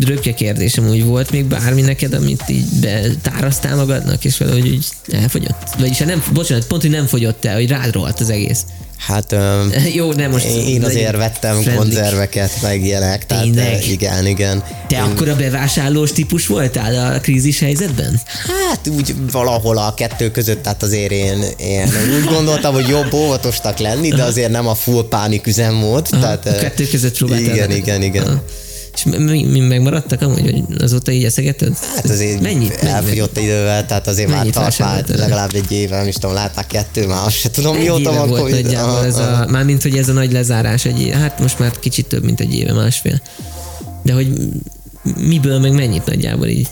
röpke 0.00 0.34
kérdésem, 0.34 0.88
úgy 0.88 1.04
volt 1.04 1.30
még 1.30 1.44
bármi 1.44 1.80
neked, 1.80 2.12
amit 2.14 2.42
így 2.48 2.64
betárasztál 2.80 3.76
magadnak, 3.76 4.24
és 4.24 4.38
valahogy 4.38 4.66
így 4.66 4.86
elfogyott? 5.12 5.68
Vagyis 5.78 5.98
hát 5.98 6.08
nem, 6.08 6.22
bocsánat, 6.32 6.66
pont, 6.66 6.82
hogy 6.82 6.90
nem 6.90 7.06
fogyott 7.06 7.44
el, 7.44 7.54
hogy 7.54 7.68
rád 7.68 7.92
rohadt 7.92 8.20
az 8.20 8.30
egész. 8.30 8.64
Hát 9.06 9.32
öm, 9.32 9.72
Jó, 9.94 10.12
nem 10.12 10.30
most... 10.30 10.44
én 10.44 10.84
azért 10.84 11.16
vettem 11.16 11.60
friendly. 11.60 11.76
konzerveket, 11.76 12.50
meg 12.62 12.84
ilyenek. 12.84 13.26
Tehát, 13.26 13.44
Tényleg? 13.44 13.88
igen, 13.88 14.26
igen. 14.26 14.62
Te 14.88 15.02
akkor 15.02 15.28
a 15.28 15.36
bevásárlós 15.36 16.12
típus 16.12 16.46
voltál 16.46 17.14
a 17.14 17.20
krízis 17.20 17.58
helyzetben? 17.58 18.20
Hát 18.68 18.88
úgy 18.88 19.14
valahol 19.30 19.78
a 19.78 19.94
kettő 19.94 20.30
között, 20.30 20.62
tehát 20.62 20.82
azért 20.82 21.10
én, 21.10 21.44
én 21.56 21.88
úgy 22.18 22.24
gondoltam, 22.24 22.74
hogy 22.74 22.88
jobb 22.88 23.12
óvatosnak 23.12 23.78
lenni, 23.78 24.08
de 24.08 24.22
azért 24.22 24.50
nem 24.50 24.66
a 24.66 24.74
full 24.74 25.08
pánik 25.08 25.46
üzemmód. 25.46 26.06
Aha, 26.10 26.20
tehát, 26.20 26.46
a 26.46 26.60
kettő 26.60 26.86
között 26.86 27.16
próbáltál. 27.16 27.54
Igen, 27.54 27.70
igen, 27.70 28.02
igen. 28.02 28.26
Aha. 28.26 28.44
És 28.94 29.04
mi, 29.04 29.44
mi 29.44 29.60
megmaradtak 29.60 30.22
amúgy, 30.22 30.40
hogy 30.40 30.82
azóta 30.82 31.12
így 31.12 31.24
eszegeted? 31.24 31.76
Hát 31.94 32.04
azért 32.04 32.40
Mennyit? 32.40 32.72
elfogyott 32.72 33.38
idővel, 33.38 33.86
tehát 33.86 34.06
azért 34.06 34.28
már 34.28 34.38
Mennyit 34.38 34.54
tart 34.54 34.78
már 34.78 35.04
legalább 35.08 35.54
egy 35.54 35.72
éve, 35.72 35.96
nem 35.96 36.08
is 36.08 36.14
tudom, 36.14 36.34
látták 36.34 36.66
kettő, 36.66 37.06
már 37.06 37.26
azt 37.26 37.36
se 37.36 37.50
tudom, 37.50 37.76
Egy 37.76 37.82
mióta 37.82 38.12
van 38.12 38.28
volt 38.28 38.50
nagyjából 38.50 38.90
Aha, 38.90 39.04
ez 39.04 39.16
a, 39.18 39.46
mármint, 39.50 39.82
hogy 39.82 39.96
ez 39.96 40.08
a 40.08 40.12
nagy 40.12 40.32
lezárás 40.32 40.84
egy 40.84 41.10
hát 41.12 41.40
most 41.40 41.58
már 41.58 41.78
kicsit 41.78 42.06
több, 42.06 42.24
mint 42.24 42.40
egy 42.40 42.54
éve, 42.54 42.72
másfél. 42.72 43.20
De 44.02 44.12
hogy 44.12 44.32
miből 45.16 45.58
meg 45.58 45.72
mennyit 45.72 46.06
nagyjából 46.06 46.46
így? 46.46 46.68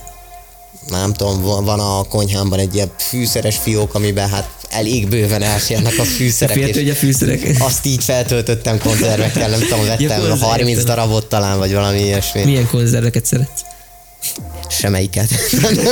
Nem 0.88 1.12
tudom, 1.12 1.64
van 1.64 1.80
a 1.80 2.02
konyhámban 2.02 2.58
egy 2.58 2.74
ilyen 2.74 2.90
fűszeres 2.98 3.56
fiók, 3.56 3.94
amiben 3.94 4.28
hát 4.28 4.48
elég 4.70 5.08
bőven 5.08 5.42
elférnek 5.42 5.98
a 5.98 6.04
fűszerek, 6.04 6.56
Féltő, 6.56 6.80
hogy 6.80 6.90
a 6.90 6.94
fűszerek. 6.94 7.56
azt 7.58 7.86
így 7.86 8.04
feltöltöttem 8.04 8.78
konzervekkel, 8.78 9.48
nem 9.48 9.60
tudom, 9.60 9.86
vettem 9.86 10.06
konzervekkel. 10.08 10.48
30 10.48 10.84
darabot 10.84 11.26
talán, 11.26 11.58
vagy 11.58 11.72
valami 11.72 12.00
ilyesmi. 12.00 12.44
Milyen 12.44 12.66
konzerveket 12.66 13.26
szeretsz? 13.26 13.60
Semelyiket. 14.70 15.28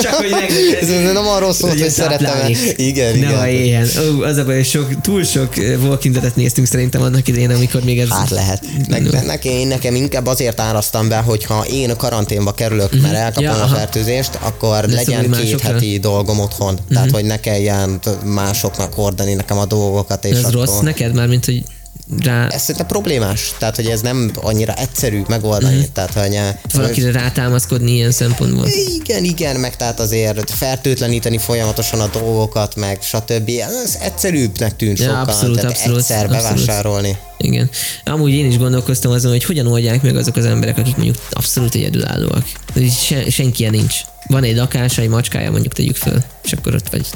Csak, 0.03 0.13
hogy 0.13 0.33
Ez 0.81 0.89
nem 1.13 1.27
arról 1.27 1.53
szólt, 1.53 1.81
hogy 1.81 1.91
szeretem. 1.91 2.53
Igen, 2.77 3.19
Ne 3.19 3.51
igen. 3.51 3.89
a. 3.97 4.01
Ó, 4.01 4.23
az 4.23 4.37
a 4.37 4.45
baj, 4.45 4.55
hogy 4.55 4.67
sok, 4.67 5.01
túl 5.01 5.25
sok 5.25 5.59
eh, 5.59 5.83
Walking 5.83 6.15
Dead-et 6.15 6.37
néztünk 6.37 6.67
szerintem 6.67 7.03
annak 7.03 7.29
idején, 7.29 7.51
amikor 7.51 7.83
még 7.83 7.99
ez... 7.99 8.09
Hát 8.09 8.31
lehet. 8.31 8.63
Meg, 8.89 9.25
nekem, 9.27 9.53
én 9.53 9.67
nekem 9.67 9.95
inkább 9.95 10.27
azért 10.27 10.61
áraztam 10.61 11.09
be, 11.09 11.17
hogyha 11.17 11.65
én 11.73 11.97
karanténba 11.97 12.53
kerülök, 12.53 13.01
mert 13.03 13.15
elkapom 13.15 13.45
Ja, 13.45 13.63
a 13.63 13.67
fertőzést, 13.67 14.39
akkor 14.43 14.87
De 14.87 14.95
legyen 14.95 15.21
két 15.21 15.29
másokra. 15.31 15.73
heti 15.73 15.99
dolgom 15.99 16.39
otthon. 16.39 16.79
Tehát, 16.91 17.11
hogy 17.11 17.25
ne 17.25 17.41
kelljen 17.41 18.01
másoknak 18.25 18.93
hordani 18.95 19.35
nekem 19.35 19.59
a 19.59 19.67
dolgokat. 19.67 20.25
És 20.25 20.37
ez 20.37 20.45
akkor... 20.45 20.53
rossz 20.53 20.79
neked 20.81 21.15
már, 21.15 21.27
mint 21.27 21.45
hogy 21.45 21.63
rá, 22.23 22.47
Ez 22.49 22.61
szerintem 22.61 22.87
problémás, 22.87 23.53
tehát 23.59 23.77
hogy 23.77 23.87
ez 23.87 24.01
nem 24.01 24.31
annyira 24.35 24.75
egyszerű 24.75 25.23
megoldani. 25.29 25.77
Mhm. 25.77 25.85
Tehát, 25.93 26.13
hogy 26.13 26.35
eh, 26.35 26.55
valakire 26.75 27.11
rátámaszkodni 27.13 27.91
ilyen 27.91 28.11
szempontból. 28.11 28.67
igen, 29.03 29.25
igen, 29.25 29.57
meg 29.57 29.77
tehát 29.77 30.01
azért 30.01 30.51
fertőtleníteni 30.51 31.39
folyamatosan 31.39 32.01
a 32.01 32.07
dolgokat, 32.07 32.77
meg 32.77 32.99
stb. 33.03 33.51
Ez 33.83 33.99
egyszerűbbnek 34.01 34.77
tűnt 34.77 34.99
Ja, 34.99 35.05
sokkal, 35.05 35.21
abszolút, 35.21 35.57
tehát 35.57 35.71
abszolút, 35.71 35.99
egyszer 35.99 36.25
abszolút. 36.25 36.43
bevásárolni. 36.43 37.17
Igen. 37.39 37.71
Amúgy 38.05 38.33
én 38.33 38.47
is 38.47 38.59
gondolkoztam 38.59 39.13
azon, 39.13 39.31
hogy 39.31 39.45
hogyan 39.45 39.67
oldják 39.67 40.03
meg 40.03 40.17
azok 40.17 40.37
az 40.37 40.45
emberek, 40.45 40.79
akik 40.79 40.97
mondjuk 40.97 41.17
abszolút 41.31 41.75
egyedülállóak. 41.75 42.45
Se, 43.07 43.31
senki 43.31 43.69
nincs. 43.69 43.95
Van 44.27 44.45
egy 44.45 44.57
lakása, 44.57 45.03
egy 45.03 45.09
macskája, 45.09 45.51
mondjuk 45.51 45.73
tegyük 45.73 45.97
föl, 45.97 46.23
és 46.45 46.53
akkor 46.53 46.75
ott 46.75 46.89
vagy 46.91 47.07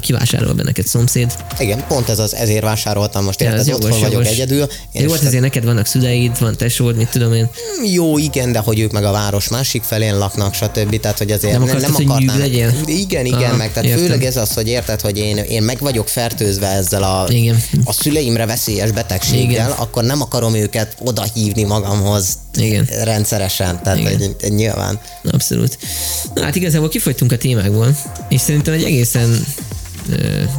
kivásárol 0.00 0.52
be 0.52 0.62
neked 0.62 0.86
szomszéd. 0.86 1.32
Igen, 1.58 1.84
pont 1.88 2.08
ez 2.08 2.18
az, 2.18 2.34
ezért 2.34 2.62
vásároltam 2.62 3.24
most, 3.24 3.40
Ja, 3.40 3.50
ez 3.52 3.66
jogos, 3.66 3.84
otthon 3.84 4.00
vagyok 4.00 4.12
jogos. 4.12 4.28
egyedül. 4.28 4.66
Jó, 4.92 5.04
és 5.04 5.10
hát 5.12 5.22
azért 5.24 5.42
neked 5.42 5.64
vannak 5.64 5.86
szüleid, 5.86 6.38
van 6.40 6.56
tesód, 6.56 6.96
mit 6.96 7.08
tudom 7.08 7.32
én. 7.32 7.48
Jó, 7.92 8.18
igen, 8.18 8.52
de 8.52 8.58
hogy 8.58 8.78
ők 8.80 8.92
meg 8.92 9.04
a 9.04 9.10
város 9.10 9.48
másik 9.48 9.82
felén 9.82 10.18
laknak, 10.18 10.54
stb. 10.54 11.00
Tehát, 11.00 11.18
hogy 11.18 11.30
azért 11.30 11.52
Nem 11.52 11.62
akartad, 11.62 11.82
nem 11.82 11.92
hogy 11.94 12.04
akarnám. 12.04 12.38
legyél? 12.38 12.72
Igen, 12.86 13.24
igen, 13.26 13.42
Aha, 13.42 13.56
meg 13.56 13.72
tehát 13.72 13.88
értem. 13.88 14.04
főleg 14.04 14.24
ez 14.24 14.36
az, 14.36 14.54
hogy 14.54 14.68
érted, 14.68 15.00
hogy 15.00 15.18
én, 15.18 15.36
én 15.36 15.62
meg 15.62 15.78
vagyok 15.80 16.08
fertőzve 16.08 16.66
ezzel 16.66 17.02
a, 17.02 17.26
Igen. 17.28 17.62
a 17.84 17.92
szüleimre 17.92 18.46
veszélyes 18.46 18.90
betegséggel, 18.90 19.48
Igen. 19.48 19.70
akkor 19.70 20.04
nem 20.04 20.20
akarom 20.20 20.54
őket 20.54 20.96
oda 21.00 21.22
hívni 21.34 21.62
magamhoz 21.62 22.26
Igen. 22.56 22.88
rendszeresen. 23.04 23.82
Tehát, 23.82 23.98
Igen. 23.98 24.16
hogy, 24.16 24.36
hogy 24.40 24.52
nyilván. 24.52 25.00
Abszolút. 25.32 25.78
Na 26.34 26.42
hát 26.42 26.54
igazából 26.56 26.88
kifogytunk 26.88 27.32
a 27.32 27.36
témákból, 27.36 27.96
és 28.28 28.40
szerintem 28.40 28.74
egy 28.74 28.82
egészen 28.82 29.44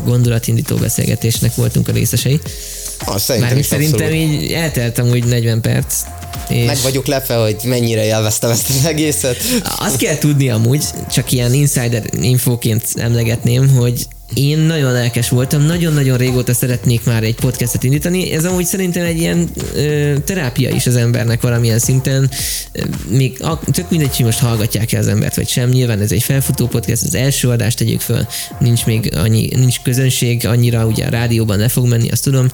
gondolatindító 0.05 0.75
beszélgetésnek 0.75 1.55
voltunk 1.55 1.87
a 1.87 1.91
részesei. 1.91 2.39
Ah, 3.05 3.17
szerintem 3.17 3.39
Mármint 3.39 3.65
szerintem 3.65 4.07
abszolút. 4.07 4.41
így 4.41 4.51
elteltem 4.51 5.07
úgy 5.09 5.25
40 5.25 5.61
perc. 5.61 5.95
És 6.49 6.65
Meg 6.65 6.77
vagyok 6.83 7.05
lepve, 7.05 7.35
hogy 7.35 7.55
mennyire 7.63 8.03
élveztem 8.05 8.49
ezt 8.49 8.69
az 8.69 8.85
egészet. 8.85 9.37
azt 9.77 9.97
kell 9.97 10.17
tudni 10.17 10.49
amúgy, 10.49 10.83
csak 11.11 11.31
ilyen 11.31 11.53
insider 11.53 12.03
infóként 12.21 12.83
emlegetném, 12.95 13.69
hogy 13.69 14.07
én 14.33 14.57
nagyon 14.57 14.91
lelkes 14.91 15.29
voltam, 15.29 15.61
nagyon-nagyon 15.61 16.17
régóta 16.17 16.53
szeretnék 16.53 17.05
már 17.05 17.23
egy 17.23 17.35
podcastet 17.35 17.83
indítani. 17.83 18.31
Ez 18.31 18.45
amúgy 18.45 18.65
szerintem 18.65 19.05
egy 19.05 19.19
ilyen 19.19 19.49
ö, 19.75 20.13
terápia 20.25 20.69
is 20.69 20.87
az 20.87 20.95
embernek 20.95 21.41
valamilyen 21.41 21.79
szinten. 21.79 22.29
Még 23.09 23.41
a, 23.41 23.59
tök 23.71 23.89
mindegy, 23.89 24.15
hogy 24.15 24.25
most 24.25 24.39
hallgatják 24.39 24.91
el 24.91 24.99
az 24.99 25.07
embert, 25.07 25.35
vagy 25.35 25.47
sem. 25.47 25.69
Nyilván 25.69 26.01
ez 26.01 26.11
egy 26.11 26.23
felfutó 26.23 26.67
podcast, 26.67 27.03
az 27.03 27.15
első 27.15 27.49
adást 27.49 27.77
tegyük 27.77 28.01
föl. 28.01 28.27
Nincs 28.59 28.85
még 28.85 29.15
annyi, 29.15 29.49
nincs 29.55 29.79
közönség, 29.81 30.45
annyira 30.45 30.85
ugye 30.85 31.05
a 31.05 31.09
rádióban 31.09 31.57
le 31.57 31.67
fog 31.67 31.87
menni, 31.87 32.09
azt 32.09 32.23
tudom. 32.23 32.47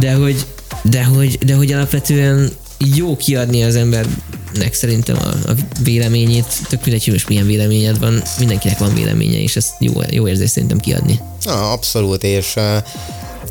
De 0.00 0.12
hogy, 0.12 0.46
de 0.82 1.04
hogy, 1.04 1.38
de 1.38 1.54
hogy 1.54 1.72
alapvetően 1.72 2.50
jó 2.94 3.16
kiadni 3.16 3.62
az 3.64 3.76
embernek 3.76 4.72
szerintem 4.74 5.16
a, 5.16 5.50
a 5.50 5.54
véleményét, 5.82 6.46
tök 6.68 6.84
mindegy, 6.84 7.04
hogy 7.04 7.12
most 7.12 7.28
milyen 7.28 7.46
véleményed 7.46 7.98
van, 7.98 8.22
mindenkinek 8.38 8.78
van 8.78 8.94
véleménye, 8.94 9.38
és 9.38 9.56
ezt 9.56 9.72
jó, 9.78 9.92
jó 10.10 10.28
érzés 10.28 10.50
szerintem 10.50 10.78
kiadni. 10.78 11.20
Ah, 11.44 11.72
abszolút, 11.72 12.22
és 12.22 12.52
uh, 12.56 12.62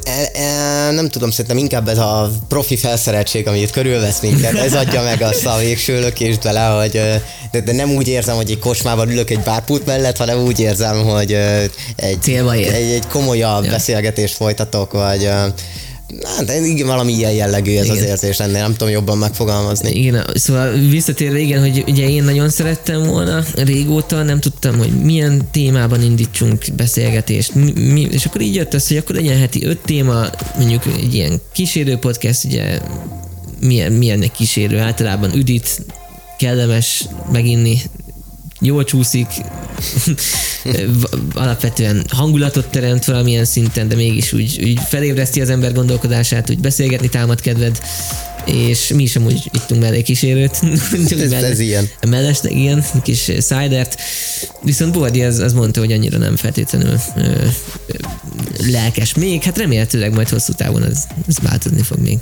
e, 0.03 0.31
e, 0.33 0.91
nem 0.91 1.09
tudom, 1.09 1.31
szerintem 1.31 1.57
inkább 1.57 1.87
ez 1.87 1.97
a 1.97 2.31
profi 2.47 2.75
felszereltség, 2.77 3.47
ami 3.47 3.59
itt 3.59 3.71
körülvesz 3.71 4.19
minket, 4.21 4.53
ez 4.57 4.73
adja 4.73 5.01
meg 5.03 5.21
azt 5.21 5.45
a 5.45 5.57
végső 5.57 5.99
lökést 5.99 6.41
bele, 6.41 6.65
hogy 6.65 6.91
de, 7.51 7.61
de 7.61 7.71
nem 7.71 7.89
úgy 7.89 8.07
érzem, 8.07 8.35
hogy 8.35 8.51
egy 8.51 8.59
kocsmában 8.59 9.09
ülök 9.09 9.29
egy 9.29 9.39
bárpult 9.39 9.85
mellett, 9.85 10.17
hanem 10.17 10.39
úgy 10.39 10.59
érzem, 10.59 11.03
hogy 11.03 11.37
egy, 11.95 12.21
Célba 12.21 12.55
ér. 12.55 12.73
egy, 12.73 12.91
egy 12.91 13.07
komolyabb 13.07 13.63
Ja. 13.63 13.71
beszélgetést 13.71 14.35
folytatok, 14.35 14.91
vagy 14.91 15.29
hát 16.23 16.65
igen, 16.65 16.87
valami 16.87 17.13
ilyen 17.13 17.31
jellegű 17.31 17.77
ez 17.77 17.85
Igen. 17.85 17.97
az 17.97 18.03
érzés 18.03 18.39
ennél, 18.39 18.61
nem 18.61 18.71
tudom 18.71 18.89
jobban 18.93 19.17
megfogalmazni. 19.17 19.91
Igen, 19.91 20.25
szóval 20.33 20.71
visszatérve, 20.71 21.39
igen, 21.39 21.59
hogy 21.61 21.83
ugye 21.87 22.09
én 22.09 22.23
nagyon 22.23 22.49
szerettem 22.49 23.03
volna 23.03 23.43
régóta, 23.55 24.23
nem 24.23 24.39
tudtam, 24.39 24.77
hogy 24.77 24.91
milyen 25.03 25.47
témában 25.51 26.01
indítsunk 26.01 26.65
beszélgetést, 26.75 27.53
mi, 27.53 27.71
mi, 27.71 28.07
és 28.11 28.25
akkor 28.25 28.41
így 28.41 28.55
jött 28.55 28.73
az, 28.73 28.87
hogy 28.87 28.97
akkor 28.97 29.15
legyen 29.15 29.37
heti 29.37 29.65
öt 29.65 29.79
téma, 29.79 30.25
mondjuk 30.57 30.85
egy 30.85 31.13
ilyen 31.13 31.41
kísérő 31.51 31.97
podcast, 31.97 32.43
ugye 32.43 32.79
milyen, 33.59 33.91
milyen 33.91 34.31
kísérő, 34.37 34.79
általában 34.79 35.35
üdít, 35.35 35.85
kellemes 36.37 37.05
meginni, 37.31 37.81
jól 38.59 38.83
csúszik, 38.83 39.27
alapvetően 41.33 42.05
hangulatot 42.09 42.67
teremt 42.67 43.05
valamilyen 43.05 43.45
szinten, 43.45 43.87
de 43.87 43.95
mégis 43.95 44.33
úgy, 44.33 44.59
úgy 44.63 44.79
felébreszti 44.87 45.41
az 45.41 45.49
ember 45.49 45.73
gondolkodását, 45.73 46.49
úgy 46.49 46.59
beszélgetni 46.59 47.09
támad 47.09 47.41
kedved, 47.41 47.79
és 48.45 48.87
mi 48.87 49.03
is 49.03 49.15
amúgy 49.15 49.49
ittunk 49.53 49.81
mellé 49.81 50.01
kísérőt. 50.01 50.59
Ez- 51.21 51.31
ez 51.31 51.59
ilyen. 51.59 51.89
Mellesleg 52.07 52.55
ilyen, 52.57 52.85
kis 53.03 53.31
cidert. 53.39 54.01
Viszont 54.61 54.93
Bordi 54.93 55.23
az, 55.23 55.39
az 55.39 55.53
mondta, 55.53 55.79
hogy 55.79 55.91
annyira 55.91 56.17
nem 56.17 56.35
feltétlenül 56.35 56.99
ö, 57.15 57.21
ö, 57.21 57.93
lelkes 58.71 59.13
még. 59.13 59.43
Hát 59.43 59.57
remélhetőleg 59.57 60.13
majd 60.13 60.29
hosszú 60.29 60.53
távon 60.53 60.83
ez, 60.83 61.03
ez 61.27 61.35
változni 61.39 61.81
fog 61.81 61.99
még. 61.99 62.17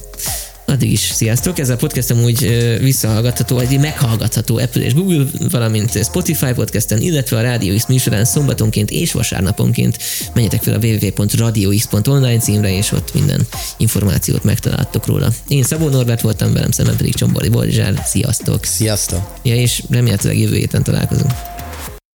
Addig 0.65 0.91
is 0.91 0.99
sziasztok! 0.99 1.59
Ez 1.59 1.69
a 1.69 1.75
podcast 1.75 2.11
amúgy 2.11 2.43
ö, 2.43 2.77
visszahallgatható, 2.79 3.55
vagy 3.55 3.79
meghallgatható 3.79 4.57
Apple 4.57 4.81
és 4.81 4.93
Google, 4.93 5.25
valamint 5.49 6.03
Spotify 6.03 6.53
podcasten, 6.53 7.01
illetve 7.01 7.37
a 7.37 7.41
Radio 7.41 7.75
X 7.75 7.85
műsorán 7.87 8.25
szombatonként 8.25 8.91
és 8.91 9.11
vasárnaponként. 9.11 9.97
Menjetek 10.33 10.63
fel 10.63 10.73
a 10.73 10.77
www.radiox.online 10.77 12.37
címre, 12.39 12.77
és 12.77 12.91
ott 12.91 13.13
minden 13.13 13.47
információt 13.77 14.43
megtaláltok 14.43 15.05
róla. 15.05 15.31
Én 15.47 15.63
Szabó 15.63 15.89
Norbert 15.89 16.21
voltam, 16.21 16.53
velem 16.53 16.71
szemben 16.71 16.95
pedig 16.95 17.15
Csombori 17.15 17.49
Borzsár. 17.49 18.03
Sziasztok! 18.05 18.63
Sziasztok! 18.63 19.39
Ja, 19.43 19.55
és 19.55 19.83
remélhetőleg 19.89 20.39
jövő 20.39 20.55
héten 20.55 20.83
találkozunk. 20.83 21.54